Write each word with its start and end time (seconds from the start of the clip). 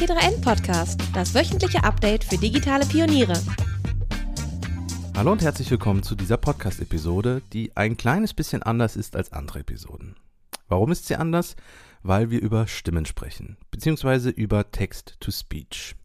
T3N 0.00 0.40
Podcast, 0.40 0.98
das 1.12 1.34
wöchentliche 1.34 1.84
Update 1.84 2.24
für 2.24 2.38
digitale 2.38 2.86
Pioniere. 2.86 3.34
Hallo 5.14 5.30
und 5.32 5.42
herzlich 5.42 5.70
willkommen 5.70 6.02
zu 6.02 6.14
dieser 6.14 6.38
Podcast-Episode, 6.38 7.42
die 7.52 7.76
ein 7.76 7.98
kleines 7.98 8.32
bisschen 8.32 8.62
anders 8.62 8.96
ist 8.96 9.14
als 9.14 9.30
andere 9.34 9.58
Episoden. 9.58 10.16
Warum 10.68 10.90
ist 10.90 11.06
sie 11.06 11.16
anders? 11.16 11.54
Weil 12.02 12.30
wir 12.30 12.40
über 12.40 12.66
Stimmen 12.66 13.04
sprechen, 13.04 13.58
beziehungsweise 13.70 14.30
über 14.30 14.70
Text-to-Speech. 14.70 15.96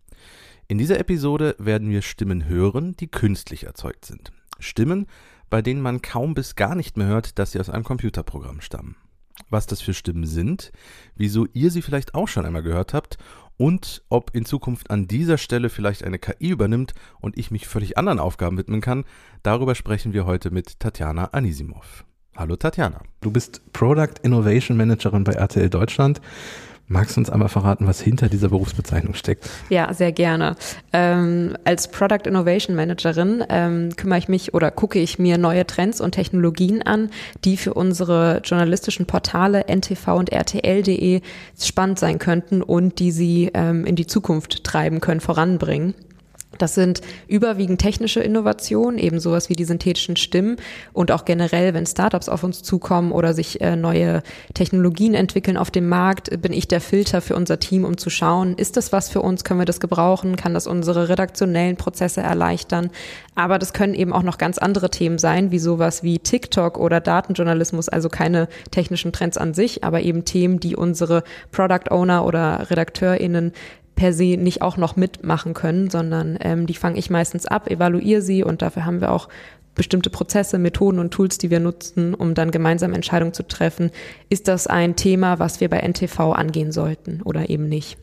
In 0.67 0.77
dieser 0.77 0.99
Episode 0.99 1.55
werden 1.57 1.89
wir 1.89 2.01
Stimmen 2.01 2.49
hören, 2.49 2.97
die 2.97 3.07
künstlich 3.07 3.63
erzeugt 3.63 4.03
sind. 4.03 4.33
Stimmen, 4.59 5.07
bei 5.49 5.61
denen 5.61 5.81
man 5.81 6.01
kaum 6.01 6.33
bis 6.33 6.55
gar 6.55 6.75
nicht 6.75 6.97
mehr 6.97 7.07
hört, 7.07 7.39
dass 7.39 7.53
sie 7.53 7.61
aus 7.61 7.69
einem 7.69 7.85
Computerprogramm 7.85 8.59
stammen. 8.59 8.97
Was 9.49 9.67
das 9.67 9.81
für 9.81 9.93
Stimmen 9.93 10.25
sind, 10.25 10.71
wieso 11.15 11.45
ihr 11.53 11.69
sie 11.69 11.81
vielleicht 11.81 12.15
auch 12.15 12.27
schon 12.27 12.45
einmal 12.45 12.63
gehört 12.63 12.93
habt 12.93 13.17
und 13.57 14.03
ob 14.09 14.35
in 14.35 14.45
Zukunft 14.45 14.91
an 14.91 15.07
dieser 15.07 15.37
Stelle 15.37 15.69
vielleicht 15.69 16.03
eine 16.03 16.19
KI 16.19 16.49
übernimmt 16.49 16.93
und 17.19 17.37
ich 17.37 17.51
mich 17.51 17.67
völlig 17.67 17.97
anderen 17.97 18.19
Aufgaben 18.19 18.57
widmen 18.57 18.81
kann, 18.81 19.05
darüber 19.43 19.75
sprechen 19.75 20.13
wir 20.13 20.25
heute 20.25 20.51
mit 20.51 20.79
Tatjana 20.79 21.25
Anisimov. 21.31 22.05
Hallo 22.35 22.57
Tatjana. 22.57 23.01
Du 23.21 23.31
bist 23.31 23.61
Product 23.71 24.15
Innovation 24.23 24.75
Managerin 24.75 25.23
bei 25.23 25.33
RTL 25.33 25.69
Deutschland. 25.69 26.19
Magst 26.87 27.15
du 27.15 27.21
uns 27.21 27.31
einmal 27.31 27.49
verraten, 27.49 27.87
was 27.87 27.99
hinter 27.99 28.29
dieser 28.29 28.49
Berufsbezeichnung 28.49 29.15
steckt? 29.15 29.49
Ja, 29.69 29.91
sehr 29.93 30.11
gerne. 30.11 30.55
Ähm, 30.93 31.57
als 31.63 31.89
Product 31.89 32.27
Innovation 32.27 32.75
Managerin 32.75 33.43
ähm, 33.49 33.95
kümmere 33.95 34.19
ich 34.19 34.27
mich 34.27 34.53
oder 34.53 34.69
gucke 34.69 34.99
ich 34.99 35.17
mir 35.17 35.39
neue 35.39 35.65
Trends 35.65 35.99
und 35.99 36.11
Technologien 36.11 36.83
an, 36.83 37.09
die 37.43 37.57
für 37.57 37.73
unsere 37.73 38.41
journalistischen 38.43 39.07
Portale 39.07 39.65
NTV 39.67 40.15
und 40.15 40.31
RTL.de 40.31 41.21
spannend 41.59 41.97
sein 41.97 42.19
könnten 42.19 42.61
und 42.61 42.99
die 42.99 43.11
sie 43.11 43.49
ähm, 43.55 43.85
in 43.85 43.95
die 43.95 44.05
Zukunft 44.05 44.63
treiben 44.63 45.01
können, 45.01 45.21
voranbringen. 45.21 45.95
Das 46.57 46.75
sind 46.75 47.01
überwiegend 47.27 47.79
technische 47.81 48.21
Innovationen, 48.21 48.97
eben 48.97 49.19
sowas 49.19 49.49
wie 49.49 49.55
die 49.55 49.65
synthetischen 49.65 50.15
Stimmen 50.15 50.57
und 50.93 51.11
auch 51.11 51.25
generell, 51.25 51.73
wenn 51.73 51.85
Startups 51.85 52.29
auf 52.29 52.43
uns 52.43 52.63
zukommen 52.63 53.11
oder 53.11 53.33
sich 53.33 53.61
äh, 53.61 53.75
neue 53.75 54.21
Technologien 54.53 55.13
entwickeln 55.13 55.57
auf 55.57 55.71
dem 55.71 55.87
Markt, 55.87 56.41
bin 56.41 56.53
ich 56.53 56.67
der 56.67 56.81
Filter 56.81 57.21
für 57.21 57.35
unser 57.35 57.59
Team, 57.59 57.85
um 57.85 57.97
zu 57.97 58.09
schauen, 58.09 58.55
ist 58.55 58.77
das 58.77 58.91
was 58.91 59.09
für 59.09 59.21
uns, 59.21 59.43
können 59.43 59.59
wir 59.59 59.65
das 59.65 59.79
gebrauchen, 59.79 60.35
kann 60.35 60.53
das 60.53 60.67
unsere 60.67 61.09
redaktionellen 61.09 61.77
Prozesse 61.77 62.21
erleichtern. 62.21 62.89
Aber 63.35 63.59
das 63.59 63.73
können 63.73 63.93
eben 63.93 64.13
auch 64.13 64.23
noch 64.23 64.37
ganz 64.37 64.57
andere 64.57 64.89
Themen 64.89 65.17
sein, 65.17 65.51
wie 65.51 65.59
sowas 65.59 66.03
wie 66.03 66.19
TikTok 66.19 66.77
oder 66.77 67.01
Datenjournalismus, 67.01 67.89
also 67.89 68.09
keine 68.09 68.47
technischen 68.71 69.11
Trends 69.11 69.37
an 69.37 69.53
sich, 69.53 69.83
aber 69.83 70.01
eben 70.01 70.25
Themen, 70.25 70.59
die 70.59 70.75
unsere 70.75 71.23
Product 71.51 71.91
Owner 71.91 72.25
oder 72.25 72.69
RedakteurInnen 72.69 73.51
per 73.95 74.13
se 74.13 74.37
nicht 74.37 74.61
auch 74.61 74.77
noch 74.77 74.95
mitmachen 74.95 75.53
können, 75.53 75.89
sondern 75.89 76.37
ähm, 76.41 76.67
die 76.67 76.73
fange 76.73 76.97
ich 76.99 77.09
meistens 77.09 77.45
ab, 77.45 77.69
evaluiere 77.69 78.21
sie 78.21 78.43
und 78.43 78.61
dafür 78.61 78.85
haben 78.85 79.01
wir 79.01 79.11
auch 79.11 79.29
bestimmte 79.73 80.09
Prozesse, 80.09 80.57
Methoden 80.57 80.99
und 80.99 81.11
Tools, 81.11 81.37
die 81.37 81.49
wir 81.49 81.59
nutzen, 81.59 82.13
um 82.13 82.33
dann 82.33 82.51
gemeinsam 82.51 82.93
Entscheidungen 82.93 83.33
zu 83.33 83.43
treffen. 83.43 83.91
Ist 84.29 84.47
das 84.47 84.67
ein 84.67 84.95
Thema, 84.95 85.39
was 85.39 85.59
wir 85.59 85.69
bei 85.69 85.79
NTV 85.79 86.31
angehen 86.31 86.71
sollten 86.71 87.21
oder 87.21 87.49
eben 87.49 87.67
nicht? 87.67 87.97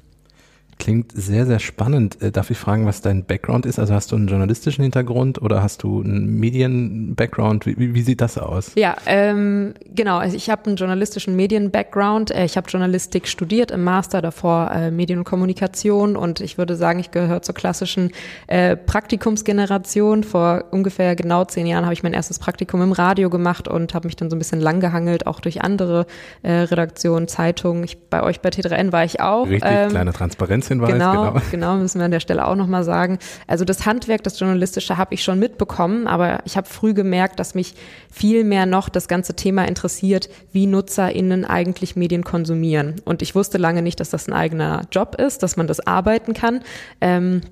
Klingt 0.82 1.12
sehr, 1.12 1.46
sehr 1.46 1.60
spannend. 1.60 2.20
Äh, 2.20 2.32
darf 2.32 2.50
ich 2.50 2.58
fragen, 2.58 2.86
was 2.86 3.02
dein 3.02 3.24
Background 3.24 3.66
ist? 3.66 3.78
Also 3.78 3.94
hast 3.94 4.10
du 4.10 4.16
einen 4.16 4.26
journalistischen 4.26 4.82
Hintergrund 4.82 5.40
oder 5.40 5.62
hast 5.62 5.84
du 5.84 6.02
einen 6.02 6.40
Medien-Background? 6.40 7.66
Wie, 7.66 7.94
wie, 7.94 8.02
sieht 8.02 8.20
das 8.20 8.36
aus? 8.36 8.72
Ja, 8.74 8.96
ähm, 9.06 9.74
genau. 9.94 10.16
Also 10.16 10.36
ich 10.36 10.50
habe 10.50 10.66
einen 10.66 10.74
journalistischen 10.74 11.36
Medien-Background. 11.36 12.32
Äh, 12.32 12.46
ich 12.46 12.56
habe 12.56 12.68
Journalistik 12.68 13.28
studiert 13.28 13.70
im 13.70 13.84
Master, 13.84 14.20
davor 14.22 14.72
äh, 14.72 14.90
Medien 14.90 15.20
und 15.20 15.24
Kommunikation 15.24 16.16
und 16.16 16.40
ich 16.40 16.58
würde 16.58 16.74
sagen, 16.74 16.98
ich 16.98 17.12
gehöre 17.12 17.42
zur 17.42 17.54
klassischen 17.54 18.10
äh, 18.48 18.74
Praktikumsgeneration. 18.76 20.24
Vor 20.24 20.64
ungefähr 20.72 21.14
genau 21.14 21.44
zehn 21.44 21.68
Jahren 21.68 21.84
habe 21.84 21.94
ich 21.94 22.02
mein 22.02 22.12
erstes 22.12 22.40
Praktikum 22.40 22.82
im 22.82 22.90
Radio 22.90 23.30
gemacht 23.30 23.68
und 23.68 23.94
habe 23.94 24.08
mich 24.08 24.16
dann 24.16 24.30
so 24.30 24.34
ein 24.34 24.40
bisschen 24.40 24.60
langgehangelt, 24.60 25.28
auch 25.28 25.38
durch 25.38 25.62
andere 25.62 26.06
äh, 26.42 26.50
Redaktionen, 26.52 27.28
Zeitungen. 27.28 27.84
Ich, 27.84 27.98
bei 28.10 28.24
euch 28.24 28.40
bei 28.40 28.48
T3N 28.48 28.90
war 28.90 29.04
ich 29.04 29.20
auch. 29.20 29.46
Richtig, 29.46 29.70
ähm, 29.72 29.90
kleine 29.90 30.12
Transparenz 30.12 30.71
Hinweis. 30.72 30.92
Genau, 30.92 31.32
genau, 31.32 31.42
genau, 31.50 31.76
müssen 31.76 31.98
wir 31.98 32.04
an 32.04 32.10
der 32.10 32.20
Stelle 32.20 32.46
auch 32.46 32.56
nochmal 32.56 32.84
sagen. 32.84 33.18
Also 33.46 33.64
das 33.64 33.86
Handwerk, 33.86 34.22
das 34.22 34.38
Journalistische 34.38 34.96
habe 34.96 35.14
ich 35.14 35.22
schon 35.22 35.38
mitbekommen, 35.38 36.06
aber 36.06 36.40
ich 36.44 36.56
habe 36.56 36.68
früh 36.68 36.94
gemerkt, 36.94 37.38
dass 37.38 37.54
mich 37.54 37.74
viel 38.10 38.44
mehr 38.44 38.66
noch 38.66 38.88
das 38.88 39.08
ganze 39.08 39.34
Thema 39.34 39.66
interessiert, 39.66 40.28
wie 40.52 40.66
NutzerInnen 40.66 41.44
eigentlich 41.44 41.96
Medien 41.96 42.24
konsumieren. 42.24 42.96
Und 43.04 43.22
ich 43.22 43.34
wusste 43.34 43.58
lange 43.58 43.82
nicht, 43.82 44.00
dass 44.00 44.10
das 44.10 44.28
ein 44.28 44.32
eigener 44.32 44.82
Job 44.90 45.16
ist, 45.16 45.42
dass 45.42 45.56
man 45.56 45.66
das 45.66 45.80
arbeiten 45.86 46.34
kann. 46.34 46.60
Ähm, 47.00 47.42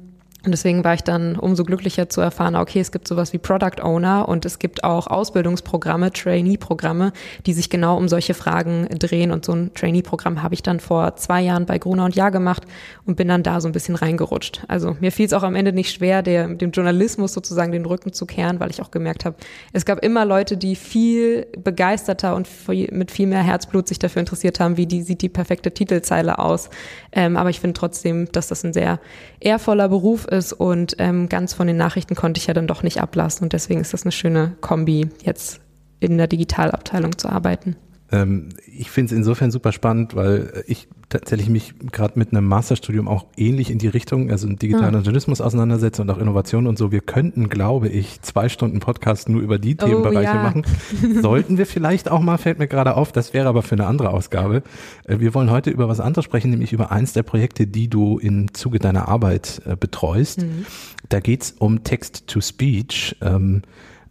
und 0.45 0.53
deswegen 0.53 0.85
war 0.85 0.95
ich 0.95 1.03
dann 1.03 1.37
umso 1.37 1.65
glücklicher 1.65 2.09
zu 2.09 2.21
erfahren, 2.21 2.57
okay, 2.57 2.81
es 2.81 2.93
gibt 2.93 3.07
sowas 3.07 3.33
wie 3.33 3.39
Product 3.39 3.83
Owner 3.83 4.29
und 4.29 4.47
es 4.47 4.59
gibt 4.59 4.85
auch 4.85 5.07
Ausbildungsprogramme, 5.07 6.13
Trainee-Programme, 6.13 7.13
die 7.47 7.53
sich 7.53 7.69
genau 7.69 7.97
um 7.97 8.09
solche 8.09 8.33
Fragen 8.33 8.89
drehen. 8.99 9.33
Und 9.33 9.45
so 9.45 9.53
ein 9.53 9.75
Trainee-Programm 9.75 10.43
habe 10.43 10.55
ich 10.55 10.63
dann 10.63 10.81
vor 10.81 11.17
zwei 11.17 11.43
Jahren 11.43 11.67
bei 11.67 11.79
Gruner 11.79 12.07
und 12.07 12.15
Jahr 12.17 12.31
gemacht 12.31 12.65
und 13.05 13.17
bin 13.17 13.29
dann 13.29 13.43
da 13.43 13.61
so 13.61 13.69
ein 13.69 13.73
bisschen 13.73 13.97
reingerutscht. 13.97 14.63
Also 14.67 14.97
mir 15.01 15.13
fiel 15.13 15.27
es 15.27 15.35
auch 15.35 15.43
am 15.43 15.55
Ende 15.55 15.73
nicht 15.73 15.93
schwer, 15.93 16.23
der, 16.23 16.49
dem 16.49 16.71
Journalismus 16.71 17.35
sozusagen 17.35 17.73
den 17.73 17.85
Rücken 17.85 18.13
zu 18.15 18.25
kehren, 18.25 18.61
weil 18.61 18.71
ich 18.71 18.81
auch 18.81 18.91
gemerkt 18.91 19.27
habe, 19.27 19.37
es 19.73 19.85
gab 19.85 20.03
immer 20.03 20.25
Leute, 20.25 20.57
die 20.57 20.75
viel 20.75 21.47
begeisterter 21.63 22.35
und 22.35 22.49
mit 22.69 23.11
viel 23.11 23.27
mehr 23.27 23.43
Herzblut 23.43 23.89
sich 23.89 23.99
dafür 23.99 24.21
interessiert 24.21 24.59
haben, 24.59 24.79
wie 24.79 24.87
die 24.87 25.03
sieht 25.03 25.21
die 25.21 25.29
perfekte 25.29 25.73
Titelzeile 25.73 26.39
aus. 26.39 26.71
Ähm, 27.13 27.37
aber 27.37 27.51
ich 27.51 27.61
finde 27.61 27.75
trotzdem, 27.75 28.31
dass 28.33 28.49
das 28.49 28.65
ein 28.65 28.73
sehr 28.73 29.01
ehrvoller 29.41 29.89
Beruf 29.89 30.27
ist 30.31 30.53
und 30.53 30.97
ähm, 30.99 31.29
ganz 31.29 31.53
von 31.53 31.67
den 31.67 31.77
Nachrichten 31.77 32.15
konnte 32.15 32.39
ich 32.39 32.47
ja 32.47 32.55
dann 32.55 32.67
doch 32.67 32.83
nicht 32.83 33.01
ablassen 33.01 33.45
und 33.45 33.53
deswegen 33.53 33.81
ist 33.81 33.93
das 33.93 34.03
eine 34.03 34.13
schöne 34.13 34.57
Kombi, 34.61 35.09
jetzt 35.23 35.61
in 36.01 36.17
der 36.17 36.27
Digitalabteilung 36.27 37.19
zu 37.19 37.29
arbeiten. 37.29 37.77
Ähm, 38.11 38.51
ich 38.67 38.91
finde 38.91 39.13
es 39.13 39.19
insofern 39.19 39.51
super 39.51 39.73
spannend, 39.73 40.15
weil 40.15 40.65
ich 40.67 40.89
tatsächlich 41.11 41.49
mich 41.51 41.75
gerade 41.93 42.19
mit 42.19 42.33
einem 42.33 42.47
Masterstudium 42.47 43.09
auch 43.09 43.27
ähnlich 43.37 43.71
in 43.71 43.79
die 43.79 43.89
Richtung, 43.89 44.31
also 44.31 44.49
digitalen 44.49 44.95
ah. 44.95 44.99
Journalismus 44.99 45.41
auseinandersetze 45.41 46.01
und 46.01 46.11
auch 46.11 46.19
Innovation 46.19 46.67
und 46.67 46.79
so. 46.79 46.93
Wir 46.93 47.01
könnten, 47.01 47.49
glaube 47.49 47.89
ich, 47.89 48.23
zwei 48.23 48.49
Stunden 48.49 48.81
Podcast 48.81 49.29
nur 49.29 49.43
über 49.43 49.59
die 49.59 49.77
oh, 49.81 49.85
Themenbereiche 49.85 50.35
ja. 50.35 50.43
machen. 50.43 50.65
Sollten 51.21 51.59
wir 51.59 51.67
vielleicht 51.67 52.11
auch 52.11 52.21
mal, 52.21 52.39
fällt 52.39 52.59
mir 52.59 52.69
gerade 52.69 52.97
auf, 52.97 53.13
das 53.13 53.35
wäre 53.35 53.49
aber 53.49 53.63
für 53.63 53.75
eine 53.75 53.87
andere 53.87 54.11
Ausgabe. 54.11 54.63
Äh, 55.05 55.19
wir 55.19 55.35
wollen 55.35 55.51
heute 55.51 55.71
über 55.71 55.89
was 55.89 56.01
anderes 56.01 56.25
sprechen, 56.25 56.51
nämlich 56.51 56.73
über 56.73 56.93
eins 56.93 57.13
der 57.13 57.25
Projekte, 57.25 57.67
die 57.67 57.89
du 57.89 58.19
im 58.19 58.55
Zuge 58.55 58.79
deiner 58.79 59.09
Arbeit 59.09 59.61
äh, 59.67 59.77
betreust. 59.77 60.43
Mhm. 60.43 60.65
Da 61.09 61.21
geht's 61.21 61.55
um 61.59 61.83
Text-to-Speech. 61.83 63.17
Ähm, 63.21 63.63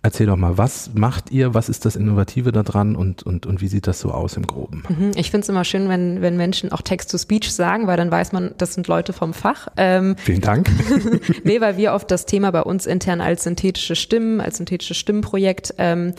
Erzähl 0.02 0.28
doch 0.28 0.38
mal, 0.38 0.58
was 0.58 0.92
macht 0.94 1.30
ihr, 1.30 1.54
was 1.54 1.68
ist 1.68 1.84
das 1.84 1.98
Innovative 1.98 2.54
daran 2.54 2.96
und, 2.96 3.24
und, 3.24 3.46
und 3.46 3.60
wie 3.60 3.68
sieht 3.68 3.86
das 3.86 4.00
so 4.00 4.12
aus 4.12 4.38
im 4.38 4.48
Groben? 4.48 4.84
Mhm, 4.88 5.12
ich 5.16 5.30
finde 5.30 5.44
es 5.44 5.50
immer 5.50 5.66
schön, 5.66 5.90
wenn, 5.90 6.22
wenn 6.22 6.38
Menschen 6.38 6.72
auch 6.72 6.82
Text-to-Speech 6.82 7.52
sagen, 7.52 7.86
weil 7.86 7.98
dann 7.98 8.10
weiß 8.10 8.32
man, 8.32 8.52
das 8.58 8.74
sind 8.74 8.88
Leute 8.88 9.12
vom 9.12 9.34
Fach. 9.34 9.68
Ähm, 9.76 10.16
Vielen 10.24 10.40
Dank. 10.40 10.70
nee, 11.44 11.60
weil 11.60 11.76
wir 11.76 11.94
oft 11.94 12.10
das 12.12 12.26
Thema 12.26 12.52
bei 12.52 12.62
uns 12.62 12.86
intern 12.86 13.20
als 13.20 13.44
synthetische 13.44 13.98
Stimmen, 13.98 14.40
als 14.40 14.58
synthetisches 14.58 14.96
Stimmenprojekt 14.96 15.74
ähm, 15.78 16.14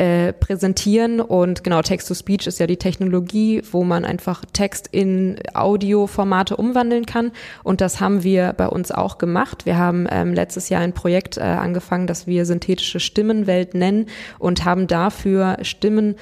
äh, 0.00 0.32
präsentieren. 0.32 1.20
Und 1.20 1.62
genau, 1.62 1.82
Text-to-Speech 1.82 2.46
ist 2.46 2.58
ja 2.58 2.66
die 2.66 2.78
Technologie, 2.78 3.60
wo 3.70 3.84
man 3.84 4.06
einfach 4.06 4.46
Text 4.50 4.88
in 4.90 5.38
Audioformate 5.52 6.56
umwandeln 6.56 7.04
kann. 7.04 7.32
Und 7.64 7.82
das 7.82 8.00
haben 8.00 8.22
wir 8.22 8.54
bei 8.56 8.66
uns 8.66 8.92
auch 8.92 9.18
gemacht. 9.18 9.66
Wir 9.66 9.76
haben 9.76 10.06
ähm, 10.10 10.32
letztes 10.32 10.70
Jahr 10.70 10.80
ein 10.80 10.94
Projekt 10.94 11.36
äh, 11.36 11.42
angefangen, 11.42 12.06
das 12.06 12.26
wir 12.26 12.46
synthetische 12.46 12.98
Stimmenwelt 12.98 13.74
nennen 13.74 14.06
und 14.38 14.64
haben 14.64 14.86
dafür 14.86 15.58
Stimmen 15.60 16.16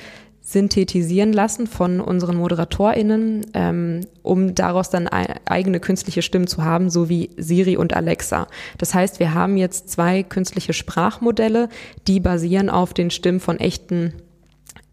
synthetisieren 0.51 1.35
lassen 1.35 1.67
von 1.67 2.01
unseren 2.01 2.37
ModeratorInnen, 2.37 3.45
ähm, 3.53 4.01
um 4.23 4.55
daraus 4.55 4.89
dann 4.89 5.07
eigene 5.07 5.79
künstliche 5.79 6.23
Stimmen 6.23 6.47
zu 6.47 6.65
haben, 6.65 6.89
so 6.89 7.11
wie 7.11 7.29
Siri 7.37 7.77
und 7.77 7.95
Alexa. 7.95 8.47
Das 8.79 8.95
heißt, 8.95 9.21
wir 9.21 9.35
haben 9.35 9.59
jetzt 9.59 9.91
zwei 9.91 10.23
künstliche 10.23 10.73
Sprachmodelle, 10.73 11.69
die 12.07 12.19
basieren 12.19 12.71
auf 12.71 12.95
den 12.95 13.11
Stimmen 13.11 13.41
von 13.41 13.61
echten 13.61 14.15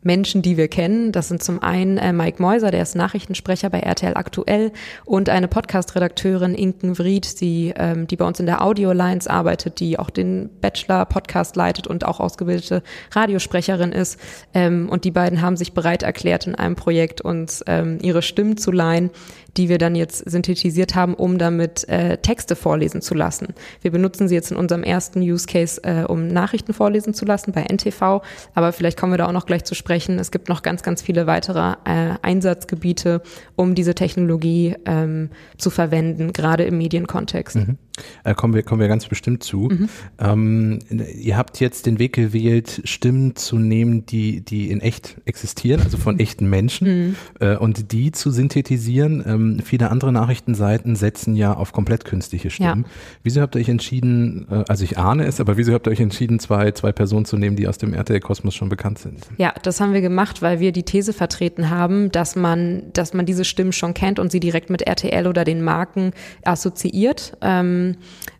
Menschen, 0.05 0.43
die 0.43 0.55
wir 0.55 0.67
kennen. 0.67 1.11
Das 1.11 1.27
sind 1.27 1.43
zum 1.43 1.61
einen 1.61 1.97
äh, 1.97 2.13
Mike 2.13 2.41
Meuser, 2.41 2.69
der 2.69 2.83
ist 2.83 2.95
Nachrichtensprecher 2.95 3.71
bei 3.71 3.79
RTL 3.79 4.15
Aktuell 4.15 4.71
und 5.03 5.29
eine 5.29 5.47
Podcast-Redakteurin 5.47 6.53
Inken 6.53 6.97
Vried, 6.97 7.41
die, 7.41 7.73
ähm, 7.75 8.05
die 8.05 8.15
bei 8.15 8.25
uns 8.25 8.39
in 8.39 8.45
der 8.45 8.63
Audio 8.63 8.91
Alliance 8.91 9.29
arbeitet, 9.29 9.79
die 9.79 9.97
auch 9.97 10.11
den 10.11 10.49
Bachelor-Podcast 10.61 11.55
leitet 11.55 11.87
und 11.87 12.05
auch 12.05 12.19
ausgebildete 12.19 12.83
Radiosprecherin 13.11 13.91
ist. 13.91 14.19
Ähm, 14.53 14.89
und 14.89 15.05
die 15.05 15.11
beiden 15.11 15.41
haben 15.41 15.57
sich 15.57 15.73
bereit 15.73 16.03
erklärt, 16.03 16.45
in 16.45 16.53
einem 16.53 16.75
Projekt 16.75 17.21
uns 17.21 17.63
ähm, 17.65 17.97
ihre 18.01 18.21
Stimmen 18.21 18.57
zu 18.57 18.71
leihen, 18.71 19.09
die 19.57 19.69
wir 19.69 19.79
dann 19.79 19.95
jetzt 19.95 20.29
synthetisiert 20.29 20.95
haben, 20.95 21.15
um 21.15 21.39
damit 21.39 21.89
äh, 21.89 22.17
Texte 22.17 22.55
vorlesen 22.55 23.01
zu 23.01 23.15
lassen. 23.15 23.55
Wir 23.81 23.89
benutzen 23.89 24.27
sie 24.27 24.35
jetzt 24.35 24.51
in 24.51 24.57
unserem 24.57 24.83
ersten 24.83 25.21
Use 25.21 25.47
Case, 25.47 25.81
äh, 25.83 26.03
um 26.03 26.27
Nachrichten 26.27 26.73
vorlesen 26.73 27.13
zu 27.13 27.25
lassen 27.25 27.53
bei 27.53 27.63
NTV, 27.63 28.21
aber 28.53 28.71
vielleicht 28.73 28.99
kommen 28.99 29.13
wir 29.13 29.17
da 29.17 29.27
auch 29.27 29.31
noch 29.31 29.45
gleich 29.45 29.63
zu 29.63 29.73
sprechen 29.73 29.94
sprechen. 29.95 30.19
Es 30.19 30.31
gibt 30.31 30.49
noch 30.49 30.61
ganz, 30.61 30.83
ganz 30.83 31.01
viele 31.01 31.27
weitere 31.27 31.75
äh, 31.85 32.15
Einsatzgebiete, 32.21 33.21
um 33.55 33.75
diese 33.75 33.95
Technologie 33.95 34.75
ähm, 34.85 35.29
zu 35.57 35.69
verwenden, 35.69 36.33
gerade 36.33 36.63
im 36.65 36.77
Medienkontext. 36.77 37.55
Mhm. 37.55 37.77
Äh, 38.23 38.33
kommen, 38.35 38.53
wir, 38.53 38.63
kommen 38.63 38.81
wir 38.81 38.87
ganz 38.87 39.05
bestimmt 39.07 39.43
zu. 39.43 39.69
Mhm. 39.71 39.89
Ähm, 40.19 40.79
ihr 40.89 41.37
habt 41.37 41.59
jetzt 41.59 41.85
den 41.85 41.99
Weg 41.99 42.13
gewählt, 42.13 42.81
Stimmen 42.83 43.35
zu 43.35 43.57
nehmen, 43.57 44.05
die, 44.05 44.41
die 44.41 44.69
in 44.69 44.81
echt 44.81 45.17
existieren, 45.25 45.81
also 45.81 45.97
von 45.97 46.19
echten 46.19 46.49
Menschen, 46.49 46.87
mhm. 46.87 47.15
äh, 47.39 47.55
und 47.55 47.91
die 47.91 48.11
zu 48.11 48.31
synthetisieren. 48.31 49.23
Ähm, 49.25 49.59
viele 49.63 49.91
andere 49.91 50.11
Nachrichtenseiten 50.11 50.95
setzen 50.95 51.35
ja 51.35 51.53
auf 51.53 51.71
komplett 51.71 52.05
künstliche 52.05 52.49
Stimmen. 52.49 52.83
Ja. 52.85 52.91
Wieso 53.23 53.41
habt 53.41 53.55
ihr 53.55 53.61
euch 53.61 53.69
entschieden, 53.69 54.47
äh, 54.49 54.63
also 54.67 54.83
ich 54.83 54.97
ahne 54.97 55.25
es, 55.25 55.39
aber 55.39 55.57
wieso 55.57 55.73
habt 55.73 55.87
ihr 55.87 55.91
euch 55.91 55.99
entschieden, 55.99 56.39
zwei, 56.39 56.71
zwei 56.71 56.91
Personen 56.91 57.25
zu 57.25 57.37
nehmen, 57.37 57.55
die 57.55 57.67
aus 57.67 57.77
dem 57.77 57.93
RTL-Kosmos 57.93 58.55
schon 58.55 58.69
bekannt 58.69 58.99
sind? 58.99 59.27
Ja, 59.37 59.53
das 59.63 59.79
haben 59.79 59.93
wir 59.93 60.01
gemacht, 60.01 60.41
weil 60.41 60.59
wir 60.59 60.71
die 60.71 60.83
These 60.83 61.13
vertreten 61.13 61.69
haben, 61.69 62.11
dass 62.11 62.35
man, 62.35 62.83
dass 62.93 63.13
man 63.13 63.25
diese 63.25 63.45
Stimmen 63.45 63.71
schon 63.71 63.93
kennt 63.93 64.19
und 64.19 64.31
sie 64.31 64.39
direkt 64.39 64.69
mit 64.69 64.81
RTL 64.81 65.27
oder 65.27 65.45
den 65.45 65.61
Marken 65.61 66.11
assoziiert. 66.43 67.37
Ähm, 67.41 67.84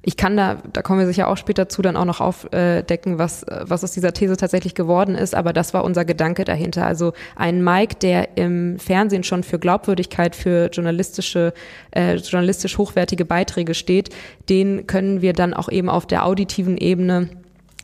ich 0.01 0.17
kann 0.17 0.37
da, 0.37 0.57
da 0.71 0.81
kommen 0.81 0.99
wir 0.99 1.07
sicher 1.07 1.27
auch 1.27 1.37
später 1.37 1.67
zu, 1.67 1.81
dann 1.81 1.97
auch 1.97 2.05
noch 2.05 2.21
aufdecken, 2.21 3.17
was, 3.17 3.45
was 3.47 3.83
aus 3.83 3.91
dieser 3.91 4.13
These 4.13 4.37
tatsächlich 4.37 4.75
geworden 4.75 5.15
ist, 5.15 5.33
aber 5.33 5.53
das 5.53 5.73
war 5.73 5.83
unser 5.83 6.05
Gedanke 6.05 6.45
dahinter. 6.45 6.85
Also 6.85 7.13
ein 7.35 7.63
Mike, 7.63 7.95
der 8.01 8.37
im 8.37 8.77
Fernsehen 8.77 9.23
schon 9.23 9.43
für 9.43 9.59
Glaubwürdigkeit, 9.59 10.35
für 10.35 10.69
journalistische, 10.71 11.53
äh, 11.91 12.15
journalistisch 12.15 12.77
hochwertige 12.77 13.25
Beiträge 13.25 13.73
steht, 13.73 14.09
den 14.49 14.87
können 14.87 15.21
wir 15.21 15.33
dann 15.33 15.53
auch 15.53 15.69
eben 15.69 15.89
auf 15.89 16.05
der 16.05 16.25
auditiven 16.25 16.77
Ebene 16.77 17.29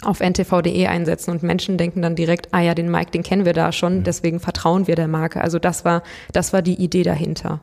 auf 0.03 0.19
ntv.de 0.19 0.87
einsetzen 0.87 1.31
und 1.31 1.43
Menschen 1.43 1.77
denken 1.77 2.01
dann 2.01 2.15
direkt, 2.15 2.49
ah 2.51 2.59
ja, 2.59 2.73
den 2.73 2.89
Mike, 2.89 3.11
den 3.11 3.23
kennen 3.23 3.45
wir 3.45 3.53
da 3.53 3.71
schon, 3.71 3.99
mhm. 3.99 4.03
deswegen 4.03 4.39
vertrauen 4.39 4.87
wir 4.87 4.95
der 4.95 5.07
Marke. 5.07 5.41
Also 5.41 5.59
das 5.59 5.85
war, 5.85 6.03
das 6.33 6.53
war 6.53 6.61
die 6.61 6.75
Idee 6.75 7.03
dahinter. 7.03 7.61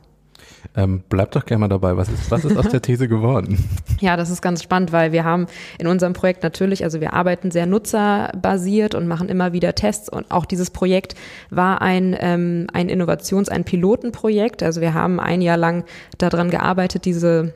Ähm, 0.75 1.03
bleib 1.09 1.31
doch 1.31 1.45
gerne 1.45 1.61
mal 1.61 1.67
dabei. 1.67 1.97
Was 1.97 2.09
ist, 2.09 2.29
was 2.31 2.45
ist 2.45 2.57
aus 2.57 2.69
der 2.69 2.81
These 2.81 3.07
geworden? 3.07 3.57
Ja, 4.01 4.15
das 4.15 4.29
ist 4.29 4.41
ganz 4.41 4.63
spannend, 4.63 4.93
weil 4.93 5.11
wir 5.11 5.25
haben 5.25 5.47
in 5.77 5.85
unserem 5.85 6.13
Projekt 6.13 6.41
natürlich, 6.43 6.85
also 6.85 7.01
wir 7.01 7.13
arbeiten 7.13 7.51
sehr 7.51 7.65
nutzerbasiert 7.65 8.95
und 8.95 9.07
machen 9.07 9.27
immer 9.27 9.51
wieder 9.51 9.75
Tests 9.75 10.07
und 10.07 10.31
auch 10.31 10.45
dieses 10.45 10.69
Projekt 10.69 11.15
war 11.49 11.81
ein, 11.81 12.15
ähm, 12.17 12.67
ein 12.71 12.87
Innovations-, 12.87 13.49
ein 13.49 13.65
Pilotenprojekt. 13.65 14.63
Also 14.63 14.79
wir 14.79 14.93
haben 14.93 15.19
ein 15.19 15.41
Jahr 15.41 15.57
lang 15.57 15.83
daran 16.17 16.49
gearbeitet, 16.49 17.03
diese 17.03 17.53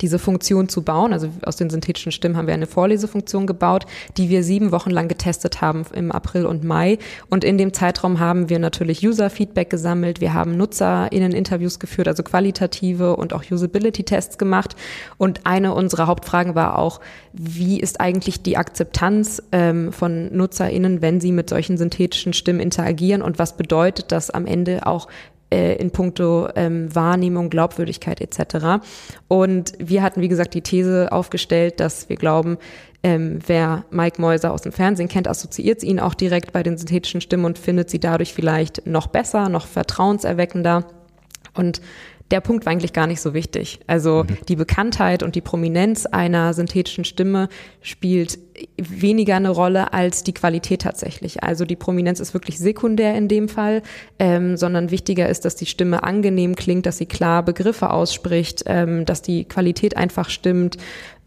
diese 0.00 0.18
Funktion 0.18 0.68
zu 0.68 0.82
bauen. 0.82 1.12
Also 1.12 1.28
aus 1.44 1.56
den 1.56 1.70
synthetischen 1.70 2.12
Stimmen 2.12 2.36
haben 2.36 2.46
wir 2.46 2.54
eine 2.54 2.66
Vorlesefunktion 2.66 3.46
gebaut, 3.46 3.86
die 4.16 4.28
wir 4.28 4.42
sieben 4.42 4.72
Wochen 4.72 4.90
lang 4.90 5.08
getestet 5.08 5.60
haben 5.60 5.84
im 5.92 6.10
April 6.12 6.46
und 6.46 6.64
Mai. 6.64 6.98
Und 7.30 7.44
in 7.44 7.58
dem 7.58 7.72
Zeitraum 7.72 8.18
haben 8.20 8.48
wir 8.48 8.58
natürlich 8.58 9.06
User-Feedback 9.06 9.70
gesammelt. 9.70 10.20
Wir 10.20 10.34
haben 10.34 10.56
NutzerInnen-Interviews 10.56 11.78
geführt, 11.78 12.08
also 12.08 12.22
qualitative 12.22 13.16
und 13.16 13.32
auch 13.32 13.44
Usability-Tests 13.50 14.38
gemacht. 14.38 14.74
Und 15.16 15.46
eine 15.46 15.74
unserer 15.74 16.06
Hauptfragen 16.06 16.54
war 16.54 16.78
auch, 16.78 17.00
wie 17.32 17.80
ist 17.80 18.00
eigentlich 18.00 18.42
die 18.42 18.56
Akzeptanz 18.56 19.42
ähm, 19.52 19.92
von 19.92 20.34
NutzerInnen, 20.34 21.02
wenn 21.02 21.20
sie 21.20 21.32
mit 21.32 21.50
solchen 21.50 21.76
synthetischen 21.78 22.32
Stimmen 22.32 22.60
interagieren 22.60 23.22
und 23.22 23.38
was 23.38 23.56
bedeutet 23.56 24.12
das 24.12 24.30
am 24.30 24.46
Ende 24.46 24.86
auch 24.86 25.08
äh, 25.54 25.76
in 25.76 25.92
puncto 25.92 26.48
ähm, 26.56 26.92
Wahrnehmung, 26.94 27.48
Glaubwürdigkeit 27.48 28.20
etc. 28.20 28.84
Und 29.28 29.72
wir 29.78 30.02
hatten, 30.02 30.20
wie 30.20 30.28
gesagt, 30.28 30.54
die 30.54 30.62
These 30.62 31.12
aufgestellt, 31.12 31.78
dass 31.78 32.08
wir 32.08 32.16
glauben, 32.16 32.58
ähm, 33.04 33.38
wer 33.46 33.84
Mike 33.90 34.20
Mäuser 34.20 34.52
aus 34.52 34.62
dem 34.62 34.72
Fernsehen 34.72 35.08
kennt, 35.08 35.28
assoziiert 35.28 35.82
ihn 35.84 36.00
auch 36.00 36.14
direkt 36.14 36.52
bei 36.52 36.62
den 36.62 36.76
synthetischen 36.76 37.20
Stimmen 37.20 37.44
und 37.44 37.58
findet 37.58 37.88
sie 37.88 38.00
dadurch 38.00 38.34
vielleicht 38.34 38.86
noch 38.86 39.06
besser, 39.06 39.48
noch 39.48 39.66
vertrauenserweckender. 39.66 40.86
Und 41.54 41.80
der 42.34 42.40
Punkt 42.40 42.66
war 42.66 42.72
eigentlich 42.72 42.92
gar 42.92 43.06
nicht 43.06 43.20
so 43.20 43.32
wichtig. 43.32 43.78
Also 43.86 44.24
mhm. 44.24 44.38
die 44.48 44.56
Bekanntheit 44.56 45.22
und 45.22 45.36
die 45.36 45.40
Prominenz 45.40 46.04
einer 46.04 46.52
synthetischen 46.52 47.04
Stimme 47.04 47.48
spielt 47.80 48.40
weniger 48.76 49.36
eine 49.36 49.50
Rolle 49.50 49.92
als 49.92 50.24
die 50.24 50.34
Qualität 50.34 50.82
tatsächlich. 50.82 51.44
Also 51.44 51.64
die 51.64 51.76
Prominenz 51.76 52.18
ist 52.18 52.34
wirklich 52.34 52.58
sekundär 52.58 53.14
in 53.14 53.28
dem 53.28 53.48
Fall, 53.48 53.82
ähm, 54.18 54.56
sondern 54.56 54.90
wichtiger 54.90 55.28
ist, 55.28 55.44
dass 55.44 55.54
die 55.54 55.66
Stimme 55.66 56.02
angenehm 56.02 56.56
klingt, 56.56 56.86
dass 56.86 56.98
sie 56.98 57.06
klar 57.06 57.44
Begriffe 57.44 57.90
ausspricht, 57.90 58.64
ähm, 58.66 59.04
dass 59.04 59.22
die 59.22 59.44
Qualität 59.44 59.96
einfach 59.96 60.28
stimmt, 60.28 60.76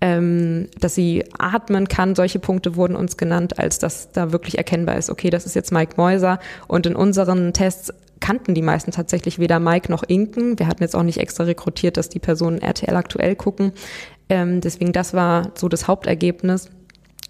ähm, 0.02 0.68
dass 0.82 0.94
sie 0.94 1.24
atmen 1.40 1.88
kann. 1.88 2.16
Solche 2.16 2.40
Punkte 2.40 2.76
wurden 2.76 2.98
uns 2.98 3.16
genannt, 3.16 3.60
als 3.60 3.80
dass 3.80 4.12
da 4.12 4.34
wirklich 4.34 4.58
erkennbar 4.58 4.98
ist, 4.98 5.10
okay, 5.10 5.30
das 5.30 5.46
ist 5.46 5.56
jetzt 5.56 5.72
Mike 5.72 5.94
Mäuser. 5.96 6.40
Und 6.68 6.86
in 6.86 6.98
unseren 6.98 7.54
Tests 7.54 7.94
kannten 8.20 8.54
die 8.54 8.62
meisten 8.62 8.92
tatsächlich 8.92 9.40
weder 9.40 9.60
Mike 9.60 9.92
noch 9.92 10.04
Inken. 10.04 10.60
Wir 10.60 10.68
hatten 10.68 10.84
jetzt 10.84 10.96
auch 10.96 11.04
nicht 11.04 11.20
extra 11.20 11.44
rekrutiert, 11.44 11.98
dass 11.98 12.10
die 12.10 12.20
Personen 12.20 12.62
RTL 12.62 12.96
aktuell 12.96 13.36
gucken. 13.36 13.72
Ähm, 14.30 14.62
deswegen 14.62 14.94
das 14.94 15.14
war 15.14 15.52
so 15.56 15.70
das 15.70 15.88
Hauptergebnis. 15.88 16.70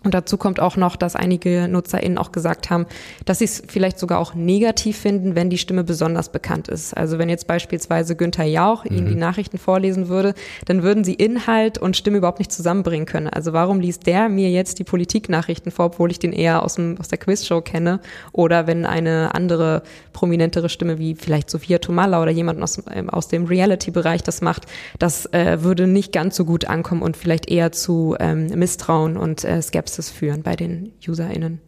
Und 0.04 0.14
dazu 0.14 0.38
kommt 0.38 0.62
auch 0.62 0.78
noch, 0.78 0.96
dass 0.96 1.18
einige 1.18 1.68
NutzerInnen 1.68 2.18
auch 2.18 2.32
gesagt 2.32 2.70
haben, 2.70 2.86
dass 3.26 3.40
sie 3.40 3.46
es 3.46 3.64
vielleicht 3.68 4.00
sogar 4.00 4.20
auch 4.20 4.36
negativ 4.36 4.98
finden, 4.98 5.36
wenn 5.36 5.50
die 5.50 5.58
Stimme 5.58 5.84
besonders 5.84 6.32
bekannt 6.32 6.70
ist. 6.70 6.96
Also 6.96 7.18
wenn 7.18 7.28
jetzt 7.28 7.46
beispielsweise 7.46 8.16
Günther 8.16 8.46
Jauch 8.46 8.86
mhm. 8.86 8.96
Ihnen 8.96 9.08
die 9.08 9.16
Nachrichten 9.16 9.58
vorlesen 9.58 10.08
würde, 10.08 10.34
dann 10.66 10.82
würden 10.82 11.04
sie 11.04 11.16
Inhalt 11.16 11.78
und 11.78 11.98
Stimme 11.98 12.20
überhaupt 12.20 12.40
nicht 12.40 12.54
zusammenbringen 12.54 13.06
können. 13.06 13.28
Also 13.28 13.52
warum 13.52 13.82
liest 13.82 14.08
der 14.08 14.30
mir 14.30 14.50
jetzt 14.50 14.80
die 14.80 14.86
Politiknachrichten 14.86 15.74
vor, 15.74 15.88
obwohl 15.88 16.10
ich 16.10 16.20
den 16.20 16.32
eher 16.32 16.64
aus, 16.64 16.76
dem, 16.76 16.96
aus 17.00 17.10
der 17.10 17.18
Quizshow 17.18 17.60
kenne? 17.60 18.00
Oder 18.32 18.66
wenn 18.66 18.86
eine 18.86 19.36
andere 19.36 19.82
prominentere 20.14 20.70
Stimme 20.70 21.00
wie 21.00 21.16
vielleicht 21.16 21.50
Sophia 21.50 21.80
Tomalla 21.80 22.22
oder 22.22 22.32
jemand 22.32 22.62
aus, 22.62 22.82
ähm, 22.94 23.10
aus 23.10 23.28
dem 23.28 23.46
Reality-Bereich 23.46 24.24
das 24.24 24.40
macht, 24.40 24.68
das 25.00 25.26
äh, 25.34 25.64
würde 25.64 25.86
nicht 25.86 26.14
ganz 26.14 26.38
so 26.38 26.46
gut 26.46 26.66
ankommen 26.66 27.02
und 27.02 27.18
vielleicht 27.18 27.50
eher 27.50 27.74
zu 27.74 28.16
ähm, 28.22 28.48
Misstrauen 28.56 29.18
und 29.18 29.44
äh, 29.44 29.62
Skepsis 29.62 29.87
Skepsis 29.88 30.10
führen 30.10 30.44
bei 30.44 30.56
den 30.56 30.92
UserInnen. 31.08 31.60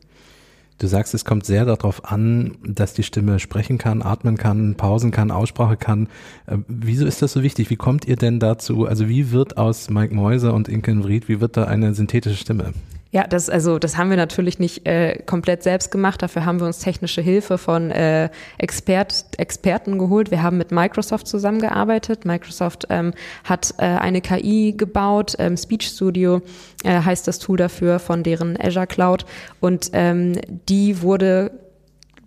Du 0.77 0.87
sagst, 0.87 1.13
es 1.13 1.25
kommt 1.25 1.45
sehr 1.45 1.65
darauf 1.65 2.09
an, 2.09 2.57
dass 2.63 2.93
die 2.93 3.03
Stimme 3.03 3.39
sprechen 3.39 3.77
kann, 3.77 4.01
atmen 4.01 4.37
kann, 4.37 4.75
pausen 4.75 5.11
kann, 5.11 5.29
Aussprache 5.29 5.75
kann. 5.75 6.07
Äh, 6.45 6.57
wieso 6.67 7.05
ist 7.05 7.21
das 7.21 7.33
so 7.33 7.43
wichtig? 7.43 7.69
Wie 7.69 7.75
kommt 7.75 8.05
ihr 8.05 8.15
denn 8.15 8.39
dazu? 8.39 8.85
Also 8.85 9.09
wie 9.09 9.31
wird 9.31 9.57
aus 9.57 9.89
Mike 9.89 10.15
Mäuser 10.15 10.53
und 10.53 10.69
Inken 10.69 11.03
Vried, 11.03 11.27
wie 11.27 11.41
wird 11.41 11.57
da 11.57 11.65
eine 11.65 11.93
synthetische 11.93 12.37
Stimme? 12.37 12.73
Ja, 13.11 13.25
das 13.25 13.49
also 13.49 13.79
das 13.79 13.97
haben 13.97 14.11
wir 14.11 14.17
natürlich 14.17 14.59
nicht 14.59 14.85
äh, 14.85 15.23
komplett 15.25 15.63
selbst 15.63 15.89
gemacht. 15.89 16.21
Dafür 16.21 16.45
haben 16.45 16.59
wir 16.59 16.67
uns 16.67 16.77
technische 16.77 17.21
Hilfe 17.21 17.57
von 17.57 17.89
äh, 17.89 18.29
Expert, 18.59 19.25
Experten 19.37 19.97
geholt. 19.97 20.29
Wir 20.29 20.43
haben 20.43 20.59
mit 20.59 20.71
Microsoft 20.71 21.27
zusammengearbeitet. 21.27 22.25
Microsoft 22.25 22.85
ähm, 22.91 23.13
hat 23.43 23.73
äh, 23.79 23.85
eine 23.85 24.21
KI 24.21 24.75
gebaut, 24.77 25.35
ähm, 25.39 25.57
Speech 25.57 25.87
Studio 25.87 26.41
äh, 26.83 27.01
heißt 27.01 27.27
das 27.27 27.39
Tool 27.39 27.57
dafür 27.57 27.97
von 27.97 28.21
deren 28.21 28.55
Azure 28.61 28.85
Cloud 28.85 29.25
und 29.59 29.89
ähm, 29.93 30.33
die 30.69 31.01
wurde 31.01 31.51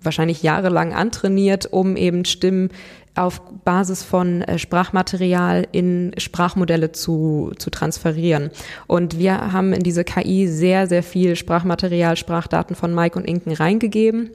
wahrscheinlich 0.04 0.42
jahrelang 0.42 0.92
antrainiert, 0.94 1.66
um 1.66 1.96
eben 1.96 2.24
Stimmen 2.24 2.70
auf 3.14 3.42
Basis 3.64 4.02
von 4.02 4.42
äh, 4.42 4.58
Sprachmaterial 4.58 5.66
in 5.72 6.12
Sprachmodelle 6.16 6.92
zu, 6.92 7.52
zu 7.58 7.70
transferieren. 7.70 8.50
Und 8.86 9.18
wir 9.18 9.52
haben 9.52 9.72
in 9.72 9.82
diese 9.82 10.04
KI 10.04 10.48
sehr, 10.48 10.86
sehr 10.86 11.02
viel 11.02 11.36
Sprachmaterial, 11.36 12.16
Sprachdaten 12.16 12.74
von 12.74 12.94
Mike 12.94 13.18
und 13.18 13.24
Inken 13.24 13.52
reingegeben 13.52 14.30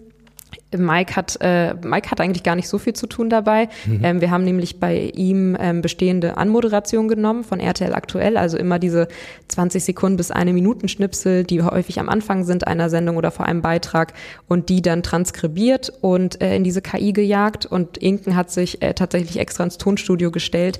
Mike 0.75 1.15
hat, 1.15 1.37
äh, 1.39 1.73
Mike 1.75 2.11
hat 2.11 2.19
eigentlich 2.19 2.43
gar 2.43 2.55
nicht 2.55 2.67
so 2.67 2.77
viel 2.77 2.93
zu 2.93 3.07
tun 3.07 3.29
dabei. 3.29 3.69
Mhm. 3.85 3.99
Ähm, 4.03 4.21
wir 4.21 4.31
haben 4.31 4.43
nämlich 4.43 4.79
bei 4.79 5.11
ihm 5.15 5.55
ähm, 5.59 5.81
bestehende 5.81 6.37
Anmoderation 6.37 7.07
genommen 7.07 7.43
von 7.43 7.59
RTL 7.59 7.93
aktuell, 7.93 8.35
also 8.35 8.57
immer 8.57 8.77
diese 8.77 9.07
20 9.47 9.83
Sekunden 9.83 10.17
bis 10.17 10.29
eine 10.29 10.51
Minuten 10.51 10.89
Schnipsel, 10.89 11.45
die 11.45 11.61
häufig 11.61 11.99
am 11.99 12.09
Anfang 12.09 12.43
sind 12.43 12.67
einer 12.67 12.89
Sendung 12.89 13.15
oder 13.15 13.31
vor 13.31 13.45
einem 13.45 13.61
Beitrag 13.61 14.13
und 14.47 14.67
die 14.67 14.81
dann 14.81 15.03
transkribiert 15.03 15.91
und 16.01 16.41
äh, 16.41 16.55
in 16.55 16.65
diese 16.65 16.81
KI 16.81 17.13
gejagt. 17.13 17.65
Und 17.65 17.97
Inken 17.97 18.35
hat 18.35 18.51
sich 18.51 18.81
äh, 18.81 18.93
tatsächlich 18.93 19.39
extra 19.39 19.63
ins 19.63 19.77
Tonstudio 19.77 20.31
gestellt 20.31 20.79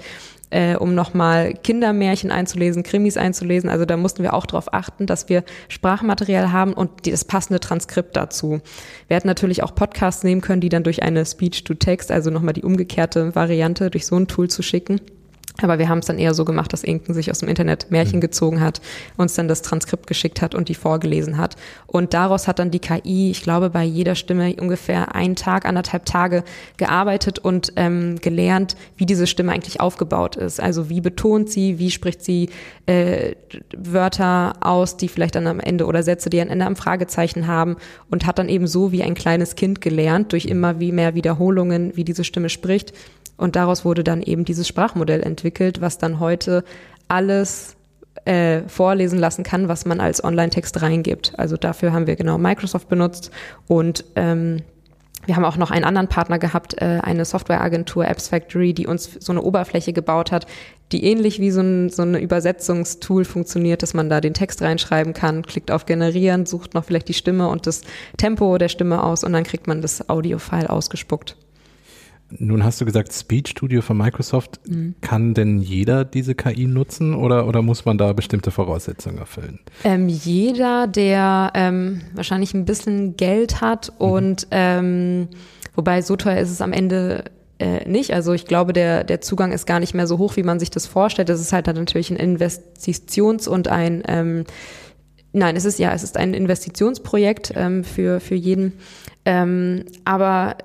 äh, 0.49 0.75
um 0.75 0.95
nochmal 0.95 1.53
Kindermärchen 1.53 2.31
einzulesen, 2.31 2.83
Krimis 2.83 3.17
einzulesen. 3.17 3.69
Also 3.69 3.85
da 3.85 3.97
mussten 3.97 4.23
wir 4.23 4.33
auch 4.33 4.45
darauf 4.45 4.73
achten, 4.73 5.05
dass 5.05 5.29
wir 5.29 5.43
Sprachmaterial 5.67 6.51
haben 6.51 6.73
und 6.73 7.05
die, 7.05 7.11
das 7.11 7.25
passende 7.25 7.59
Transkript 7.59 8.15
dazu. 8.15 8.61
Wir 9.07 9.17
hätten 9.17 9.27
natürlich 9.27 9.63
auch 9.63 9.75
Podcasts 9.75 10.23
nehmen 10.23 10.41
können, 10.41 10.61
die 10.61 10.69
dann 10.69 10.83
durch 10.83 11.03
eine 11.03 11.25
Speech-to-Text, 11.25 12.11
also 12.11 12.29
nochmal 12.29 12.53
die 12.53 12.63
umgekehrte 12.63 13.35
Variante, 13.35 13.89
durch 13.89 14.05
so 14.05 14.15
ein 14.15 14.27
Tool 14.27 14.49
zu 14.49 14.61
schicken. 14.61 15.01
Aber 15.61 15.79
wir 15.79 15.89
haben 15.89 15.99
es 15.99 16.05
dann 16.05 16.19
eher 16.19 16.33
so 16.33 16.45
gemacht, 16.45 16.71
dass 16.73 16.83
Inken 16.83 17.13
sich 17.13 17.31
aus 17.31 17.39
dem 17.39 17.49
Internet 17.49 17.89
Märchen 17.89 18.17
mhm. 18.17 18.21
gezogen 18.21 18.61
hat, 18.61 18.81
uns 19.17 19.33
dann 19.33 19.47
das 19.47 19.61
Transkript 19.61 20.07
geschickt 20.07 20.41
hat 20.41 20.55
und 20.55 20.69
die 20.69 20.75
vorgelesen 20.75 21.37
hat. 21.37 21.55
Und 21.87 22.13
daraus 22.13 22.47
hat 22.47 22.59
dann 22.59 22.71
die 22.71 22.79
KI, 22.79 23.31
ich 23.31 23.41
glaube, 23.41 23.69
bei 23.69 23.83
jeder 23.83 24.15
Stimme 24.15 24.55
ungefähr 24.59 25.15
einen 25.15 25.35
Tag, 25.35 25.65
anderthalb 25.65 26.05
Tage 26.05 26.43
gearbeitet 26.77 27.39
und 27.39 27.73
ähm, 27.75 28.17
gelernt, 28.21 28.75
wie 28.95 29.05
diese 29.05 29.27
Stimme 29.27 29.51
eigentlich 29.51 29.81
aufgebaut 29.81 30.35
ist. 30.35 30.59
Also 30.59 30.89
wie 30.89 31.01
betont 31.01 31.49
sie, 31.49 31.79
wie 31.79 31.91
spricht 31.91 32.23
sie 32.23 32.49
äh, 32.85 33.35
Wörter 33.75 34.53
aus, 34.61 34.97
die 34.97 35.07
vielleicht 35.07 35.35
dann 35.35 35.47
am 35.47 35.59
Ende 35.59 35.85
oder 35.85 36.03
Sätze, 36.03 36.29
die 36.29 36.41
am 36.41 36.49
Ende 36.49 36.65
am 36.65 36.75
Fragezeichen 36.75 37.47
haben 37.47 37.77
und 38.09 38.25
hat 38.25 38.39
dann 38.39 38.49
eben 38.49 38.67
so 38.67 38.91
wie 38.91 39.03
ein 39.03 39.15
kleines 39.15 39.55
Kind 39.55 39.81
gelernt, 39.81 40.31
durch 40.31 40.45
immer 40.45 40.79
wie 40.79 40.91
mehr 40.91 41.15
Wiederholungen, 41.15 41.95
wie 41.95 42.03
diese 42.03 42.23
Stimme 42.23 42.49
spricht 42.49 42.93
und 43.37 43.55
daraus 43.55 43.85
wurde 43.85 44.03
dann 44.03 44.21
eben 44.21 44.45
dieses 44.45 44.67
Sprachmodell 44.67 45.21
entwickelt, 45.21 45.79
was 45.81 45.97
dann 45.97 46.19
heute 46.19 46.63
alles 47.07 47.75
äh, 48.25 48.67
vorlesen 48.67 49.19
lassen 49.19 49.43
kann, 49.43 49.67
was 49.67 49.85
man 49.85 49.99
als 49.99 50.23
Online-Text 50.23 50.81
reingibt. 50.81 51.33
Also 51.37 51.55
dafür 51.55 51.93
haben 51.93 52.07
wir 52.07 52.15
genau 52.15 52.37
Microsoft 52.37 52.89
benutzt 52.89 53.31
und 53.67 54.03
ähm, 54.15 54.63
wir 55.25 55.35
haben 55.35 55.45
auch 55.45 55.57
noch 55.57 55.71
einen 55.71 55.83
anderen 55.83 56.07
Partner 56.07 56.39
gehabt, 56.39 56.81
äh, 56.81 56.99
eine 57.01 57.25
Softwareagentur 57.25 58.07
Apps 58.07 58.29
Factory, 58.29 58.73
die 58.73 58.87
uns 58.87 59.11
so 59.19 59.33
eine 59.33 59.41
Oberfläche 59.41 59.91
gebaut 59.91 60.31
hat, 60.31 60.47
die 60.93 61.03
ähnlich 61.03 61.39
wie 61.39 61.51
so 61.51 61.59
ein 61.59 61.89
so 61.89 62.01
eine 62.01 62.19
Übersetzungstool 62.19 63.25
funktioniert, 63.25 63.83
dass 63.83 63.93
man 63.93 64.09
da 64.09 64.21
den 64.21 64.33
Text 64.33 64.61
reinschreiben 64.61 65.13
kann, 65.13 65.43
klickt 65.43 65.69
auf 65.69 65.85
Generieren, 65.85 66.45
sucht 66.45 66.73
noch 66.73 66.85
vielleicht 66.85 67.09
die 67.09 67.13
Stimme 67.13 67.49
und 67.49 67.67
das 67.67 67.81
Tempo 68.17 68.57
der 68.57 68.69
Stimme 68.69 69.03
aus 69.03 69.23
und 69.23 69.33
dann 69.33 69.43
kriegt 69.43 69.67
man 69.67 69.81
das 69.81 70.09
Audio-File 70.09 70.67
ausgespuckt. 70.67 71.35
Nun 72.29 72.63
hast 72.63 72.81
du 72.81 72.85
gesagt, 72.85 73.13
Speech 73.13 73.49
Studio 73.49 73.81
von 73.81 73.97
Microsoft. 73.97 74.59
Mhm. 74.67 74.95
Kann 75.01 75.33
denn 75.33 75.59
jeder 75.59 76.03
diese 76.03 76.35
KI 76.35 76.67
nutzen 76.67 77.13
oder, 77.13 77.47
oder 77.47 77.61
muss 77.61 77.85
man 77.85 77.97
da 77.97 78.11
bestimmte 78.13 78.51
Voraussetzungen 78.51 79.17
erfüllen? 79.17 79.59
Ähm, 79.83 80.09
jeder, 80.09 80.87
der 80.87 81.51
ähm, 81.55 82.01
wahrscheinlich 82.13 82.53
ein 82.53 82.65
bisschen 82.65 83.15
Geld 83.15 83.61
hat 83.61 83.93
mhm. 83.99 84.05
und 84.05 84.47
ähm, 84.51 85.27
wobei 85.75 86.01
so 86.01 86.15
teuer 86.15 86.39
ist 86.39 86.51
es 86.51 86.61
am 86.61 86.73
Ende 86.73 87.25
äh, 87.59 87.87
nicht. 87.87 88.13
Also 88.13 88.33
ich 88.33 88.45
glaube, 88.45 88.73
der, 88.73 89.03
der 89.03 89.21
Zugang 89.21 89.51
ist 89.51 89.65
gar 89.65 89.79
nicht 89.79 89.93
mehr 89.93 90.07
so 90.07 90.17
hoch, 90.17 90.35
wie 90.35 90.43
man 90.43 90.59
sich 90.59 90.69
das 90.69 90.85
vorstellt. 90.85 91.29
Das 91.29 91.39
ist 91.39 91.53
halt 91.53 91.67
dann 91.67 91.75
natürlich 91.75 92.11
ein 92.11 92.17
Investitions- 92.17 93.47
und 93.47 93.67
ein 93.67 94.03
ähm, 94.07 94.43
Nein, 95.33 95.55
es 95.55 95.65
ist 95.65 95.77
ja, 95.77 95.93
es 95.93 96.03
ist 96.03 96.17
ein 96.17 96.33
Investitionsprojekt 96.33 97.53
ähm, 97.55 97.83
für, 97.83 98.19
für 98.19 98.35
jeden. 98.35 98.73
Ähm, 99.27 99.83
aber 100.05 100.55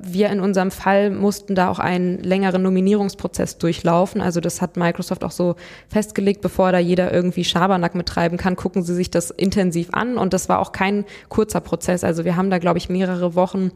wir 0.00 0.30
in 0.30 0.40
unserem 0.40 0.72
Fall 0.72 1.10
mussten 1.10 1.54
da 1.54 1.70
auch 1.70 1.78
einen 1.78 2.18
längeren 2.18 2.60
Nominierungsprozess 2.60 3.58
durchlaufen. 3.58 4.20
Also 4.20 4.40
das 4.40 4.60
hat 4.60 4.76
Microsoft 4.76 5.22
auch 5.22 5.30
so 5.30 5.54
festgelegt, 5.88 6.40
bevor 6.40 6.72
da 6.72 6.80
jeder 6.80 7.12
irgendwie 7.12 7.44
Schabernack 7.44 7.94
mittreiben 7.94 8.36
kann, 8.36 8.56
gucken 8.56 8.82
sie 8.82 8.96
sich 8.96 9.12
das 9.12 9.30
intensiv 9.30 9.90
an. 9.92 10.18
Und 10.18 10.32
das 10.32 10.48
war 10.48 10.58
auch 10.58 10.72
kein 10.72 11.04
kurzer 11.28 11.60
Prozess. 11.60 12.02
Also 12.02 12.24
wir 12.24 12.34
haben 12.34 12.50
da, 12.50 12.58
glaube 12.58 12.78
ich, 12.78 12.88
mehrere 12.88 13.36
Wochen 13.36 13.70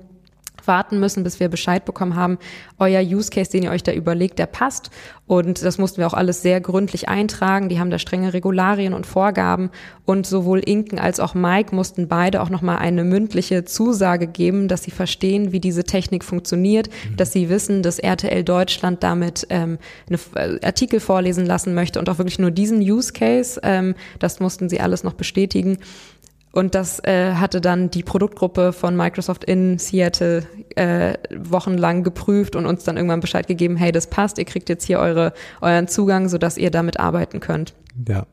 warten 0.67 1.01
müssen, 1.01 1.25
bis 1.25 1.41
wir 1.41 1.49
Bescheid 1.49 1.85
bekommen 1.85 2.17
haben, 2.17 2.39
euer 2.79 3.01
Use 3.01 3.31
Case, 3.31 3.51
den 3.51 3.63
ihr 3.63 3.71
euch 3.71 3.83
da 3.83 3.93
überlegt, 3.93 4.39
der 4.39 4.47
passt. 4.47 4.91
Und 5.27 5.65
das 5.65 5.79
mussten 5.79 5.99
wir 5.99 6.07
auch 6.07 6.15
alles 6.15 6.43
sehr 6.43 6.61
gründlich 6.61 7.09
eintragen. 7.09 7.71
Die 7.71 7.81
haben 7.81 7.91
da 7.91 7.99
strenge 7.99 8.35
Regularien 8.35 8.93
und 8.93 9.07
Vorgaben. 9.07 9.71
Und 10.05 10.27
sowohl 10.27 10.59
Inken 10.59 10.99
als 10.99 11.19
auch 11.19 11.35
Mike 11.35 11.75
mussten 11.75 12.09
beide 12.09 12.43
auch 12.43 12.51
nochmal 12.51 12.79
eine 12.79 13.05
mündliche 13.05 13.65
Zusage 13.65 14.27
geben, 14.27 14.69
dass 14.69 14.83
sie 14.83 14.91
verstehen, 14.91 15.53
wie 15.53 15.61
diese 15.61 15.85
Technik 15.85 16.25
funktioniert, 16.25 16.89
mhm. 16.89 17.17
dass 17.17 17.33
sie 17.33 17.49
wissen, 17.49 17.83
dass 17.83 17.99
RTL 17.99 18.45
Deutschland 18.45 19.03
damit 19.03 19.47
ähm, 19.49 19.79
eine 20.09 20.19
äh, 20.35 20.65
Artikel 20.65 21.01
vorlesen 21.01 21.47
lassen 21.47 21.75
möchte 21.75 21.99
und 21.99 22.09
auch 22.11 22.19
wirklich 22.19 22.39
nur 22.39 22.51
diesen 22.51 22.81
Use 22.81 23.13
Case. 23.13 23.59
Ähm, 23.63 23.95
das 24.19 24.41
mussten 24.41 24.69
sie 24.69 24.81
alles 24.81 25.05
noch 25.05 25.15
bestätigen. 25.15 25.79
Und 26.55 26.77
das 26.77 27.03
äh, 27.03 27.33
hatte 27.35 27.61
dann 27.61 27.91
die 27.91 28.05
Produktgruppe 28.05 28.73
von 28.73 28.97
Microsoft 28.97 29.43
in 29.43 29.79
Seattle 29.81 30.47
äh, 30.77 31.15
wochenlang 31.37 32.05
geprüft 32.05 32.55
und 32.55 32.65
uns 32.65 32.85
dann 32.85 32.97
irgendwann 32.97 33.19
Bescheid 33.19 33.49
gegeben, 33.49 33.77
hey, 33.77 33.91
das 33.91 34.07
passt, 34.07 34.39
ihr 34.39 34.45
kriegt 34.45 34.69
jetzt 34.69 34.85
hier 34.85 35.01
eure, 35.01 35.33
euren 35.61 35.89
Zugang, 35.89 36.29
sodass 36.29 36.57
ihr 36.57 36.71
damit 36.71 37.01
arbeiten 37.01 37.41
könnt. 37.41 37.75
Ja. 38.09 38.27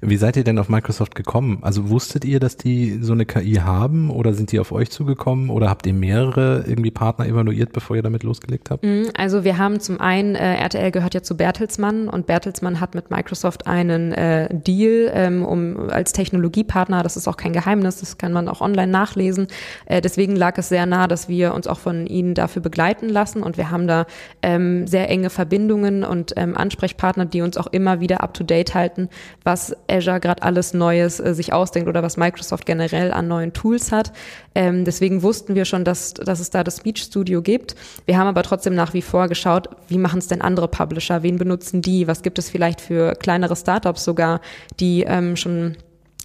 Wie 0.00 0.16
seid 0.16 0.36
ihr 0.36 0.44
denn 0.44 0.58
auf 0.58 0.68
Microsoft 0.68 1.14
gekommen? 1.14 1.58
Also 1.62 1.90
wusstet 1.90 2.24
ihr, 2.24 2.40
dass 2.40 2.56
die 2.56 2.98
so 3.02 3.12
eine 3.12 3.26
KI 3.26 3.54
haben 3.56 4.10
oder 4.10 4.32
sind 4.32 4.52
die 4.52 4.60
auf 4.60 4.72
euch 4.72 4.90
zugekommen 4.90 5.50
oder 5.50 5.68
habt 5.68 5.86
ihr 5.86 5.92
mehrere 5.92 6.64
irgendwie 6.66 6.90
Partner 6.90 7.26
evaluiert, 7.26 7.72
bevor 7.72 7.96
ihr 7.96 8.02
damit 8.02 8.22
losgelegt 8.22 8.70
habt? 8.70 8.84
Mhm, 8.84 9.10
also 9.16 9.44
wir 9.44 9.58
haben 9.58 9.80
zum 9.80 10.00
einen, 10.00 10.34
äh, 10.34 10.56
RTL 10.56 10.90
gehört 10.90 11.14
ja 11.14 11.22
zu 11.22 11.36
Bertelsmann 11.36 12.08
und 12.08 12.26
Bertelsmann 12.26 12.80
hat 12.80 12.94
mit 12.94 13.10
Microsoft 13.10 13.66
einen 13.66 14.12
äh, 14.12 14.48
Deal 14.52 15.10
ähm, 15.14 15.44
um 15.44 15.90
als 15.90 16.12
Technologiepartner, 16.12 17.02
das 17.02 17.16
ist 17.16 17.28
auch 17.28 17.36
kein 17.36 17.52
Geheimnis, 17.52 18.00
das 18.00 18.18
kann 18.18 18.32
man 18.32 18.48
auch 18.48 18.60
online 18.60 18.90
nachlesen. 18.90 19.48
Äh, 19.86 20.00
deswegen 20.00 20.36
lag 20.36 20.56
es 20.58 20.68
sehr 20.68 20.86
nah, 20.86 21.06
dass 21.06 21.28
wir 21.28 21.54
uns 21.54 21.66
auch 21.66 21.78
von 21.78 22.06
ihnen 22.06 22.34
dafür 22.34 22.62
begleiten 22.62 23.08
lassen 23.08 23.42
und 23.42 23.56
wir 23.56 23.70
haben 23.70 23.86
da 23.86 24.06
ähm, 24.42 24.86
sehr 24.86 25.10
enge 25.10 25.30
Verbindungen 25.30 26.04
und 26.04 26.32
ähm, 26.36 26.56
Ansprechpartner, 26.56 27.26
die 27.26 27.42
uns 27.42 27.56
auch 27.56 27.66
immer 27.66 28.00
wieder 28.00 28.22
up 28.22 28.34
to 28.34 28.44
date 28.44 28.74
halten 28.74 29.02
hatten, 29.02 29.08
was 29.52 29.76
Azure 29.86 30.18
gerade 30.18 30.42
alles 30.42 30.72
Neues 30.72 31.20
äh, 31.20 31.34
sich 31.34 31.52
ausdenkt 31.52 31.88
oder 31.88 32.02
was 32.02 32.16
Microsoft 32.16 32.64
generell 32.64 33.12
an 33.12 33.28
neuen 33.28 33.52
Tools 33.52 33.92
hat. 33.92 34.12
Ähm, 34.54 34.86
deswegen 34.86 35.22
wussten 35.22 35.54
wir 35.54 35.66
schon, 35.66 35.84
dass, 35.84 36.14
dass 36.14 36.40
es 36.40 36.48
da 36.48 36.64
das 36.64 36.78
Speech 36.78 37.02
Studio 37.02 37.42
gibt. 37.42 37.74
Wir 38.06 38.16
haben 38.16 38.28
aber 38.28 38.42
trotzdem 38.42 38.74
nach 38.74 38.94
wie 38.94 39.02
vor 39.02 39.28
geschaut, 39.28 39.68
wie 39.88 39.98
machen 39.98 40.18
es 40.18 40.28
denn 40.28 40.40
andere 40.40 40.68
Publisher? 40.68 41.22
Wen 41.22 41.36
benutzen 41.36 41.82
die? 41.82 42.06
Was 42.06 42.22
gibt 42.22 42.38
es 42.38 42.48
vielleicht 42.48 42.80
für 42.80 43.14
kleinere 43.14 43.54
Startups 43.54 44.04
sogar, 44.04 44.40
die 44.80 45.02
ähm, 45.02 45.36
schon 45.36 45.76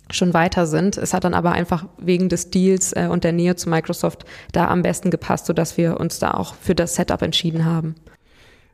schon 0.09 0.33
weiter 0.33 0.67
sind. 0.67 0.95
Es 0.97 1.13
hat 1.13 1.25
dann 1.25 1.33
aber 1.33 1.51
einfach 1.51 1.85
wegen 1.97 2.29
des 2.29 2.49
Deals 2.49 2.93
äh, 2.93 3.09
und 3.11 3.25
der 3.25 3.33
Nähe 3.33 3.57
zu 3.57 3.69
Microsoft 3.69 4.23
da 4.53 4.69
am 4.69 4.81
besten 4.81 5.11
gepasst, 5.11 5.47
sodass 5.47 5.75
wir 5.75 5.99
uns 5.99 6.17
da 6.19 6.31
auch 6.31 6.55
für 6.55 6.75
das 6.75 6.95
Setup 6.95 7.21
entschieden 7.21 7.65
haben. 7.65 7.95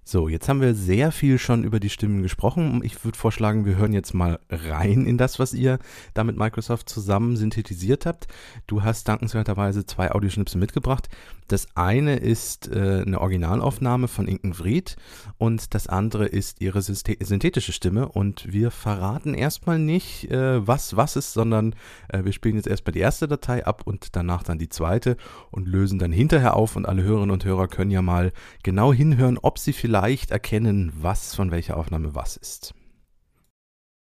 So, 0.06 0.28
jetzt 0.28 0.50
haben 0.50 0.60
wir 0.60 0.76
sehr 0.76 1.14
viel 1.14 1.38
schon 1.40 1.64
über 1.64 1.80
die 1.80 1.90
Stimmen 1.90 2.22
gesprochen. 2.22 2.82
Ich 2.84 3.06
würde 3.06 3.18
vorschlagen, 3.18 3.66
wir 3.66 3.78
hören 3.78 3.94
jetzt 3.94 4.14
mal 4.14 4.40
rein 4.50 5.06
in 5.06 5.18
das, 5.18 5.40
was 5.40 5.54
ihr 5.54 5.80
da 6.14 6.26
mit 6.26 6.36
Microsoft 6.36 6.90
zusammen 6.90 7.38
synthetisiert 7.38 8.06
habt. 8.06 8.28
Du 8.68 8.84
hast 8.84 9.08
dankenswerterweise 9.08 9.86
zwei 9.86 10.12
Audioschnipsel 10.12 10.60
mitgebracht. 10.60 11.08
Das 11.48 11.68
eine 11.76 12.18
ist 12.18 12.68
äh, 12.68 13.04
eine 13.06 13.20
Originalaufnahme 13.22 14.08
von 14.08 14.28
Inken 14.28 14.58
Vried 14.58 14.96
und 15.38 15.74
das 15.74 15.88
andere 15.88 16.26
ist 16.26 16.62
ihre 16.62 16.82
synthetische 16.82 17.72
Stimme. 17.72 18.10
Und 18.10 18.52
wir 18.52 18.72
verraten 18.72 19.34
erstmal 19.34 19.80
nicht, 19.80 20.32
äh, 20.32 20.66
was 20.66 20.96
was 20.96 21.16
ist, 21.16 21.34
sondern 21.34 21.76
äh, 22.10 22.24
wir 22.24 22.34
spielen 22.34 22.56
jetzt 22.56 22.68
erstmal 22.68 22.94
die 22.94 23.00
erste 23.00 23.28
Datei 23.28 23.66
ab 23.66 23.84
und 23.86 24.16
danach 24.16 24.44
dann 24.44 24.60
die 24.60 24.70
zweite 24.70 25.18
und 25.52 25.68
lösen 25.68 26.00
dann 26.00 26.12
hinterher 26.12 26.56
auf. 26.56 26.76
Und 26.76 26.86
alle 26.86 27.04
Hörerinnen 27.04 27.32
und 27.32 27.46
Hörer 27.46 27.68
können 27.68 27.92
ja 27.92 28.02
mal 28.02 28.32
genau 28.64 28.94
hinhören, 28.94 29.38
ob 29.42 29.60
sie 29.60 29.74
vielleicht 29.74 30.04
leicht 30.04 30.32
erkennen, 30.32 30.92
was 30.96 31.34
von 31.34 31.50
welcher 31.52 31.78
Aufnahme 31.78 32.14
was 32.14 32.36
ist. 32.36 32.74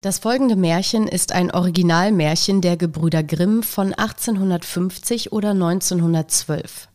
Das 0.01 0.19
folgende 0.19 0.57
Märchen 0.57 1.07
ist 1.07 1.33
ein 1.33 1.51
Originalmärchen 1.51 2.61
der 2.61 2.77
Gebrüder 2.77 3.23
Grimm 3.23 3.63
von 3.63 3.95
1850 3.95 5.33
oder 5.33 5.51
1912. 5.51 6.89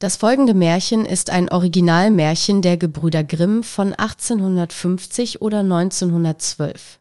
Das 0.00 0.16
folgende 0.16 0.54
Märchen 0.54 1.04
ist 1.04 1.28
ein 1.28 1.50
Originalmärchen 1.50 2.62
der 2.62 2.78
Gebrüder 2.78 3.22
Grimm 3.22 3.62
von 3.62 3.92
1850 3.92 5.42
oder 5.42 5.58
1912. 5.58 7.00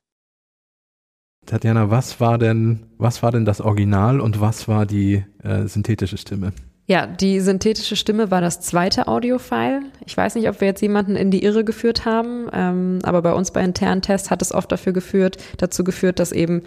Tatjana, 1.46 1.90
was 1.90 2.20
war 2.20 2.38
denn, 2.38 2.88
was 2.98 3.24
war 3.24 3.32
denn 3.32 3.46
das 3.46 3.62
Original 3.62 4.20
und 4.20 4.42
was 4.42 4.68
war 4.68 4.86
die 4.86 5.24
äh, 5.42 5.66
synthetische 5.68 6.18
Stimme? 6.18 6.52
Ja, 6.88 7.08
die 7.08 7.40
synthetische 7.40 7.96
Stimme 7.96 8.32
war 8.32 8.42
das 8.42 8.60
zweite 8.60 9.08
Audio-File. 9.08 9.84
Ich 10.06 10.18
weiß 10.18 10.36
nicht, 10.36 10.50
ob 10.50 10.60
wir 10.60 10.68
jetzt 10.68 10.82
jemanden 10.82 11.16
in 11.16 11.32
die 11.32 11.44
Irre 11.44 11.64
geführt 11.64 12.04
haben, 12.04 12.50
ähm, 12.52 13.00
aber 13.04 13.22
bei 13.22 13.32
uns 13.32 13.52
bei 13.52 13.64
internen 13.64 14.02
Tests 14.02 14.30
hat 14.30 14.42
es 14.42 14.52
oft 14.52 14.72
dafür 14.72 14.92
geführt, 14.92 15.38
dazu 15.58 15.86
geführt, 15.86 16.20
dass 16.20 16.34
eben 16.34 16.64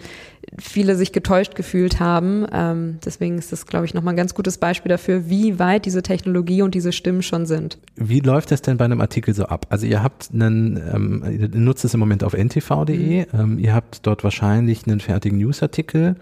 viele 0.59 0.95
sich 0.95 1.11
getäuscht 1.11 1.55
gefühlt 1.55 1.99
haben. 1.99 2.45
Ähm, 2.51 2.99
deswegen 3.03 3.37
ist 3.37 3.51
das, 3.51 3.65
glaube 3.65 3.85
ich, 3.85 3.93
nochmal 3.93 4.13
ein 4.13 4.17
ganz 4.17 4.33
gutes 4.33 4.57
Beispiel 4.57 4.89
dafür, 4.89 5.29
wie 5.29 5.59
weit 5.59 5.85
diese 5.85 6.03
Technologie 6.03 6.61
und 6.61 6.75
diese 6.75 6.91
Stimmen 6.91 7.21
schon 7.21 7.45
sind. 7.45 7.77
Wie 7.95 8.19
läuft 8.19 8.51
das 8.51 8.61
denn 8.61 8.77
bei 8.77 8.85
einem 8.85 9.01
Artikel 9.01 9.33
so 9.33 9.45
ab? 9.45 9.67
Also 9.69 9.85
ihr 9.85 10.03
habt 10.03 10.29
einen, 10.33 10.77
ähm, 10.77 11.23
ihr 11.39 11.49
nutzt 11.49 11.85
es 11.85 11.93
im 11.93 11.99
Moment 11.99 12.23
auf 12.23 12.33
ntv.de, 12.33 13.21
mhm. 13.21 13.25
ähm, 13.33 13.59
ihr 13.59 13.73
habt 13.73 14.05
dort 14.05 14.23
wahrscheinlich 14.23 14.87
einen 14.87 14.99
fertigen 14.99 15.37
Newsartikel. 15.37 16.15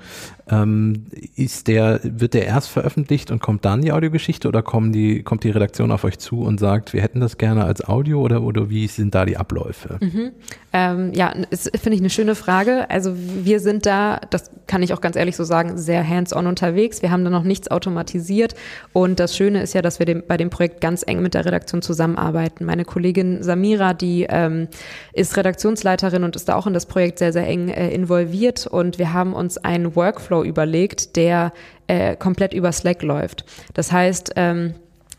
Ähm, 0.49 1.05
ist 1.35 1.67
der, 1.67 2.01
wird 2.03 2.33
der 2.33 2.45
erst 2.45 2.69
veröffentlicht 2.69 3.31
und 3.31 3.41
kommt 3.41 3.63
dann 3.63 3.81
die 3.81 3.93
Audiogeschichte 3.93 4.47
oder 4.47 4.61
kommen 4.61 4.91
die, 4.91 5.23
kommt 5.23 5.43
die 5.43 5.49
Redaktion 5.49 5.91
auf 5.91 6.03
euch 6.03 6.19
zu 6.19 6.41
und 6.41 6.59
sagt, 6.59 6.93
wir 6.93 7.01
hätten 7.01 7.21
das 7.21 7.37
gerne 7.37 7.63
als 7.63 7.87
Audio 7.87 8.21
oder, 8.21 8.41
oder 8.41 8.69
wie 8.69 8.87
sind 8.87 9.15
da 9.15 9.25
die 9.25 9.37
Abläufe? 9.37 9.97
Mhm. 10.01 10.31
Ähm, 10.73 11.13
ja, 11.13 11.33
finde 11.53 11.93
ich 11.93 12.01
eine 12.01 12.09
schöne 12.09 12.35
Frage. 12.35 12.89
Also 12.89 13.13
wir 13.15 13.59
sind 13.59 13.85
da 13.85 14.10
da, 14.11 14.19
das 14.29 14.51
kann 14.67 14.83
ich 14.83 14.93
auch 14.93 15.01
ganz 15.01 15.15
ehrlich 15.15 15.35
so 15.35 15.43
sagen, 15.43 15.77
sehr 15.77 16.07
hands-on 16.07 16.47
unterwegs. 16.47 17.01
Wir 17.01 17.11
haben 17.11 17.23
da 17.23 17.29
noch 17.29 17.43
nichts 17.43 17.69
automatisiert. 17.69 18.55
Und 18.93 19.19
das 19.19 19.35
Schöne 19.35 19.61
ist 19.61 19.73
ja, 19.73 19.81
dass 19.81 19.99
wir 19.99 20.05
dem, 20.05 20.23
bei 20.27 20.37
dem 20.37 20.49
Projekt 20.49 20.81
ganz 20.81 21.03
eng 21.05 21.21
mit 21.21 21.33
der 21.33 21.45
Redaktion 21.45 21.81
zusammenarbeiten. 21.81 22.65
Meine 22.65 22.85
Kollegin 22.85 23.43
Samira, 23.43 23.93
die 23.93 24.27
ähm, 24.29 24.67
ist 25.13 25.37
Redaktionsleiterin 25.37 26.23
und 26.23 26.35
ist 26.35 26.49
da 26.49 26.55
auch 26.55 26.67
in 26.67 26.73
das 26.73 26.85
Projekt 26.85 27.19
sehr, 27.19 27.33
sehr 27.33 27.47
eng 27.47 27.69
äh, 27.69 27.89
involviert. 27.89 28.67
Und 28.67 28.99
wir 28.99 29.13
haben 29.13 29.33
uns 29.33 29.57
einen 29.57 29.95
Workflow 29.95 30.43
überlegt, 30.43 31.15
der 31.15 31.53
äh, 31.87 32.15
komplett 32.15 32.53
über 32.53 32.71
Slack 32.71 33.01
läuft. 33.01 33.45
Das 33.73 33.91
heißt, 33.91 34.33
ähm, 34.35 34.73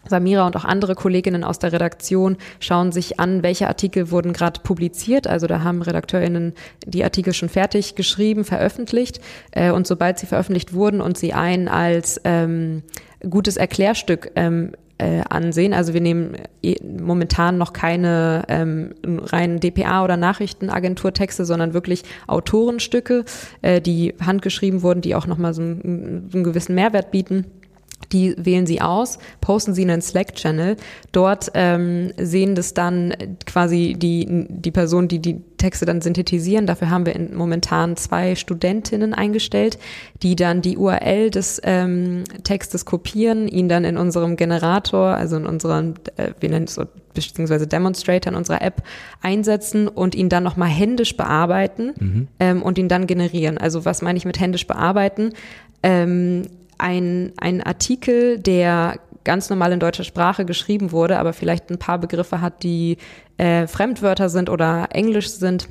Samira 0.08 0.46
und 0.46 0.56
auch 0.56 0.64
andere 0.64 0.94
Kolleginnen 0.94 1.44
aus 1.44 1.58
der 1.58 1.72
Redaktion 1.72 2.36
schauen 2.60 2.92
sich 2.92 3.20
an, 3.20 3.42
welche 3.42 3.68
Artikel 3.68 4.10
wurden 4.10 4.32
gerade 4.32 4.60
publiziert. 4.60 5.26
Also 5.26 5.46
da 5.46 5.62
haben 5.62 5.82
RedakteurInnen 5.82 6.54
die 6.86 7.04
Artikel 7.04 7.32
schon 7.32 7.48
fertig 7.48 7.94
geschrieben, 7.94 8.44
veröffentlicht. 8.44 9.20
Äh, 9.52 9.70
und 9.70 9.86
sobald 9.86 10.18
sie 10.18 10.26
veröffentlicht 10.26 10.74
wurden 10.74 11.00
und 11.00 11.16
sie 11.18 11.32
ein 11.32 11.68
als 11.68 12.20
ähm, 12.24 12.82
gutes 13.28 13.56
Erklärstück 13.56 14.32
ähm, 14.36 14.72
äh, 14.98 15.22
ansehen. 15.28 15.74
Also 15.74 15.94
wir 15.94 16.00
nehmen 16.00 16.36
äh, 16.62 16.76
momentan 16.84 17.58
noch 17.58 17.72
keine 17.72 18.44
ähm, 18.48 18.94
reinen 19.04 19.58
DPA 19.58 20.04
oder 20.04 20.16
Nachrichtenagenturtexte, 20.16 21.44
sondern 21.44 21.74
wirklich 21.74 22.04
Autorenstücke, 22.26 23.24
äh, 23.62 23.80
die 23.80 24.14
handgeschrieben 24.24 24.82
wurden, 24.82 25.00
die 25.00 25.14
auch 25.14 25.26
nochmal 25.26 25.54
so 25.54 25.62
einen, 25.62 26.30
einen 26.32 26.44
gewissen 26.44 26.74
Mehrwert 26.74 27.10
bieten 27.10 27.46
die 28.12 28.34
wählen 28.38 28.66
Sie 28.66 28.80
aus, 28.80 29.18
posten 29.40 29.74
Sie 29.74 29.82
in 29.82 29.90
einen 29.90 30.02
Slack-Channel. 30.02 30.76
Dort 31.12 31.50
ähm, 31.54 32.12
sehen 32.18 32.54
das 32.54 32.74
dann 32.74 33.14
quasi 33.46 33.94
die, 33.96 34.46
die 34.48 34.70
Person, 34.70 35.08
die 35.08 35.20
die 35.20 35.40
Texte 35.62 35.86
dann 35.86 36.00
synthetisieren. 36.00 36.66
Dafür 36.66 36.90
haben 36.90 37.06
wir 37.06 37.14
in, 37.14 37.36
momentan 37.36 37.96
zwei 37.96 38.34
Studentinnen 38.34 39.14
eingestellt, 39.14 39.78
die 40.22 40.34
dann 40.34 40.60
die 40.60 40.76
URL 40.76 41.30
des 41.30 41.60
ähm, 41.64 42.24
Textes 42.42 42.84
kopieren, 42.84 43.46
ihn 43.46 43.68
dann 43.68 43.84
in 43.84 43.96
unserem 43.96 44.36
Generator, 44.36 45.14
also 45.14 45.36
in 45.36 45.46
unserem, 45.46 45.94
äh, 46.16 46.32
wir 46.40 46.50
nennen 46.50 46.64
es 46.64 46.74
so, 46.74 46.84
beziehungsweise 47.14 47.66
Demonstrator 47.66 48.32
in 48.32 48.36
unserer 48.36 48.62
App 48.62 48.82
einsetzen 49.20 49.86
und 49.86 50.14
ihn 50.14 50.28
dann 50.28 50.42
nochmal 50.42 50.68
händisch 50.68 51.16
bearbeiten 51.16 51.92
mhm. 51.98 52.28
ähm, 52.40 52.62
und 52.62 52.78
ihn 52.78 52.88
dann 52.88 53.06
generieren. 53.06 53.58
Also 53.58 53.84
was 53.84 54.02
meine 54.02 54.16
ich 54.16 54.24
mit 54.24 54.40
händisch 54.40 54.66
bearbeiten? 54.66 55.30
Ähm, 55.82 56.42
ein, 56.82 57.32
ein 57.38 57.62
Artikel, 57.62 58.38
der 58.38 58.98
ganz 59.24 59.48
normal 59.48 59.72
in 59.72 59.80
deutscher 59.80 60.04
Sprache 60.04 60.44
geschrieben 60.44 60.92
wurde, 60.92 61.18
aber 61.18 61.32
vielleicht 61.32 61.70
ein 61.70 61.78
paar 61.78 61.98
Begriffe 61.98 62.40
hat, 62.40 62.62
die 62.62 62.98
äh, 63.38 63.66
Fremdwörter 63.66 64.28
sind 64.28 64.50
oder 64.50 64.88
Englisch 64.90 65.28
sind, 65.28 65.68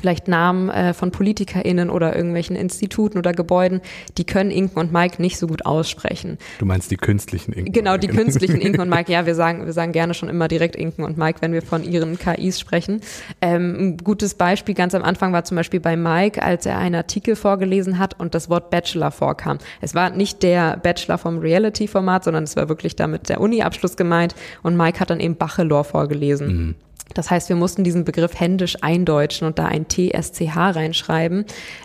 vielleicht 0.00 0.28
Namen 0.28 0.68
äh, 0.70 0.94
von 0.94 1.10
PolitikerInnen 1.10 1.90
oder 1.90 2.16
irgendwelchen 2.16 2.56
Instituten 2.56 3.18
oder 3.18 3.32
Gebäuden, 3.32 3.80
die 4.18 4.24
können 4.24 4.50
Inken 4.50 4.78
und 4.78 4.92
Mike 4.92 5.20
nicht 5.20 5.38
so 5.38 5.46
gut 5.46 5.66
aussprechen. 5.66 6.38
Du 6.58 6.66
meinst 6.66 6.90
die 6.90 6.96
künstlichen 6.96 7.52
Inken? 7.52 7.72
Genau, 7.72 7.96
die 7.96 8.08
künstlichen 8.08 8.60
Inken 8.60 8.80
und 8.80 8.88
Mike. 8.88 9.00
Ja, 9.10 9.26
wir 9.26 9.34
sagen, 9.34 9.66
wir 9.66 9.72
sagen 9.72 9.90
gerne 9.90 10.14
schon 10.14 10.28
immer 10.28 10.46
direkt 10.46 10.76
Inken 10.76 11.02
und 11.04 11.18
Mike, 11.18 11.38
wenn 11.40 11.52
wir 11.52 11.62
von 11.62 11.82
ihren 11.82 12.16
KIs 12.16 12.60
sprechen. 12.60 13.00
Ähm, 13.40 13.76
ein 13.78 13.96
gutes 13.96 14.34
Beispiel 14.34 14.74
ganz 14.74 14.94
am 14.94 15.02
Anfang 15.02 15.32
war 15.32 15.42
zum 15.42 15.56
Beispiel 15.56 15.80
bei 15.80 15.96
Mike, 15.96 16.40
als 16.40 16.64
er 16.64 16.78
einen 16.78 16.94
Artikel 16.94 17.34
vorgelesen 17.34 17.98
hat 17.98 18.20
und 18.20 18.34
das 18.34 18.48
Wort 18.48 18.70
Bachelor 18.70 19.10
vorkam. 19.10 19.58
Es 19.80 19.96
war 19.96 20.10
nicht 20.10 20.44
der 20.44 20.76
Bachelor 20.76 21.18
vom 21.18 21.38
Reality-Format, 21.38 22.24
sondern 22.24 22.44
es 22.44 22.54
war 22.54 22.68
wirklich 22.68 22.94
damit 22.94 23.28
der 23.28 23.40
Uni-Abschluss 23.40 23.96
gemeint 23.96 24.34
und 24.62 24.76
Mike 24.76 25.00
hat 25.00 25.10
dann 25.10 25.18
eben 25.18 25.34
Bachelor 25.34 25.82
vorgelesen. 25.82 26.46
Mhm. 26.46 26.74
Das 27.14 27.30
heißt, 27.30 27.48
wir 27.48 27.56
mussten 27.56 27.84
diesen 27.84 28.04
Begriff 28.04 28.38
händisch 28.38 28.76
eindeutschen 28.82 29.46
und 29.46 29.58
da 29.58 29.66
ein 29.66 29.86
TSCH 29.88 30.56
reinschreiben. 30.56 31.44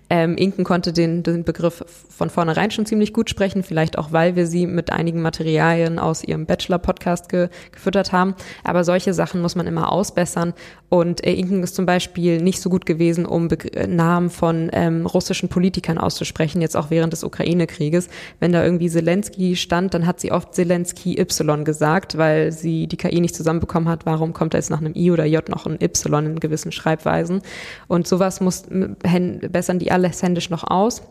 Ähm, 0.10 0.38
Inken 0.38 0.64
konnte 0.64 0.94
den, 0.94 1.24
den 1.24 1.44
Begriff 1.44 1.84
von 2.16 2.30
vornherein 2.30 2.72
schon 2.72 2.86
ziemlich 2.86 3.14
gut 3.14 3.30
sprechen, 3.30 3.62
vielleicht 3.62 3.98
auch, 3.98 4.14
weil 4.14 4.36
wir 4.36 4.48
sie 4.48 4.68
mit 4.68 4.92
einigen 4.92 5.22
Materialien 5.22 6.00
aus 6.00 6.24
ihrem 6.24 6.46
Bachelor-Podcast 6.46 7.28
ge 7.30 7.50
gefüttert 7.72 8.12
haben. 8.12 8.36
Aber 8.64 8.84
solche 8.84 9.14
Sachen 9.14 9.42
muss 9.42 9.56
man 9.56 9.68
immer 9.68 9.92
ausbessern. 9.92 10.54
Und 10.88 11.26
äh, 11.26 11.34
Inken 11.34 11.62
ist 11.64 11.76
zum 11.76 11.86
Beispiel 11.86 12.42
nicht 12.42 12.62
so 12.62 12.70
gut 12.70 12.86
gewesen, 12.86 13.26
um 13.26 13.50
Be 13.50 13.58
Namen 13.88 14.30
von 14.30 14.70
ähm, 14.72 15.06
russischen 15.06 15.50
Politikern 15.50 15.98
auszusprechen, 15.98 16.62
jetzt 16.62 16.78
auch 16.78 16.90
während 16.90 17.12
des 17.12 17.24
Ukraine-Krieges. 17.24 18.08
Wenn 18.40 18.54
da 18.54 18.64
irgendwie 18.64 18.90
Zelensky 18.90 19.56
stand, 19.58 19.94
dann 19.94 20.06
hat 20.06 20.22
sie 20.22 20.32
oft 20.32 20.54
Zelensky 20.54 21.20
Y 21.20 21.66
gesagt, 21.66 22.18
weil 22.18 22.52
sie 22.52 22.88
die 22.88 22.98
KI 22.98 23.20
nicht 23.20 23.36
zusammenbekommen 23.36 23.90
hat. 23.90 24.06
Warum 24.06 24.32
kommt 24.32 24.54
da 24.54 24.58
jetzt 24.58 24.70
nach 24.70 24.80
einem 24.80 24.94
I 24.96 25.12
oder 25.12 25.26
J 25.26 25.48
noch 25.50 25.66
ein 25.66 25.78
Y 25.82 26.26
in 26.26 26.40
gewissen 26.40 26.72
Schreibweisen? 26.72 27.42
Und 27.88 28.08
sowas 28.08 28.40
muss 28.40 28.64
bessern 28.70 29.80
die 29.80 29.92
alles 29.92 30.24
händisch 30.24 30.50
noch 30.50 30.64
aus. 30.64 31.02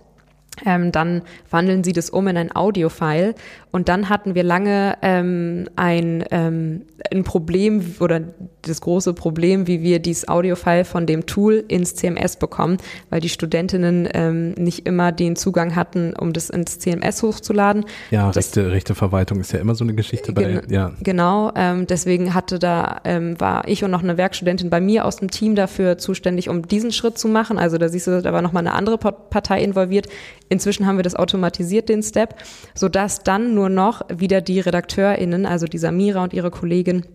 Ähm, 0.64 0.92
dann 0.92 1.22
wandeln 1.50 1.82
sie 1.84 1.92
das 1.92 2.10
um 2.10 2.28
in 2.28 2.36
ein 2.36 2.54
Audio-File. 2.54 3.34
Und 3.72 3.88
dann 3.88 4.08
hatten 4.08 4.34
wir 4.34 4.44
lange 4.44 4.96
ähm, 5.02 5.68
ein, 5.76 6.24
ähm, 6.30 6.82
ein 7.12 7.24
Problem 7.24 7.96
oder 8.00 8.20
das 8.68 8.80
große 8.80 9.14
Problem, 9.14 9.66
wie 9.66 9.82
wir 9.82 9.98
dieses 9.98 10.28
Audio-File 10.28 10.84
von 10.84 11.06
dem 11.06 11.26
Tool 11.26 11.64
ins 11.66 11.96
CMS 11.96 12.36
bekommen, 12.36 12.78
weil 13.10 13.20
die 13.20 13.28
Studentinnen 13.28 14.08
ähm, 14.14 14.52
nicht 14.52 14.86
immer 14.86 15.10
den 15.10 15.34
Zugang 15.34 15.74
hatten, 15.74 16.14
um 16.14 16.32
das 16.32 16.50
ins 16.50 16.78
CMS 16.78 17.22
hochzuladen. 17.22 17.84
Ja, 18.10 18.28
das, 18.28 18.36
rechte, 18.36 18.70
rechte 18.70 18.94
Verwaltung 18.94 19.40
ist 19.40 19.52
ja 19.52 19.58
immer 19.58 19.74
so 19.74 19.84
eine 19.84 19.94
Geschichte 19.94 20.32
bei, 20.32 20.44
gen 20.44 20.62
ja. 20.70 20.92
Genau, 21.02 21.52
ähm, 21.56 21.86
deswegen 21.88 22.32
hatte 22.32 22.60
da, 22.60 23.00
ähm, 23.04 23.40
war 23.40 23.66
ich 23.66 23.82
und 23.82 23.90
noch 23.90 24.02
eine 24.02 24.16
Werkstudentin 24.16 24.70
bei 24.70 24.80
mir 24.80 25.04
aus 25.04 25.16
dem 25.16 25.30
Team 25.30 25.56
dafür 25.56 25.98
zuständig, 25.98 26.48
um 26.48 26.68
diesen 26.68 26.92
Schritt 26.92 27.18
zu 27.18 27.26
machen. 27.26 27.58
Also 27.58 27.76
da 27.76 27.88
siehst 27.88 28.06
du, 28.06 28.22
da 28.22 28.32
war 28.32 28.42
nochmal 28.42 28.60
eine 28.60 28.74
andere 28.74 28.98
Partei 28.98 29.62
involviert. 29.62 30.06
Inzwischen 30.48 30.86
haben 30.86 30.96
wir 30.96 31.02
das 31.02 31.16
automatisiert, 31.16 31.88
den 31.88 32.02
Step, 32.02 32.36
sodass 32.74 33.22
dann 33.24 33.54
nur 33.54 33.64
nur 33.64 33.70
noch 33.70 34.02
wieder 34.10 34.42
die 34.42 34.60
RedakteurInnen, 34.60 35.46
also 35.46 35.66
die 35.66 35.78
Samira 35.78 36.22
und 36.22 36.34
ihre 36.34 36.50
Kollegin, 36.50 37.06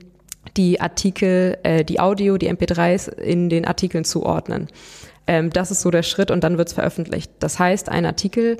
die 0.57 0.81
Artikel, 0.81 1.57
äh, 1.63 1.83
die 1.83 1.99
Audio, 1.99 2.37
die 2.37 2.51
MP3s 2.51 3.11
in 3.17 3.49
den 3.49 3.65
Artikeln 3.65 4.05
zuordnen. 4.05 4.67
Ähm, 5.27 5.51
das 5.51 5.71
ist 5.71 5.81
so 5.81 5.91
der 5.91 6.03
Schritt 6.03 6.31
und 6.31 6.43
dann 6.43 6.57
wird 6.57 6.69
es 6.69 6.73
veröffentlicht. 6.73 7.31
Das 7.39 7.59
heißt, 7.59 7.89
ein 7.89 8.05
Artikel, 8.05 8.57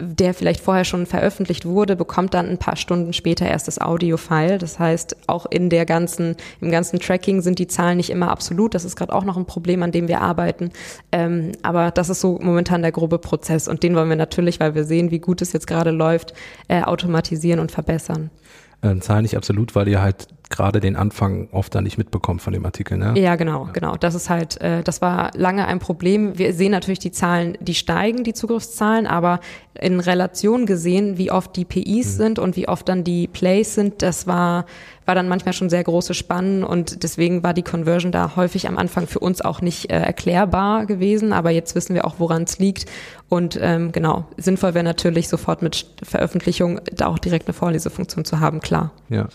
der 0.00 0.34
vielleicht 0.34 0.60
vorher 0.60 0.84
schon 0.84 1.06
veröffentlicht 1.06 1.66
wurde, 1.66 1.94
bekommt 1.96 2.34
dann 2.34 2.48
ein 2.48 2.58
paar 2.58 2.76
Stunden 2.76 3.12
später 3.12 3.46
erst 3.46 3.68
das 3.68 3.80
Audio-File. 3.80 4.58
Das 4.58 4.78
heißt, 4.78 5.16
auch 5.28 5.46
in 5.46 5.70
der 5.70 5.86
ganzen, 5.86 6.36
im 6.60 6.70
ganzen 6.70 6.98
Tracking 6.98 7.42
sind 7.42 7.58
die 7.58 7.68
Zahlen 7.68 7.96
nicht 7.96 8.10
immer 8.10 8.30
absolut. 8.30 8.74
Das 8.74 8.84
ist 8.84 8.96
gerade 8.96 9.12
auch 9.12 9.24
noch 9.24 9.36
ein 9.36 9.46
Problem, 9.46 9.82
an 9.82 9.92
dem 9.92 10.08
wir 10.08 10.20
arbeiten. 10.20 10.70
Ähm, 11.12 11.52
aber 11.62 11.90
das 11.90 12.08
ist 12.08 12.20
so 12.20 12.38
momentan 12.42 12.82
der 12.82 12.92
grobe 12.92 13.18
Prozess 13.18 13.68
und 13.68 13.82
den 13.82 13.94
wollen 13.94 14.08
wir 14.08 14.16
natürlich, 14.16 14.58
weil 14.60 14.74
wir 14.74 14.84
sehen, 14.84 15.10
wie 15.10 15.20
gut 15.20 15.42
es 15.42 15.52
jetzt 15.52 15.66
gerade 15.66 15.90
läuft, 15.90 16.34
äh, 16.68 16.82
automatisieren 16.82 17.60
und 17.60 17.70
verbessern. 17.70 18.30
Äh, 18.82 18.98
Zahlen 18.98 19.22
nicht 19.22 19.36
absolut, 19.36 19.74
weil 19.74 19.88
ihr 19.88 20.02
halt 20.02 20.28
gerade 20.50 20.80
den 20.80 20.96
Anfang 20.96 21.48
oft 21.52 21.74
dann 21.74 21.84
nicht 21.84 21.98
mitbekommt 21.98 22.42
von 22.42 22.52
dem 22.52 22.64
Artikel, 22.64 22.98
ne? 22.98 23.14
Ja, 23.16 23.36
genau, 23.36 23.66
ja. 23.66 23.72
genau. 23.72 23.96
Das 23.96 24.14
ist 24.14 24.30
halt, 24.30 24.60
äh, 24.60 24.82
das 24.82 25.00
war 25.02 25.30
lange 25.34 25.66
ein 25.66 25.78
Problem. 25.78 26.38
Wir 26.38 26.52
sehen 26.52 26.70
natürlich 26.70 26.98
die 26.98 27.12
Zahlen, 27.12 27.56
die 27.60 27.74
steigen, 27.74 28.24
die 28.24 28.34
Zugriffszahlen, 28.34 29.06
aber 29.06 29.40
in 29.80 30.00
Relation 30.00 30.66
gesehen, 30.66 31.18
wie 31.18 31.30
oft 31.30 31.56
die 31.56 31.64
PIs 31.64 32.14
mhm. 32.14 32.18
sind 32.18 32.38
und 32.38 32.56
wie 32.56 32.68
oft 32.68 32.88
dann 32.88 33.02
die 33.02 33.26
Plays 33.26 33.74
sind, 33.74 34.02
das 34.02 34.26
war, 34.26 34.66
war 35.04 35.14
dann 35.14 35.28
manchmal 35.28 35.52
schon 35.52 35.68
sehr 35.68 35.82
große 35.82 36.14
Spannen 36.14 36.62
und 36.62 37.02
deswegen 37.02 37.42
war 37.42 37.54
die 37.54 37.62
Conversion 37.62 38.12
da 38.12 38.36
häufig 38.36 38.68
am 38.68 38.78
Anfang 38.78 39.06
für 39.06 39.18
uns 39.18 39.40
auch 39.40 39.60
nicht 39.60 39.90
äh, 39.90 39.98
erklärbar 39.98 40.86
gewesen, 40.86 41.32
aber 41.32 41.50
jetzt 41.50 41.74
wissen 41.74 41.94
wir 41.94 42.04
auch, 42.04 42.16
woran 42.18 42.44
es 42.44 42.58
liegt 42.58 42.86
und 43.28 43.58
ähm, 43.60 43.90
genau, 43.90 44.26
sinnvoll 44.36 44.74
wäre 44.74 44.84
natürlich 44.84 45.28
sofort 45.28 45.60
mit 45.60 45.86
Veröffentlichung 46.02 46.80
da 46.92 47.06
auch 47.06 47.18
direkt 47.18 47.48
eine 47.48 47.54
Vorlesefunktion 47.54 48.24
zu 48.24 48.38
haben, 48.38 48.60
klar. 48.60 48.92
Ja, 49.08 49.28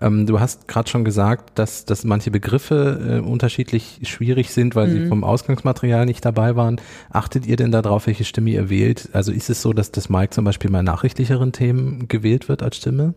ähm, 0.00 0.26
du 0.26 0.40
hast 0.40 0.45
gerade 0.66 0.88
schon 0.88 1.04
gesagt, 1.04 1.58
dass, 1.58 1.84
dass 1.84 2.04
manche 2.04 2.30
Begriffe 2.30 3.20
äh, 3.24 3.26
unterschiedlich 3.26 4.00
schwierig 4.02 4.50
sind, 4.50 4.74
weil 4.74 4.88
mhm. 4.88 4.92
sie 4.92 5.08
vom 5.08 5.24
Ausgangsmaterial 5.24 6.06
nicht 6.06 6.24
dabei 6.24 6.56
waren. 6.56 6.80
Achtet 7.10 7.46
ihr 7.46 7.56
denn 7.56 7.72
darauf, 7.72 8.06
welche 8.06 8.24
Stimme 8.24 8.50
ihr 8.50 8.70
wählt? 8.70 9.08
Also 9.12 9.32
ist 9.32 9.50
es 9.50 9.62
so, 9.62 9.72
dass 9.72 9.90
das 9.90 10.08
Mike 10.08 10.30
zum 10.30 10.44
Beispiel 10.44 10.70
bei 10.70 10.82
nachrichtlicheren 10.82 11.52
Themen 11.52 12.08
gewählt 12.08 12.48
wird 12.48 12.62
als 12.62 12.76
Stimme? 12.76 13.14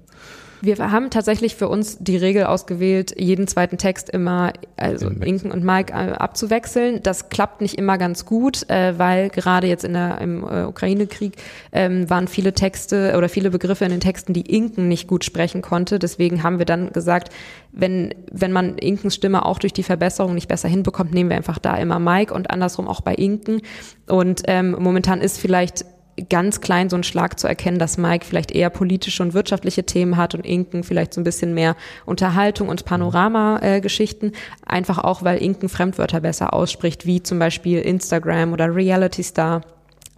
Wir 0.61 0.77
haben 0.91 1.09
tatsächlich 1.09 1.55
für 1.55 1.69
uns 1.69 1.97
die 1.99 2.17
Regel 2.17 2.45
ausgewählt, 2.45 3.15
jeden 3.17 3.47
zweiten 3.47 3.77
Text 3.77 4.09
immer, 4.09 4.51
also 4.75 5.07
Inken 5.07 5.51
und 5.51 5.63
Mike 5.63 5.93
äh, 5.93 6.11
abzuwechseln. 6.11 7.01
Das 7.01 7.29
klappt 7.29 7.61
nicht 7.61 7.75
immer 7.75 7.97
ganz 7.97 8.25
gut, 8.25 8.69
äh, 8.69 8.97
weil 8.99 9.29
gerade 9.29 9.67
jetzt 9.67 9.85
in 9.85 9.93
der, 9.93 10.19
im 10.19 10.43
äh, 10.43 10.63
Ukraine-Krieg 10.65 11.37
ähm, 11.71 12.09
waren 12.09 12.27
viele 12.27 12.53
Texte 12.53 13.15
oder 13.17 13.29
viele 13.29 13.51
Begriffe 13.51 13.85
in 13.85 13.91
den 13.91 14.01
Texten, 14.01 14.33
die 14.33 14.53
Inken 14.53 14.89
nicht 14.89 15.07
gut 15.07 15.23
sprechen 15.23 15.61
konnte. 15.61 15.97
Deswegen 15.97 16.43
haben 16.43 16.59
wir 16.59 16.65
dann 16.65 16.91
gesagt, 16.91 17.29
wenn, 17.71 18.13
wenn 18.31 18.51
man 18.51 18.77
Inkens 18.77 19.15
Stimme 19.15 19.45
auch 19.45 19.59
durch 19.59 19.73
die 19.73 19.83
Verbesserung 19.83 20.33
nicht 20.33 20.49
besser 20.49 20.67
hinbekommt, 20.67 21.13
nehmen 21.13 21.29
wir 21.29 21.37
einfach 21.37 21.59
da 21.59 21.77
immer 21.77 21.99
Mike 21.99 22.33
und 22.33 22.49
andersrum 22.49 22.87
auch 22.87 23.01
bei 23.01 23.15
Inken. 23.15 23.61
Und 24.07 24.41
ähm, 24.47 24.75
momentan 24.77 25.21
ist 25.21 25.39
vielleicht 25.39 25.85
ganz 26.27 26.62
klein 26.62 26.89
so 26.89 26.95
ein 26.95 27.03
Schlag 27.03 27.39
zu 27.39 27.47
erkennen, 27.47 27.79
dass 27.79 27.97
Mike 27.97 28.25
vielleicht 28.25 28.51
eher 28.51 28.69
politische 28.69 29.23
und 29.23 29.34
wirtschaftliche 29.34 29.86
Themen 29.86 30.17
hat 30.17 30.36
und 30.36 30.45
Inken 30.45 30.84
vielleicht 30.84 31.13
so 31.13 31.21
ein 31.21 31.23
bisschen 31.23 31.53
mehr 31.53 31.75
Unterhaltung 32.05 32.69
und 32.69 32.86
Panorama-Geschichten. 32.86 34.27
Äh, 34.27 34.38
Einfach 34.65 34.99
auch, 34.99 35.23
weil 35.23 35.41
Inken 35.41 35.69
Fremdwörter 35.69 36.21
besser 36.21 36.53
ausspricht, 36.53 37.05
wie 37.05 37.23
zum 37.23 37.39
Beispiel 37.39 37.79
Instagram 37.79 38.53
oder 38.53 38.73
Reality 38.73 39.23
Star. 39.23 39.62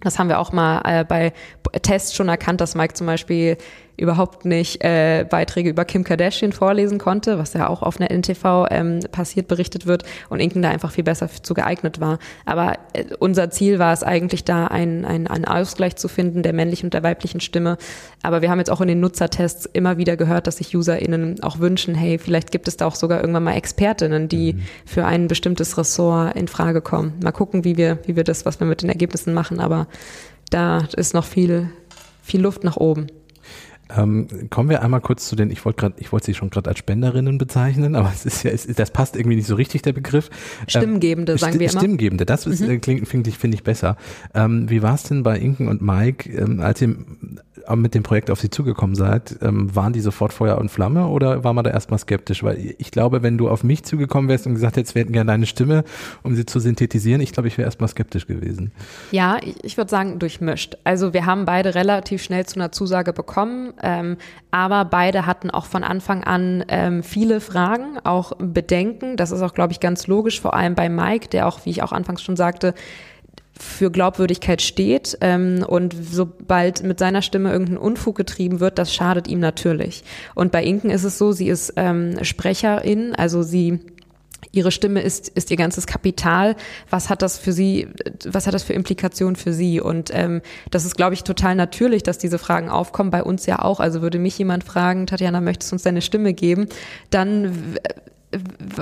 Das 0.02 0.18
haben 0.18 0.30
wir 0.30 0.40
auch 0.40 0.52
mal 0.52 0.82
äh, 0.84 1.06
bei 1.06 1.32
Tests 1.82 2.16
schon 2.16 2.28
erkannt, 2.28 2.60
dass 2.60 2.76
Mike 2.76 2.96
zum 2.96 3.08
Beispiel 3.08 3.58
überhaupt 4.02 4.46
nicht 4.46 4.84
äh, 4.84 5.26
Beiträge 5.30 5.70
über 5.70 5.86
Kim 5.86 6.04
Kardashian 6.04 6.52
vorlesen 6.52 6.98
konnte, 6.98 7.38
was 7.38 7.54
ja 7.54 7.70
auch 7.70 7.84
auf 7.84 8.00
einer 8.00 8.10
NTV 8.10 8.66
ähm, 8.72 9.00
passiert 9.12 9.48
berichtet 9.48 9.86
wird 9.86 10.04
und 10.30 10.40
Inken 10.40 10.64
da 10.64 10.70
einfach 10.70 10.92
viel 10.92 11.04
besser 11.04 11.30
zu 11.30 11.54
geeignet 11.54 12.00
war. 12.00 12.18
Aber 12.46 12.80
äh, 12.94 13.06
unser 13.20 13.52
Ziel 13.52 13.78
war 13.78 13.94
es 13.94 14.04
eigentlich 14.04 14.44
da, 14.44 14.68
einen, 14.68 15.06
einen, 15.06 15.28
einen 15.28 15.46
Ausgleich 15.46 15.96
zu 15.98 16.08
finden 16.08 16.42
der 16.42 16.54
männlichen 16.54 16.88
und 16.88 16.96
der 16.96 17.04
weiblichen 17.04 17.42
Stimme. 17.42 17.78
Aber 18.24 18.42
wir 18.42 18.50
haben 18.50 18.58
jetzt 18.58 18.72
auch 18.72 18.82
in 18.82 18.88
den 18.88 19.00
Nutzertests 19.00 19.68
immer 19.68 19.98
wieder 19.98 20.18
gehört, 20.18 20.48
dass 20.48 20.58
sich 20.58 20.76
UserInnen 20.76 21.44
auch 21.44 21.60
wünschen, 21.60 21.94
hey, 21.94 22.18
vielleicht 22.18 22.52
gibt 22.52 22.68
es 22.68 22.78
da 22.78 22.88
auch 22.88 22.96
sogar 22.96 23.22
irgendwann 23.22 23.44
mal 23.44 23.56
Expertinnen, 23.56 24.28
die 24.28 24.54
mhm. 24.54 24.62
für 24.86 25.06
ein 25.06 25.28
bestimmtes 25.28 25.78
Ressort 25.78 26.36
in 26.36 26.48
Frage 26.48 26.82
kommen. 26.82 27.14
Mal 27.24 27.32
gucken, 27.32 27.64
wie 27.64 27.78
wir, 27.78 28.00
wie 28.06 28.16
wir 28.16 28.24
das, 28.24 28.46
was 28.48 28.60
wir 28.60 28.66
mit 28.66 28.82
den 28.82 28.90
Ergebnissen 28.90 29.36
machen, 29.36 29.60
aber 29.60 29.88
da 30.50 30.88
ist 30.96 31.14
noch 31.14 31.26
viel, 31.26 31.70
viel 32.22 32.42
Luft 32.42 32.64
nach 32.64 32.78
oben. 32.78 33.08
Ähm, 33.98 34.28
kommen 34.50 34.70
wir 34.70 34.82
einmal 34.82 35.02
kurz 35.02 35.28
zu 35.28 35.36
den, 35.36 35.52
ich 35.52 35.64
wollte 35.66 35.80
gerade, 35.82 35.96
ich 35.98 36.12
wollte 36.12 36.28
sie 36.28 36.34
schon 36.34 36.50
gerade 36.50 36.70
als 36.70 36.80
Spenderinnen 36.80 37.38
bezeichnen, 37.38 37.96
aber 37.96 38.12
es 38.14 38.26
ist 38.26 38.44
ja, 38.44 38.52
es, 38.52 38.68
das 38.68 38.92
passt 38.92 39.16
irgendwie 39.16 39.36
nicht 39.36 39.48
so 39.48 39.56
richtig, 39.56 39.82
der 39.82 39.94
Begriff. 39.94 40.30
Ähm, 40.62 40.66
Stimmgebende, 40.68 41.34
ähm, 41.34 41.38
sagen 41.38 41.60
wir 41.60 41.70
immer. 41.70 41.80
Stimmgebende, 41.80 42.26
das 42.26 42.46
ist, 42.46 42.62
mhm. 42.62 42.82
klingt, 42.82 43.08
finde 43.08 43.30
ich, 43.30 43.38
finde 43.38 43.56
ich 43.56 43.64
besser. 43.64 43.98
Ähm, 44.34 44.70
wie 44.70 44.82
war 44.82 44.96
es 44.96 45.04
denn 45.04 45.24
bei 45.24 45.38
Inken 45.38 45.68
und 45.68 45.82
Mike, 45.82 46.30
ähm, 46.30 46.60
als 46.62 46.82
ihr 46.82 46.96
mit 47.76 47.96
dem 47.96 48.04
Projekt 48.04 48.30
auf 48.32 48.40
sie 48.40 48.50
zugekommen 48.50 48.96
seid, 48.96 49.38
ähm, 49.42 49.74
waren 49.76 49.94
die 49.94 50.02
sofort 50.02 50.34
Feuer 50.34 50.58
und 50.58 50.70
Flamme 50.70 51.08
oder 51.08 51.44
war 51.44 51.54
man 51.54 51.64
da 51.64 51.72
erstmal 51.72 52.00
skeptisch? 52.00 52.44
Weil 52.44 52.76
ich 52.78 52.92
glaube, 52.92 53.24
wenn 53.24 53.38
du 53.38 53.50
auf 53.50 53.64
mich 53.64 53.84
zugekommen 53.84 54.30
wärst 54.30 54.48
und 54.48 54.54
gesagt 54.54 54.78
hättest, 54.78 54.96
wir 54.96 55.02
hätten 55.02 55.14
gerne 55.14 55.32
deine 55.32 55.46
Stimme, 55.46 55.84
um 56.24 56.36
sie 56.36 56.46
zu 56.46 56.60
synthetisieren, 56.60 57.22
ich 57.22 57.32
glaube, 57.32 57.48
ich 57.48 57.58
wäre 57.58 57.66
erstmal 57.66 57.90
skeptisch 57.90 58.28
gewesen. 58.28 58.72
Ja, 59.12 59.38
ich 59.64 59.78
würde 59.78 59.90
sagen, 59.90 60.20
durchmischt. 60.20 60.78
Also 60.84 61.14
wir 61.14 61.26
haben 61.26 61.46
beide 61.46 61.76
relativ 61.76 62.24
schnell 62.24 62.46
zu 62.46 62.56
einer 62.56 62.72
Zusage 62.72 63.14
bekommen, 63.14 63.74
ähm, 63.82 64.18
aber 64.52 64.86
beide 64.86 65.26
hatten 65.26 65.50
auch 65.50 65.66
von 65.66 65.84
Anfang 65.84 66.24
an 66.24 66.64
ähm, 66.68 67.04
viele 67.04 67.42
Fragen, 67.42 67.98
auch 68.04 68.34
Bedenken. 68.38 69.18
Das 69.18 69.32
ist 69.32 69.42
auch, 69.42 69.54
glaube 69.54 69.74
ich, 69.74 69.80
ganz 69.80 70.08
logisch, 70.08 70.42
vor 70.42 70.54
allem 70.54 70.76
bei 70.76 70.90
Mike, 70.90 71.30
der 71.30 71.48
auch, 71.48 71.66
wie 71.66 71.70
ich 71.72 71.84
auch 71.84 71.92
anfangs 71.92 72.22
schon 72.22 72.36
sagte, 72.36 72.74
für 73.62 73.92
Glaubwürdigkeit 73.92 74.62
steht 74.62 75.18
ähm, 75.22 75.64
und 75.68 75.94
sobald 75.94 76.84
mit 76.84 77.00
seiner 77.00 77.22
Stimme 77.22 77.52
irgendein 77.52 77.78
Unfug 77.78 78.18
getrieben 78.18 78.60
wird, 78.60 78.80
das 78.80 78.94
schadet 78.94 79.28
ihm 79.28 79.40
natürlich. 79.40 80.04
Und 80.34 80.52
bei 80.52 80.64
Inken 80.64 80.90
ist 80.90 81.04
es 81.04 81.18
so, 81.18 81.32
sie 81.32 81.48
ist 81.48 81.74
ähm, 81.76 82.24
Sprecherin, 82.24 83.14
also 83.16 83.44
sie 83.44 83.80
Ihre 84.52 84.72
Stimme 84.72 85.02
ist, 85.02 85.30
ist 85.30 85.50
ihr 85.52 85.58
ganzes 85.58 85.88
Kapital. 85.88 86.56
Was 86.90 87.10
hat 87.10 87.22
das 87.22 87.38
für 87.38 87.54
Sie, 87.54 87.88
was 88.26 88.48
hat 88.48 88.54
das 88.54 88.64
für 88.64 88.74
Implikationen 88.74 89.36
für 89.36 89.54
Sie? 89.54 89.80
Und 89.80 90.10
ähm, 90.14 90.42
das 90.70 90.86
ist, 90.86 90.98
glaube 90.98 91.14
ich, 91.14 91.24
total 91.24 91.56
natürlich, 91.56 92.04
dass 92.04 92.18
diese 92.18 92.38
Fragen 92.38 92.70
aufkommen. 92.70 93.12
Bei 93.12 93.24
uns 93.24 93.46
ja 93.46 93.60
auch. 93.60 93.80
Also 93.80 94.02
würde 94.02 94.20
mich 94.20 94.38
jemand 94.38 94.64
fragen, 94.64 95.08
Tatjana, 95.08 95.42
möchtest 95.42 95.72
du 95.72 95.76
uns 95.76 95.84
deine 95.84 96.02
Stimme 96.02 96.34
geben? 96.34 96.68
Dann 97.10 97.78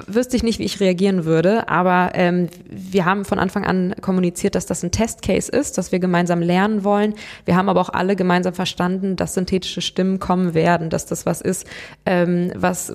wüsste 0.08 0.36
ich 0.36 0.44
nicht, 0.44 0.60
wie 0.60 0.64
ich 0.64 0.80
reagieren 0.80 1.26
würde, 1.26 1.70
aber 1.70 2.12
ähm, 2.14 2.50
wir 2.70 3.06
haben 3.06 3.26
von 3.26 3.40
Anfang 3.40 3.66
an 3.66 3.96
kommuniziert, 4.02 4.56
dass 4.56 4.66
das 4.68 4.84
ein 4.84 4.92
Testcase 4.92 5.52
ist, 5.52 5.78
dass 5.78 5.92
wir 5.92 6.00
gemeinsam 6.00 6.42
lernen 6.42 6.84
wollen. 6.84 7.16
Wir 7.46 7.56
haben 7.56 7.70
aber 7.70 7.82
auch 7.82 7.90
alle 7.90 8.16
gemeinsam 8.16 8.54
verstanden, 8.54 9.16
dass 9.16 9.34
synthetische 9.34 9.82
Stimmen 9.82 10.20
kommen 10.20 10.54
werden, 10.54 10.90
dass 10.90 11.06
das 11.08 11.26
was 11.26 11.42
ist, 11.42 11.66
ähm, 12.06 12.52
was 12.56 12.94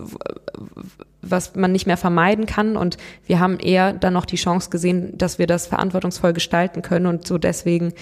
was 1.30 1.54
man 1.54 1.72
nicht 1.72 1.86
mehr 1.86 1.96
vermeiden 1.96 2.46
kann. 2.46 2.76
Und 2.76 2.96
wir 3.26 3.40
haben 3.40 3.58
eher 3.58 3.92
dann 3.92 4.12
noch 4.12 4.26
die 4.26 4.36
Chance 4.36 4.70
gesehen, 4.70 5.16
dass 5.16 5.38
wir 5.38 5.46
das 5.46 5.66
verantwortungsvoll 5.66 6.32
gestalten 6.32 6.82
können 6.82 7.06
und 7.06 7.26
so 7.26 7.38
deswegen 7.38 7.92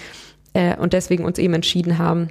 äh, 0.53 0.75
und 0.77 0.93
deswegen 0.93 1.25
uns 1.25 1.39
eben 1.39 1.53
entschieden 1.53 1.97
haben, 1.97 2.29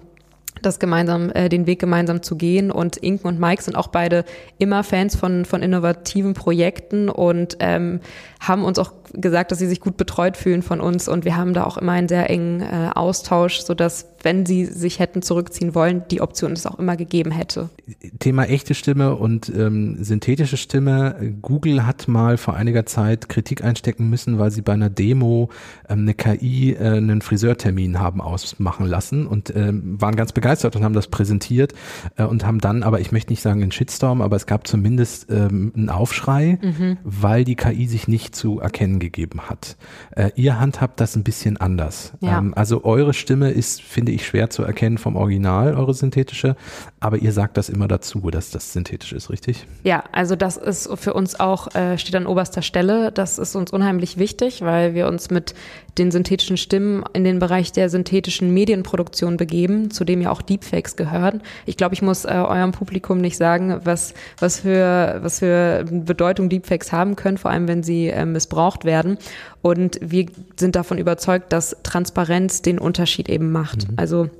das 0.61 0.79
gemeinsam, 0.79 1.31
äh, 1.31 1.49
den 1.49 1.67
Weg 1.67 1.81
gemeinsam 1.81 2.23
zu 2.23 2.37
gehen. 2.37 2.71
Und 2.71 2.97
Inken 2.97 3.27
und 3.27 3.41
Mike 3.41 3.63
sind 3.63 3.75
auch 3.75 3.89
beide 3.89 4.25
immer 4.59 4.85
Fans 4.85 5.17
von, 5.17 5.45
von 5.45 5.63
innovativen 5.63 6.35
Projekten 6.35 7.09
und 7.09 7.57
ähm, 7.61 8.01
haben 8.41 8.65
uns 8.65 8.79
auch 8.79 8.93
gesagt, 9.13 9.51
dass 9.51 9.59
sie 9.59 9.67
sich 9.67 9.81
gut 9.81 9.97
betreut 9.97 10.37
fühlen 10.37 10.63
von 10.63 10.81
uns 10.81 11.09
und 11.09 11.25
wir 11.25 11.37
haben 11.37 11.55
da 11.55 11.65
auch 11.65 11.79
immer 11.79 11.93
einen 11.93 12.09
sehr 12.09 12.31
engen 12.31 12.61
äh, 12.61 12.91
Austausch, 12.95 13.61
sodass, 13.61 14.12
wenn 14.23 14.47
sie 14.47 14.65
sich 14.65 14.99
hätten 14.99 15.23
zurückziehen 15.23 15.75
wollen, 15.75 16.03
die 16.11 16.21
Option 16.21 16.53
es 16.53 16.67
auch 16.67 16.79
immer 16.79 16.97
gegeben 16.97 17.31
hätte. 17.31 17.71
Thema 18.19 18.45
echte 18.45 18.75
Stimme 18.75 19.17
und 19.17 19.53
ähm, 19.55 20.03
synthetische 20.03 20.57
Stimme. 20.57 21.35
Google 21.43 21.87
hat 21.87 22.09
mal 22.09 22.37
vor 22.37 22.55
einiger 22.55 22.87
Zeit 22.87 23.29
Kritik 23.29 23.65
einstecken 23.65 24.09
müssen, 24.11 24.39
weil 24.39 24.51
sie 24.51 24.63
bei 24.63 24.73
einer 24.73 24.91
Demo 24.91 25.51
ähm, 25.89 26.01
eine 26.01 26.15
KI 26.15 26.73
äh, 26.73 26.79
einen 26.79 27.23
Friseurtermin 27.23 27.99
haben 27.99 28.21
ausmachen 28.21 28.87
lassen 28.87 29.27
und 29.27 29.55
ähm, 29.55 30.01
waren 30.01 30.17
ganz 30.17 30.33
begeistert 30.33 30.77
und 30.77 30.85
haben 30.85 30.95
das 30.95 31.09
präsentiert 31.09 31.73
äh, 32.17 32.25
und 32.25 32.47
haben 32.47 32.61
dann, 32.61 32.83
aber 32.83 33.01
ich 33.01 33.13
möchte 33.13 33.33
nicht 33.33 33.43
sagen 33.43 33.63
einen 33.63 33.73
Shitstorm, 33.73 34.23
aber 34.23 34.37
es 34.37 34.47
gab 34.47 34.67
zumindest 34.67 35.31
ähm, 35.31 35.73
einen 35.77 35.89
Aufschrei, 35.89 36.59
mhm. 36.63 36.99
weil 37.05 37.45
die 37.45 37.57
KI 37.57 37.87
sich 37.87 38.09
nicht 38.09 38.35
zu 38.37 38.61
erkennen 38.61 38.99
gegeben 38.99 39.49
hat. 39.49 39.77
Äh, 40.13 40.31
ihr 40.37 40.61
handhabt 40.61 41.01
das 41.01 41.17
ein 41.17 41.25
bisschen 41.25 41.57
anders. 41.57 42.13
Ja. 42.21 42.39
Ähm, 42.39 42.53
also 42.55 42.85
eure 42.85 43.15
Stimme 43.15 43.51
ist, 43.51 43.83
finde 43.83 44.12
ich, 44.13 44.27
schwer 44.27 44.51
zu 44.51 44.63
erkennen 44.63 44.99
vom 44.99 45.17
Original, 45.17 45.75
eure 45.75 45.95
synthetische, 45.95 46.57
aber 47.01 47.19
ihr 47.19 47.33
sagt 47.33 47.57
das 47.57 47.69
immer 47.69 47.89
dazu, 47.89 48.31
dass 48.31 48.51
das 48.51 48.73
synthetisch 48.73 49.13
ist, 49.13 49.31
richtig? 49.31 49.67
Ja, 49.85 50.05
also 50.13 50.37
das 50.37 50.57
ist 50.57 50.89
für 50.99 51.15
uns 51.15 51.39
auch, 51.39 51.75
äh, 51.75 51.99
steht 51.99 52.15
an 52.15 52.27
oberster 52.27 52.63
Stelle. 52.63 53.13
Das 53.13 53.39
ist 53.39 53.55
uns 53.55 53.73
unheimlich 53.73 54.19
wichtig, 54.19 54.63
weil 54.63 54.95
wir 54.95 55.09
uns 55.09 55.31
mit 55.31 55.55
den 55.99 56.11
synthetischen 56.11 56.57
Stimmen 56.57 57.05
in 57.13 57.25
den 57.25 57.39
Bereich 57.39 57.73
der 57.73 57.91
synthetischen 57.91 58.53
Medienproduktion 58.53 59.37
begeben, 59.37 59.91
zu 59.91 60.05
dem 60.05 60.23
ja 60.23 60.31
auch 60.31 60.43
Deepfakes 60.43 60.97
gehören. 60.97 61.43
Ich 61.67 61.77
glaube, 61.77 61.95
ich 61.95 62.03
muss 62.03 62.25
äh, 62.25 62.29
eurem 62.29 62.73
Publikum 62.73 63.19
nicht 63.19 63.37
sagen, 63.37 63.81
was, 63.85 64.15
was, 64.39 64.61
für, 64.61 65.19
was 65.23 65.41
für 65.41 65.85
Bedeutung 65.91 66.49
Deepfakes 66.49 66.93
haben 66.93 67.17
können, 67.17 67.37
vor 67.37 67.51
allem 67.51 67.69
wenn 67.69 67.83
sie 67.83 68.09
äh, 68.09 68.25
missbraucht 68.25 68.85
werden. 68.85 69.19
Und 69.61 69.99
wir 70.03 70.27
sind 70.57 70.77
davon 70.77 70.99
überzeugt, 70.99 71.53
dass 71.53 71.77
Transparenz 71.83 72.63
den 72.63 72.79
Unterschied 72.79 73.29
eben 73.29 73.53
macht. 73.53 73.89
Mhm. 73.89 73.95
Also 73.97 74.31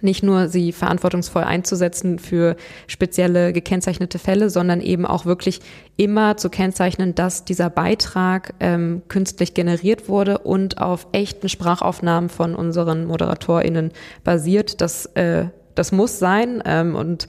nicht 0.00 0.22
nur 0.22 0.48
sie 0.48 0.72
verantwortungsvoll 0.72 1.44
einzusetzen 1.44 2.18
für 2.18 2.56
spezielle 2.86 3.52
gekennzeichnete 3.52 4.18
Fälle, 4.18 4.50
sondern 4.50 4.80
eben 4.80 5.06
auch 5.06 5.26
wirklich 5.26 5.60
immer 5.96 6.36
zu 6.36 6.50
kennzeichnen, 6.50 7.14
dass 7.14 7.44
dieser 7.44 7.70
Beitrag 7.70 8.54
ähm, 8.60 9.02
künstlich 9.08 9.54
generiert 9.54 10.08
wurde 10.08 10.38
und 10.38 10.78
auf 10.80 11.06
echten 11.12 11.48
Sprachaufnahmen 11.48 12.30
von 12.30 12.54
unseren 12.54 13.06
ModeratorInnen 13.06 13.92
basiert. 14.24 14.80
Das, 14.80 15.06
äh, 15.14 15.46
das 15.74 15.92
muss 15.92 16.18
sein 16.18 16.62
ähm, 16.64 16.94
und 16.94 17.28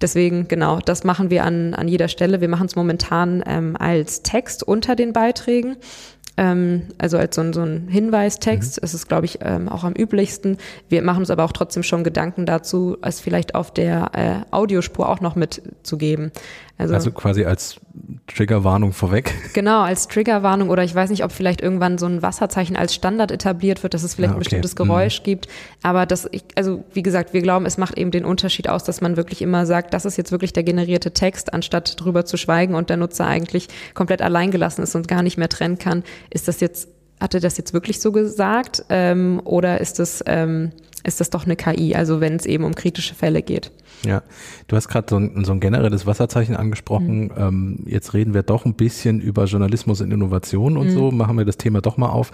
Deswegen, 0.00 0.46
genau, 0.46 0.78
das 0.78 1.02
machen 1.02 1.28
wir 1.28 1.44
an, 1.44 1.74
an 1.74 1.88
jeder 1.88 2.06
Stelle. 2.06 2.40
Wir 2.40 2.48
machen 2.48 2.66
es 2.66 2.76
momentan 2.76 3.42
ähm, 3.46 3.76
als 3.76 4.22
Text 4.22 4.62
unter 4.62 4.94
den 4.94 5.12
Beiträgen 5.12 5.76
ähm, 6.38 6.84
also 6.96 7.18
als 7.18 7.34
so 7.34 7.42
ein, 7.42 7.52
so 7.52 7.62
ein 7.62 7.88
Hinweistext. 7.88 8.76
Mhm. 8.76 8.84
Es 8.84 8.94
ist, 8.94 9.08
glaube 9.08 9.26
ich, 9.26 9.40
ähm, 9.42 9.68
auch 9.68 9.84
am 9.84 9.92
üblichsten. 9.92 10.56
Wir 10.88 11.02
machen 11.02 11.18
uns 11.18 11.30
aber 11.30 11.44
auch 11.44 11.52
trotzdem 11.52 11.82
schon 11.82 12.04
Gedanken 12.04 12.46
dazu, 12.46 12.96
es 13.02 13.20
vielleicht 13.20 13.54
auf 13.54 13.74
der 13.74 14.10
äh, 14.14 14.54
Audiospur 14.54 15.08
auch 15.08 15.20
noch 15.20 15.34
mitzugeben. 15.34 16.30
Also, 16.78 16.94
also 16.94 17.10
quasi 17.10 17.44
als 17.44 17.80
Triggerwarnung 18.28 18.92
vorweg. 18.92 19.34
Genau, 19.52 19.82
als 19.82 20.06
Triggerwarnung 20.06 20.68
oder 20.68 20.84
ich 20.84 20.94
weiß 20.94 21.10
nicht, 21.10 21.24
ob 21.24 21.32
vielleicht 21.32 21.60
irgendwann 21.60 21.98
so 21.98 22.06
ein 22.06 22.22
Wasserzeichen 22.22 22.76
als 22.76 22.94
Standard 22.94 23.32
etabliert 23.32 23.82
wird, 23.82 23.94
dass 23.94 24.04
es 24.04 24.14
vielleicht 24.14 24.30
ja, 24.30 24.36
okay. 24.36 24.38
ein 24.38 24.44
bestimmtes 24.44 24.76
Geräusch 24.76 25.20
mhm. 25.20 25.24
gibt. 25.24 25.48
Aber 25.82 26.06
das, 26.06 26.28
ich, 26.30 26.44
also 26.54 26.84
wie 26.92 27.02
gesagt, 27.02 27.32
wir 27.32 27.42
glauben, 27.42 27.66
es 27.66 27.78
macht 27.78 27.98
eben 27.98 28.12
den 28.12 28.24
Unterschied 28.24 28.68
aus, 28.68 28.84
dass 28.84 29.00
man 29.00 29.16
wirklich 29.16 29.42
immer 29.42 29.66
sagt, 29.66 29.92
das 29.92 30.04
ist 30.04 30.16
jetzt 30.16 30.30
wirklich 30.30 30.52
der 30.52 30.62
generierte 30.62 31.10
Text, 31.10 31.52
anstatt 31.52 32.00
drüber 32.00 32.24
zu 32.24 32.36
schweigen 32.36 32.76
und 32.76 32.90
der 32.90 32.96
Nutzer 32.96 33.26
eigentlich 33.26 33.66
komplett 33.94 34.22
allein 34.22 34.52
gelassen 34.52 34.82
ist 34.82 34.94
und 34.94 35.08
gar 35.08 35.24
nicht 35.24 35.36
mehr 35.36 35.48
trennen 35.48 35.78
kann. 35.78 36.04
Ist 36.30 36.46
das 36.46 36.60
jetzt, 36.60 36.88
hat 37.18 37.34
er 37.34 37.40
das 37.40 37.56
jetzt 37.56 37.72
wirklich 37.72 37.98
so 37.98 38.12
gesagt 38.12 38.84
ähm, 38.88 39.40
oder 39.42 39.80
ist 39.80 39.98
das, 39.98 40.22
ähm, 40.26 40.70
ist 41.02 41.20
das 41.20 41.30
doch 41.30 41.44
eine 41.44 41.56
KI? 41.56 41.96
Also 41.96 42.20
wenn 42.20 42.36
es 42.36 42.46
eben 42.46 42.62
um 42.62 42.76
kritische 42.76 43.16
Fälle 43.16 43.42
geht. 43.42 43.72
Ja, 44.04 44.22
du 44.68 44.76
hast 44.76 44.88
gerade 44.88 45.06
so 45.10 45.16
ein, 45.16 45.44
so 45.44 45.52
ein 45.52 45.60
generelles 45.60 46.06
Wasserzeichen 46.06 46.56
angesprochen. 46.56 47.24
Mhm. 47.24 47.32
Ähm, 47.36 47.78
jetzt 47.86 48.14
reden 48.14 48.34
wir 48.34 48.42
doch 48.42 48.64
ein 48.64 48.74
bisschen 48.74 49.20
über 49.20 49.44
Journalismus 49.44 50.00
und 50.00 50.12
Innovation 50.12 50.76
und 50.76 50.88
mhm. 50.88 50.92
so, 50.92 51.10
machen 51.10 51.36
wir 51.36 51.44
das 51.44 51.56
Thema 51.56 51.80
doch 51.80 51.96
mal 51.96 52.08
auf. 52.08 52.30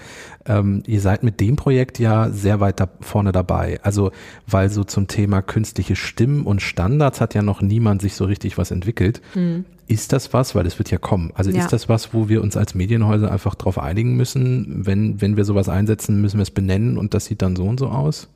Ähm, 0.46 0.82
ihr 0.86 1.00
seid 1.00 1.22
mit 1.22 1.40
dem 1.40 1.56
Projekt 1.56 1.98
ja 1.98 2.30
sehr 2.30 2.60
weit 2.60 2.80
da 2.80 2.88
vorne 3.00 3.32
dabei. 3.32 3.80
Also, 3.82 4.10
weil 4.46 4.68
so 4.68 4.84
zum 4.84 5.08
Thema 5.08 5.42
künstliche 5.42 5.96
Stimmen 5.96 6.44
und 6.44 6.60
Standards 6.62 7.20
hat 7.20 7.34
ja 7.34 7.42
noch 7.42 7.62
niemand 7.62 8.02
sich 8.02 8.14
so 8.14 8.24
richtig 8.24 8.58
was 8.58 8.70
entwickelt. 8.70 9.22
Mhm. 9.34 9.64
Ist 9.86 10.12
das 10.12 10.32
was, 10.32 10.54
weil 10.54 10.66
es 10.66 10.78
wird 10.78 10.90
ja 10.90 10.96
kommen, 10.96 11.30
also 11.34 11.50
ja. 11.50 11.62
ist 11.62 11.70
das 11.70 11.90
was, 11.90 12.14
wo 12.14 12.30
wir 12.30 12.42
uns 12.42 12.56
als 12.56 12.74
Medienhäuser 12.74 13.30
einfach 13.30 13.54
darauf 13.54 13.78
einigen 13.78 14.16
müssen, 14.16 14.86
wenn, 14.86 15.20
wenn 15.20 15.36
wir 15.36 15.44
sowas 15.44 15.68
einsetzen, 15.68 16.22
müssen 16.22 16.38
wir 16.38 16.42
es 16.42 16.50
benennen 16.50 16.96
und 16.96 17.12
das 17.12 17.26
sieht 17.26 17.42
dann 17.42 17.54
so 17.54 17.64
und 17.64 17.78
so 17.78 17.88
aus? 17.88 18.28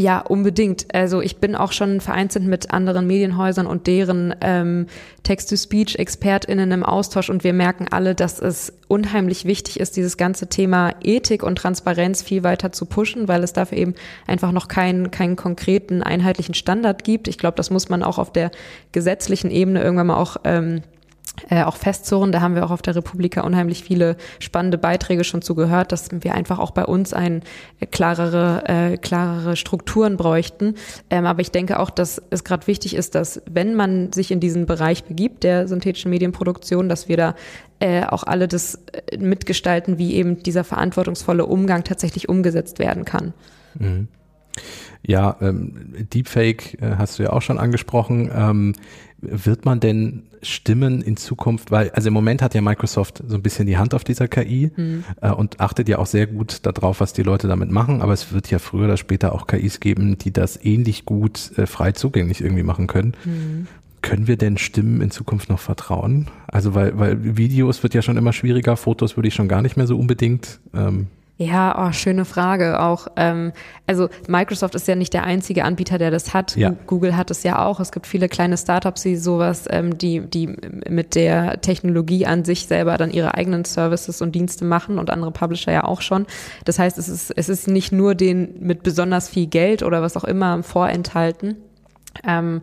Ja, 0.00 0.20
unbedingt. 0.20 0.94
Also 0.94 1.20
ich 1.20 1.40
bin 1.40 1.54
auch 1.54 1.72
schon 1.72 2.00
vereinzelt 2.00 2.46
mit 2.46 2.70
anderen 2.70 3.06
Medienhäusern 3.06 3.66
und 3.66 3.86
deren 3.86 4.34
ähm, 4.40 4.86
Text-to-Speech-ExpertInnen 5.24 6.72
im 6.72 6.84
Austausch 6.84 7.28
und 7.28 7.44
wir 7.44 7.52
merken 7.52 7.84
alle, 7.90 8.14
dass 8.14 8.40
es 8.40 8.72
unheimlich 8.88 9.44
wichtig 9.44 9.78
ist, 9.78 9.98
dieses 9.98 10.16
ganze 10.16 10.46
Thema 10.46 10.94
Ethik 11.02 11.42
und 11.42 11.56
Transparenz 11.56 12.22
viel 12.22 12.42
weiter 12.44 12.72
zu 12.72 12.86
pushen, 12.86 13.28
weil 13.28 13.44
es 13.44 13.52
dafür 13.52 13.76
eben 13.76 13.94
einfach 14.26 14.52
noch 14.52 14.68
keinen, 14.68 15.10
keinen 15.10 15.36
konkreten, 15.36 16.02
einheitlichen 16.02 16.54
Standard 16.54 17.04
gibt. 17.04 17.28
Ich 17.28 17.36
glaube, 17.36 17.56
das 17.56 17.68
muss 17.68 17.90
man 17.90 18.02
auch 18.02 18.16
auf 18.16 18.32
der 18.32 18.52
gesetzlichen 18.92 19.50
Ebene 19.50 19.82
irgendwann 19.82 20.06
mal 20.06 20.16
auch 20.16 20.38
ähm, 20.44 20.80
äh, 21.48 21.62
auch 21.62 21.76
festzurren. 21.76 22.32
Da 22.32 22.40
haben 22.40 22.54
wir 22.54 22.64
auch 22.64 22.70
auf 22.70 22.82
der 22.82 22.96
Republika 22.96 23.42
unheimlich 23.42 23.82
viele 23.82 24.16
spannende 24.38 24.78
Beiträge 24.78 25.24
schon 25.24 25.42
zugehört, 25.42 25.92
dass 25.92 26.08
wir 26.10 26.34
einfach 26.34 26.58
auch 26.58 26.72
bei 26.72 26.84
uns 26.84 27.12
ein 27.12 27.42
äh, 27.78 27.86
klarere, 27.86 28.64
äh, 28.66 28.96
klarere 28.96 29.56
Strukturen 29.56 30.16
bräuchten. 30.16 30.74
Ähm, 31.08 31.26
aber 31.26 31.40
ich 31.40 31.50
denke 31.50 31.78
auch, 31.78 31.90
dass 31.90 32.20
es 32.30 32.44
gerade 32.44 32.66
wichtig 32.66 32.94
ist, 32.94 33.14
dass 33.14 33.42
wenn 33.50 33.74
man 33.74 34.12
sich 34.12 34.30
in 34.30 34.40
diesen 34.40 34.66
Bereich 34.66 35.04
begibt, 35.04 35.44
der 35.44 35.68
synthetischen 35.68 36.10
Medienproduktion, 36.10 36.88
dass 36.88 37.08
wir 37.08 37.16
da 37.16 37.34
äh, 37.78 38.04
auch 38.04 38.24
alle 38.24 38.46
das 38.46 38.78
äh, 38.92 39.16
mitgestalten, 39.16 39.98
wie 39.98 40.14
eben 40.14 40.42
dieser 40.42 40.64
verantwortungsvolle 40.64 41.46
Umgang 41.46 41.84
tatsächlich 41.84 42.28
umgesetzt 42.28 42.78
werden 42.78 43.04
kann. 43.04 43.32
Mhm. 43.78 44.08
Ja, 45.02 45.36
ähm, 45.40 45.94
Deepfake 46.12 46.74
äh, 46.82 46.96
hast 46.98 47.18
du 47.18 47.22
ja 47.22 47.32
auch 47.32 47.40
schon 47.40 47.58
angesprochen. 47.58 48.30
Ähm, 48.34 48.74
wird 49.20 49.64
man 49.64 49.80
denn 49.80 50.24
Stimmen 50.42 51.02
in 51.02 51.16
Zukunft, 51.16 51.70
weil, 51.70 51.90
also 51.90 52.08
im 52.08 52.14
Moment 52.14 52.40
hat 52.40 52.54
ja 52.54 52.62
Microsoft 52.62 53.22
so 53.26 53.34
ein 53.34 53.42
bisschen 53.42 53.66
die 53.66 53.76
Hand 53.76 53.94
auf 53.94 54.04
dieser 54.04 54.28
KI 54.28 54.70
mhm. 54.74 55.04
äh, 55.20 55.30
und 55.30 55.60
achtet 55.60 55.88
ja 55.88 55.98
auch 55.98 56.06
sehr 56.06 56.26
gut 56.26 56.60
darauf, 56.64 57.00
was 57.00 57.12
die 57.12 57.22
Leute 57.22 57.46
damit 57.46 57.70
machen, 57.70 58.00
aber 58.00 58.12
es 58.12 58.32
wird 58.32 58.50
ja 58.50 58.58
früher 58.58 58.84
oder 58.84 58.96
später 58.96 59.34
auch 59.34 59.46
KIs 59.46 59.80
geben, 59.80 60.16
die 60.16 60.32
das 60.32 60.62
ähnlich 60.64 61.04
gut 61.04 61.52
äh, 61.58 61.66
frei 61.66 61.92
zugänglich 61.92 62.40
irgendwie 62.40 62.62
machen 62.62 62.86
können. 62.86 63.14
Mhm. 63.24 63.66
Können 64.02 64.26
wir 64.26 64.38
denn 64.38 64.56
Stimmen 64.56 65.02
in 65.02 65.10
Zukunft 65.10 65.50
noch 65.50 65.58
vertrauen? 65.58 66.28
Also 66.46 66.74
weil, 66.74 66.98
weil 66.98 67.36
Videos 67.36 67.82
wird 67.82 67.92
ja 67.92 68.00
schon 68.00 68.16
immer 68.16 68.32
schwieriger, 68.32 68.78
Fotos 68.78 69.16
würde 69.16 69.28
ich 69.28 69.34
schon 69.34 69.48
gar 69.48 69.60
nicht 69.60 69.76
mehr 69.76 69.86
so 69.86 69.98
unbedingt. 69.98 70.58
Ähm, 70.72 71.08
ja, 71.40 71.88
oh, 71.88 71.92
schöne 71.92 72.26
Frage 72.26 72.80
auch. 72.80 73.06
Ähm, 73.16 73.52
also 73.86 74.10
Microsoft 74.28 74.74
ist 74.74 74.86
ja 74.86 74.94
nicht 74.94 75.14
der 75.14 75.24
einzige 75.24 75.64
Anbieter, 75.64 75.96
der 75.96 76.10
das 76.10 76.34
hat. 76.34 76.54
Ja. 76.54 76.74
Google 76.86 77.16
hat 77.16 77.30
es 77.30 77.44
ja 77.44 77.64
auch. 77.64 77.80
Es 77.80 77.92
gibt 77.92 78.06
viele 78.06 78.28
kleine 78.28 78.58
Startups, 78.58 79.00
die 79.04 79.16
sowas, 79.16 79.64
ähm, 79.70 79.96
die, 79.96 80.20
die 80.20 80.54
mit 80.86 81.14
der 81.14 81.62
Technologie 81.62 82.26
an 82.26 82.44
sich 82.44 82.66
selber 82.66 82.98
dann 82.98 83.10
ihre 83.10 83.36
eigenen 83.36 83.64
Services 83.64 84.20
und 84.20 84.34
Dienste 84.34 84.66
machen 84.66 84.98
und 84.98 85.08
andere 85.08 85.30
Publisher 85.30 85.72
ja 85.72 85.84
auch 85.84 86.02
schon. 86.02 86.26
Das 86.66 86.78
heißt, 86.78 86.98
es 86.98 87.08
ist, 87.08 87.30
es 87.34 87.48
ist 87.48 87.68
nicht 87.68 87.90
nur 87.90 88.14
den 88.14 88.60
mit 88.60 88.82
besonders 88.82 89.30
viel 89.30 89.46
Geld 89.46 89.82
oder 89.82 90.02
was 90.02 90.18
auch 90.18 90.24
immer 90.24 90.62
vorenthalten. 90.62 91.56
Ähm, 92.22 92.60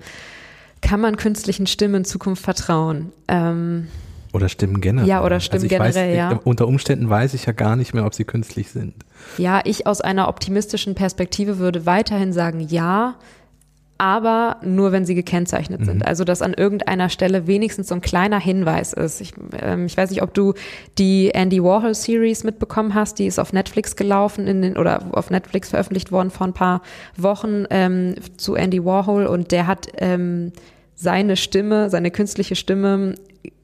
kann 0.82 1.02
man 1.02 1.18
künstlichen 1.18 1.66
Stimmen 1.66 1.96
in 1.96 2.06
Zukunft 2.06 2.44
vertrauen? 2.44 3.12
Ähm, 3.28 3.88
oder 4.38 4.50
Stimmen 4.50 4.80
generell. 4.80 5.08
Ja, 5.08 5.24
oder 5.24 5.40
Stimmen 5.40 5.64
also 5.64 5.68
generell, 5.68 6.10
weiß, 6.10 6.16
ja. 6.16 6.40
Unter 6.44 6.68
Umständen 6.68 7.10
weiß 7.10 7.34
ich 7.34 7.46
ja 7.46 7.52
gar 7.52 7.76
nicht 7.76 7.94
mehr, 7.94 8.06
ob 8.06 8.14
sie 8.14 8.24
künstlich 8.24 8.70
sind. 8.70 8.94
Ja, 9.38 9.62
ich 9.66 9.86
aus 9.86 10.00
einer 10.00 10.30
optimistischen 10.30 10.96
Perspektive 10.96 11.60
würde 11.60 11.86
weiterhin 11.86 12.32
sagen, 12.32 12.62
ja, 12.62 13.16
aber 13.98 14.58
nur 14.64 14.92
wenn 14.92 15.06
sie 15.06 15.16
gekennzeichnet 15.16 15.82
mhm. 15.82 15.86
sind. 15.86 16.06
Also 16.06 16.24
dass 16.24 16.42
an 16.42 16.54
irgendeiner 16.54 17.10
Stelle 17.10 17.48
wenigstens 17.48 17.88
so 17.88 17.96
ein 17.96 18.02
kleiner 18.02 18.40
Hinweis 18.40 18.94
ist. 18.94 19.22
Ich, 19.22 19.34
ähm, 19.60 19.86
ich 19.86 19.98
weiß 19.98 20.12
nicht, 20.12 20.22
ob 20.22 20.34
du 20.34 20.54
die 20.98 21.32
Andy 21.34 21.64
Warhol 21.64 21.96
Series 21.96 22.44
mitbekommen 22.44 22.94
hast, 22.94 23.20
die 23.20 23.26
ist 23.26 23.40
auf 23.40 23.54
Netflix 23.54 23.96
gelaufen 23.96 24.48
in 24.48 24.62
den, 24.62 24.78
oder 24.78 25.04
auf 25.12 25.30
Netflix 25.30 25.70
veröffentlicht 25.70 26.12
worden 26.12 26.30
vor 26.30 26.48
ein 26.48 26.54
paar 26.54 26.82
Wochen 27.18 27.66
ähm, 27.70 28.16
zu 28.38 28.56
Andy 28.56 28.84
Warhol 28.86 29.26
und 29.26 29.52
der 29.52 29.68
hat 29.68 29.88
ähm, 29.98 30.52
seine 30.96 31.36
Stimme, 31.36 31.90
seine 31.90 32.12
künstliche 32.12 32.56
Stimme 32.56 33.16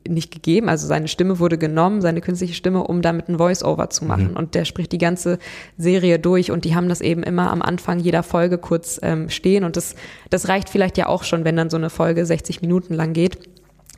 nicht 0.07 0.31
gegeben. 0.31 0.69
Also 0.69 0.87
seine 0.87 1.07
Stimme 1.07 1.39
wurde 1.39 1.57
genommen, 1.57 2.01
seine 2.01 2.21
künstliche 2.21 2.53
Stimme, 2.53 2.83
um 2.83 3.01
damit 3.01 3.29
ein 3.29 3.37
Voice-Over 3.37 3.89
zu 3.89 4.05
machen. 4.05 4.31
Mhm. 4.31 4.37
Und 4.37 4.55
der 4.55 4.65
spricht 4.65 4.91
die 4.91 4.97
ganze 4.97 5.39
Serie 5.77 6.19
durch 6.19 6.51
und 6.51 6.65
die 6.65 6.75
haben 6.75 6.89
das 6.89 7.01
eben 7.01 7.23
immer 7.23 7.51
am 7.51 7.61
Anfang 7.61 7.99
jeder 7.99 8.23
Folge 8.23 8.57
kurz 8.57 8.99
ähm, 9.03 9.29
stehen. 9.29 9.63
Und 9.63 9.77
das, 9.77 9.95
das 10.29 10.47
reicht 10.49 10.69
vielleicht 10.69 10.97
ja 10.97 11.07
auch 11.07 11.23
schon, 11.23 11.45
wenn 11.45 11.55
dann 11.55 11.69
so 11.69 11.77
eine 11.77 11.89
Folge 11.89 12.25
60 12.25 12.61
Minuten 12.61 12.93
lang 12.93 13.13
geht. 13.13 13.37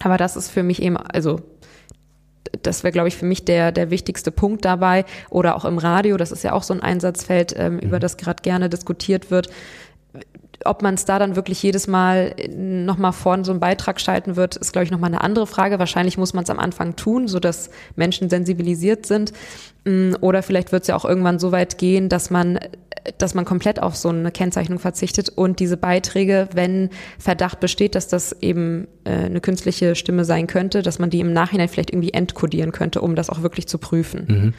Aber 0.04 0.18
das 0.18 0.36
ist 0.36 0.50
für 0.50 0.64
mich 0.64 0.82
eben, 0.82 0.98
also 0.98 1.40
das 2.62 2.84
wäre, 2.84 2.92
glaube 2.92 3.08
ich, 3.08 3.18
für 3.18 3.26
mich 3.26 3.46
der, 3.46 3.72
der 3.72 3.90
wichtigste 3.90 4.32
Punkt 4.32 4.66
dabei. 4.66 5.06
Oder 5.30 5.56
auch 5.56 5.66
im 5.66 5.78
Radio, 5.78 6.18
das 6.18 6.32
ist 6.32 6.44
ja 6.44 6.54
auch 6.54 6.64
so 6.64 6.74
ein 6.74 6.82
Einsatzfeld, 6.82 7.56
ähm, 7.58 7.76
mhm. 7.76 7.80
über 7.80 8.00
das 8.00 8.18
gerade 8.18 8.42
gerne 8.42 8.70
diskutiert 8.70 9.32
wird 9.32 9.50
ob 10.66 10.82
man 10.82 10.96
es 10.96 11.06
da 11.06 11.20
dann 11.20 11.36
wirklich 11.36 11.62
jedes 11.62 11.88
Mal 11.88 12.36
nochmal 12.50 13.14
vorne 13.14 13.46
so 13.46 13.52
einen 13.52 13.60
Beitrag 13.60 14.02
schalten 14.02 14.36
wird, 14.36 14.56
ist, 14.56 14.74
glaube 14.74 14.86
ich, 14.86 14.92
nochmal 14.92 15.10
eine 15.10 15.22
andere 15.22 15.48
Frage. 15.48 15.80
Wahrscheinlich 15.80 16.18
muss 16.18 16.34
man 16.34 16.44
es 16.44 16.50
am 16.50 16.60
Anfang 16.60 16.96
tun, 16.96 17.28
sodass 17.28 17.70
Menschen 17.96 18.30
sensibilisiert 18.30 19.06
sind. 19.06 19.32
Mm, 19.86 20.14
oder 20.22 20.44
vielleicht 20.44 20.72
wird 20.72 20.84
es 20.84 20.88
ja 20.88 20.96
auch 20.96 21.06
irgendwann 21.06 21.40
so 21.40 21.52
weit 21.52 21.78
gehen, 21.78 22.10
dass 22.10 22.32
man, 22.32 22.60
dass 23.18 23.36
man 23.36 23.46
komplett 23.46 23.82
auf 23.82 23.96
so 23.96 24.10
eine 24.10 24.32
Kennzeichnung 24.32 24.80
verzichtet 24.80 25.30
und 25.30 25.60
diese 25.60 25.78
Beiträge, 25.78 26.50
wenn 26.54 26.90
Verdacht 27.20 27.60
besteht, 27.60 27.94
dass 27.96 28.08
das 28.08 28.34
eben 28.42 28.88
äh, 29.04 29.12
eine 29.12 29.42
künstliche 29.42 29.96
Stimme 29.96 30.26
sein 30.26 30.48
könnte, 30.48 30.82
dass 30.82 30.98
man 31.00 31.12
die 31.12 31.20
im 31.20 31.32
Nachhinein 31.32 31.70
vielleicht 31.70 31.92
irgendwie 31.92 32.14
entkodieren 32.14 32.72
könnte, 32.72 33.02
um 33.02 33.16
das 33.16 33.30
auch 33.30 33.44
wirklich 33.44 33.68
zu 33.68 33.78
prüfen. 33.78 34.26
Mhm. 34.28 34.54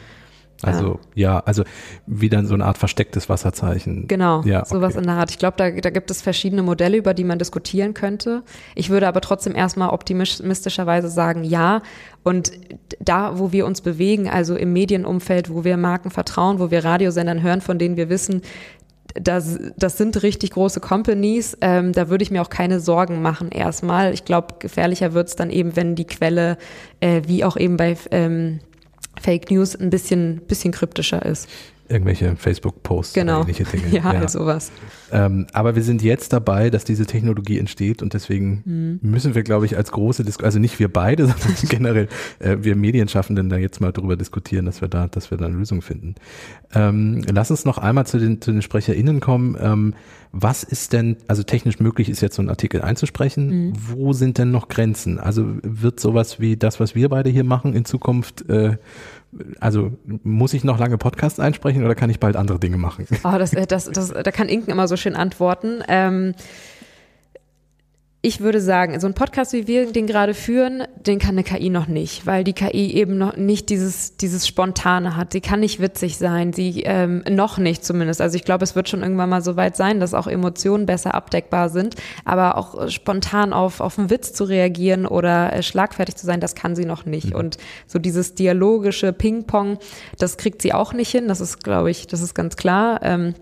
Also 0.63 0.99
ja. 1.13 1.33
ja, 1.33 1.39
also 1.39 1.63
wieder 2.07 2.43
so 2.45 2.53
eine 2.53 2.65
Art 2.65 2.77
verstecktes 2.77 3.29
Wasserzeichen. 3.29 4.07
Genau, 4.07 4.41
ja, 4.41 4.65
sowas 4.65 4.93
okay. 4.93 5.01
in 5.01 5.07
der 5.07 5.15
Art. 5.15 5.29
Ich 5.29 5.37
glaube, 5.37 5.55
da, 5.57 5.69
da 5.69 5.89
gibt 5.89 6.09
es 6.09 6.21
verschiedene 6.21 6.63
Modelle, 6.63 6.97
über 6.97 7.13
die 7.13 7.23
man 7.23 7.37
diskutieren 7.37 7.93
könnte. 7.93 8.43
Ich 8.73 8.89
würde 8.89 9.07
aber 9.07 9.21
trotzdem 9.21 9.55
erstmal 9.55 9.89
optimistischerweise 9.89 11.09
sagen, 11.09 11.43
ja. 11.43 11.81
Und 12.23 12.51
da, 12.99 13.39
wo 13.39 13.51
wir 13.51 13.65
uns 13.65 13.81
bewegen, 13.81 14.27
also 14.27 14.55
im 14.55 14.73
Medienumfeld, 14.73 15.49
wo 15.49 15.63
wir 15.63 15.77
Marken 15.77 16.09
vertrauen, 16.09 16.59
wo 16.59 16.71
wir 16.71 16.83
Radiosendern 16.83 17.41
hören, 17.41 17.61
von 17.61 17.77
denen 17.77 17.95
wir 17.95 18.09
wissen, 18.09 18.41
das, 19.13 19.59
das 19.77 19.97
sind 19.97 20.21
richtig 20.23 20.51
große 20.51 20.79
Companies. 20.79 21.57
Ähm, 21.61 21.93
da 21.93 22.09
würde 22.09 22.23
ich 22.23 22.31
mir 22.31 22.41
auch 22.41 22.49
keine 22.49 22.79
Sorgen 22.79 23.21
machen 23.21 23.49
erstmal. 23.49 24.13
Ich 24.13 24.25
glaube, 24.25 24.55
gefährlicher 24.59 25.13
wird 25.13 25.29
es 25.29 25.35
dann 25.35 25.49
eben, 25.49 25.75
wenn 25.75 25.95
die 25.95 26.05
Quelle, 26.05 26.57
äh, 26.99 27.21
wie 27.25 27.43
auch 27.43 27.57
eben 27.57 27.77
bei 27.77 27.97
ähm, 28.11 28.59
Fake 29.21 29.51
News 29.51 29.75
ein 29.75 29.89
bisschen, 29.89 30.37
bisschen 30.47 30.71
kryptischer 30.71 31.25
ist. 31.25 31.47
Irgendwelche 31.89 32.35
Facebook-Posts 32.35 33.13
genau. 33.13 33.41
oder 33.41 33.49
ähnliche 33.49 33.63
Dinge. 33.63 33.87
ja, 33.91 34.13
ja. 34.13 34.19
Also 34.19 34.39
sowas. 34.39 34.71
Ähm, 35.11 35.47
aber 35.53 35.75
wir 35.75 35.83
sind 35.83 36.01
jetzt 36.01 36.33
dabei, 36.33 36.69
dass 36.69 36.83
diese 36.83 37.05
Technologie 37.05 37.59
entsteht 37.59 38.01
und 38.01 38.13
deswegen 38.13 38.99
mhm. 39.01 39.09
müssen 39.09 39.35
wir, 39.35 39.43
glaube 39.43 39.65
ich, 39.65 39.77
als 39.77 39.91
große 39.91 40.23
Diskussion, 40.23 40.45
also 40.45 40.59
nicht 40.59 40.79
wir 40.79 40.91
beide, 40.91 41.27
sondern 41.27 41.55
generell 41.69 42.07
äh, 42.39 42.57
wir 42.59 42.75
Medienschaffenden 42.75 43.49
da 43.49 43.57
jetzt 43.57 43.79
mal 43.79 43.91
drüber 43.91 44.17
diskutieren, 44.17 44.65
dass 44.65 44.81
wir 44.81 44.87
da, 44.87 45.07
dass 45.07 45.31
wir 45.31 45.37
da 45.37 45.45
eine 45.45 45.55
Lösung 45.55 45.81
finden. 45.81 46.15
Ähm, 46.73 47.23
lass 47.31 47.51
uns 47.51 47.65
noch 47.65 47.77
einmal 47.77 48.05
zu 48.05 48.19
den, 48.19 48.41
zu 48.41 48.51
den 48.51 48.61
SprecherInnen 48.61 49.19
kommen. 49.19 49.57
Ähm, 49.59 49.93
was 50.31 50.63
ist 50.63 50.93
denn, 50.93 51.17
also 51.27 51.43
technisch 51.43 51.79
möglich 51.79 52.09
ist 52.09 52.21
jetzt 52.21 52.35
so 52.35 52.41
ein 52.41 52.49
Artikel 52.49 52.81
einzusprechen. 52.81 53.69
Mhm. 53.69 53.73
Wo 53.89 54.13
sind 54.13 54.37
denn 54.37 54.51
noch 54.51 54.67
Grenzen? 54.67 55.19
Also 55.19 55.45
wird 55.63 55.99
sowas 55.99 56.39
wie 56.39 56.57
das, 56.57 56.79
was 56.79 56.95
wir 56.95 57.09
beide 57.09 57.29
hier 57.29 57.43
machen, 57.43 57.73
in 57.73 57.85
Zukunft 57.85 58.47
äh, 58.49 58.77
also 59.59 59.91
muss 60.23 60.53
ich 60.53 60.63
noch 60.63 60.79
lange 60.79 60.97
Podcasts 60.97 61.39
einsprechen 61.39 61.83
oder 61.83 61.95
kann 61.95 62.09
ich 62.09 62.19
bald 62.19 62.35
andere 62.35 62.59
Dinge 62.59 62.77
machen? 62.77 63.05
Oh, 63.23 63.37
das, 63.37 63.51
das, 63.51 63.85
das, 63.85 64.09
da 64.09 64.31
kann 64.31 64.47
Inken 64.49 64.71
immer 64.71 64.87
so 64.87 64.95
schön 64.97 65.15
antworten. 65.15 65.83
Ähm, 65.87 66.33
ich 68.27 68.41
würde 68.41 68.59
sagen, 68.59 68.99
so 68.99 69.07
ein 69.07 69.13
Podcast, 69.13 69.53
wie 69.53 69.67
wir 69.67 69.91
den 69.91 70.05
gerade 70.05 70.33
führen, 70.33 70.83
den 70.97 71.17
kann 71.17 71.31
eine 71.31 71.43
KI 71.43 71.69
noch 71.69 71.87
nicht, 71.87 72.25
weil 72.25 72.43
die 72.43 72.51
KI 72.51 72.93
eben 72.93 73.17
noch 73.17 73.37
nicht 73.37 73.69
dieses, 73.69 74.17
dieses 74.17 74.45
Spontane 74.45 75.15
hat. 75.15 75.31
Sie 75.31 75.39
kann 75.39 75.61
nicht 75.61 75.79
witzig 75.79 76.17
sein, 76.17 76.51
sie 76.51 76.83
ähm, 76.83 77.23
noch 77.29 77.57
nicht 77.57 77.85
zumindest. 77.85 78.19
Also 78.19 78.35
ich 78.35 78.43
glaube, 78.43 78.65
es 78.65 78.75
wird 78.75 78.89
schon 78.89 79.01
irgendwann 79.01 79.29
mal 79.29 79.41
so 79.41 79.55
weit 79.55 79.77
sein, 79.77 80.01
dass 80.01 80.13
auch 80.13 80.27
Emotionen 80.27 80.85
besser 80.85 81.15
abdeckbar 81.15 81.69
sind, 81.69 81.95
aber 82.25 82.57
auch 82.57 82.89
spontan 82.89 83.53
auf, 83.53 83.79
auf 83.79 83.97
einen 83.97 84.09
Witz 84.09 84.33
zu 84.33 84.43
reagieren 84.43 85.05
oder 85.05 85.53
äh, 85.53 85.63
schlagfertig 85.63 86.17
zu 86.17 86.25
sein, 86.25 86.41
das 86.41 86.53
kann 86.53 86.75
sie 86.75 86.85
noch 86.85 87.05
nicht. 87.05 87.29
Mhm. 87.29 87.35
Und 87.35 87.57
so 87.87 87.97
dieses 87.97 88.35
dialogische 88.35 89.13
Ping-Pong, 89.13 89.77
das 90.19 90.35
kriegt 90.35 90.61
sie 90.61 90.73
auch 90.73 90.91
nicht 90.91 91.11
hin. 91.11 91.29
Das 91.29 91.39
ist, 91.39 91.63
glaube 91.63 91.91
ich, 91.91 92.07
das 92.07 92.21
ist 92.21 92.35
ganz 92.35 92.57
klar. 92.57 92.99
Ähm, 93.03 93.35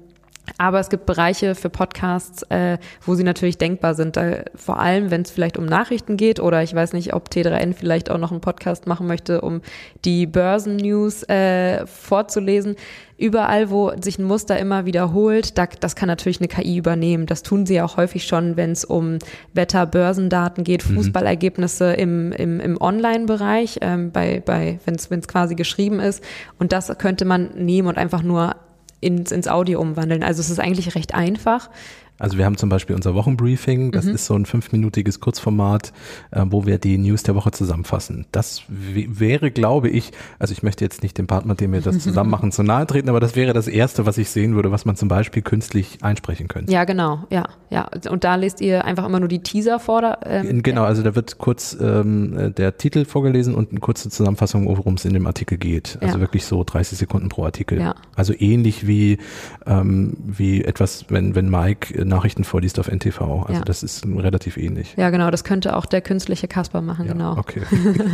aber 0.57 0.79
es 0.79 0.89
gibt 0.89 1.05
Bereiche 1.05 1.55
für 1.55 1.69
Podcasts, 1.69 2.43
äh, 2.43 2.77
wo 3.01 3.15
sie 3.15 3.23
natürlich 3.23 3.57
denkbar 3.57 3.95
sind. 3.95 4.15
Da, 4.15 4.43
vor 4.55 4.79
allem, 4.79 5.11
wenn 5.11 5.21
es 5.21 5.31
vielleicht 5.31 5.57
um 5.57 5.65
Nachrichten 5.65 6.17
geht 6.17 6.39
oder 6.39 6.63
ich 6.63 6.73
weiß 6.73 6.93
nicht, 6.93 7.13
ob 7.13 7.29
T3N 7.29 7.73
vielleicht 7.73 8.09
auch 8.09 8.17
noch 8.17 8.31
einen 8.31 8.41
Podcast 8.41 8.87
machen 8.87 9.07
möchte, 9.07 9.41
um 9.41 9.61
die 10.05 10.25
Börsennews 10.25 11.23
äh, 11.23 11.85
vorzulesen. 11.87 12.75
Überall, 13.17 13.69
wo 13.69 13.93
sich 14.01 14.19
ein 14.19 14.25
Muster 14.25 14.59
immer 14.59 14.85
wiederholt, 14.85 15.57
da, 15.57 15.67
das 15.79 15.95
kann 15.95 16.07
natürlich 16.07 16.41
eine 16.41 16.49
KI 16.49 16.77
übernehmen. 16.77 17.25
Das 17.27 17.43
tun 17.43 17.65
sie 17.65 17.81
auch 17.81 17.95
häufig 17.95 18.25
schon, 18.25 18.57
wenn 18.57 18.71
es 18.71 18.83
um 18.83 19.19
Wetter, 19.53 19.85
Börsendaten 19.85 20.65
geht, 20.65 20.87
mhm. 20.87 20.95
Fußballergebnisse 20.95 21.93
im, 21.93 22.33
im, 22.33 22.59
im 22.59 22.79
Online-Bereich, 22.79 23.79
ähm, 23.81 24.11
bei, 24.11 24.41
bei, 24.45 24.79
wenn 24.85 24.95
es 24.95 25.27
quasi 25.27 25.55
geschrieben 25.55 26.01
ist. 26.01 26.21
Und 26.59 26.73
das 26.73 26.95
könnte 26.97 27.23
man 27.23 27.51
nehmen 27.55 27.87
und 27.87 27.97
einfach 27.97 28.21
nur 28.21 28.57
ins, 29.01 29.31
ins 29.31 29.47
Audio 29.47 29.79
umwandeln. 29.81 30.23
Also 30.23 30.41
es 30.41 30.49
ist 30.49 30.59
eigentlich 30.59 30.95
recht 30.95 31.13
einfach. 31.13 31.69
Also 32.17 32.37
wir 32.37 32.45
haben 32.45 32.57
zum 32.57 32.69
Beispiel 32.69 32.95
unser 32.95 33.13
Wochenbriefing, 33.13 33.91
das 33.91 34.05
mhm. 34.05 34.15
ist 34.15 34.25
so 34.25 34.35
ein 34.35 34.45
fünfminütiges 34.45 35.19
Kurzformat, 35.19 35.91
äh, 36.31 36.43
wo 36.47 36.65
wir 36.65 36.77
die 36.77 36.97
News 36.97 37.23
der 37.23 37.35
Woche 37.35 37.51
zusammenfassen. 37.51 38.25
Das 38.31 38.63
wäre, 38.69 39.51
glaube 39.51 39.89
ich, 39.89 40.11
also 40.39 40.53
ich 40.53 40.63
möchte 40.63 40.85
jetzt 40.85 41.03
nicht 41.03 41.17
dem 41.17 41.27
Partner, 41.27 41.55
dem 41.55 41.73
wir 41.73 41.81
das 41.81 41.99
zusammen 42.03 42.29
machen, 42.29 42.51
zu 42.51 42.63
nahe 42.63 42.87
treten, 42.87 43.09
aber 43.09 43.19
das 43.19 43.35
wäre 43.35 43.53
das 43.53 43.67
Erste, 43.67 44.05
was 44.05 44.17
ich 44.17 44.29
sehen 44.29 44.55
würde, 44.55 44.71
was 44.71 44.85
man 44.85 44.95
zum 44.95 45.09
Beispiel 45.09 45.41
künstlich 45.41 45.99
einsprechen 46.01 46.47
könnte. 46.47 46.71
Ja, 46.71 46.85
genau, 46.85 47.25
ja, 47.29 47.47
ja. 47.69 47.89
Und 48.09 48.23
da 48.23 48.35
lest 48.35 48.61
ihr 48.61 48.85
einfach 48.85 49.05
immer 49.05 49.19
nur 49.19 49.29
die 49.29 49.39
Teaser 49.39 49.79
vor. 49.79 50.01
Da, 50.01 50.17
ähm, 50.25 50.63
genau, 50.63 50.83
also 50.83 51.03
da 51.03 51.15
wird 51.15 51.37
kurz 51.37 51.75
ähm, 51.79 52.53
der 52.55 52.77
Titel 52.77 53.03
vorgelesen 53.03 53.55
und 53.55 53.71
eine 53.71 53.81
kurze 53.81 54.09
Zusammenfassung, 54.09 54.67
worum 54.67 54.93
es 54.93 55.03
in 55.03 55.13
dem 55.13 55.27
Artikel 55.27 55.57
geht. 55.57 55.97
Also 56.01 56.15
ja. 56.15 56.21
wirklich 56.21 56.45
so 56.45 56.63
30 56.63 56.97
Sekunden 56.97 57.27
pro 57.27 57.43
Artikel. 57.43 57.79
Ja. 57.79 57.95
Also 58.15 58.33
ähnlich 58.37 58.87
wie, 58.87 59.17
ähm, 59.65 60.15
wie 60.25 60.63
etwas, 60.63 61.05
wenn, 61.09 61.35
wenn 61.35 61.49
Mike 61.49 62.04
Nachrichten 62.07 62.43
vorliest 62.43 62.79
auf 62.79 62.87
NTV. 62.87 63.21
Also 63.21 63.53
ja. 63.53 63.61
das 63.61 63.83
ist 63.83 64.05
relativ 64.05 64.57
ähnlich. 64.57 64.93
Ja, 64.97 65.09
genau, 65.09 65.31
das 65.31 65.43
könnte 65.43 65.75
auch 65.75 65.85
der 65.85 66.01
künstliche 66.01 66.47
Kasper 66.47 66.81
machen, 66.81 67.07
ja, 67.07 67.13
genau. 67.13 67.37
Okay. 67.37 67.61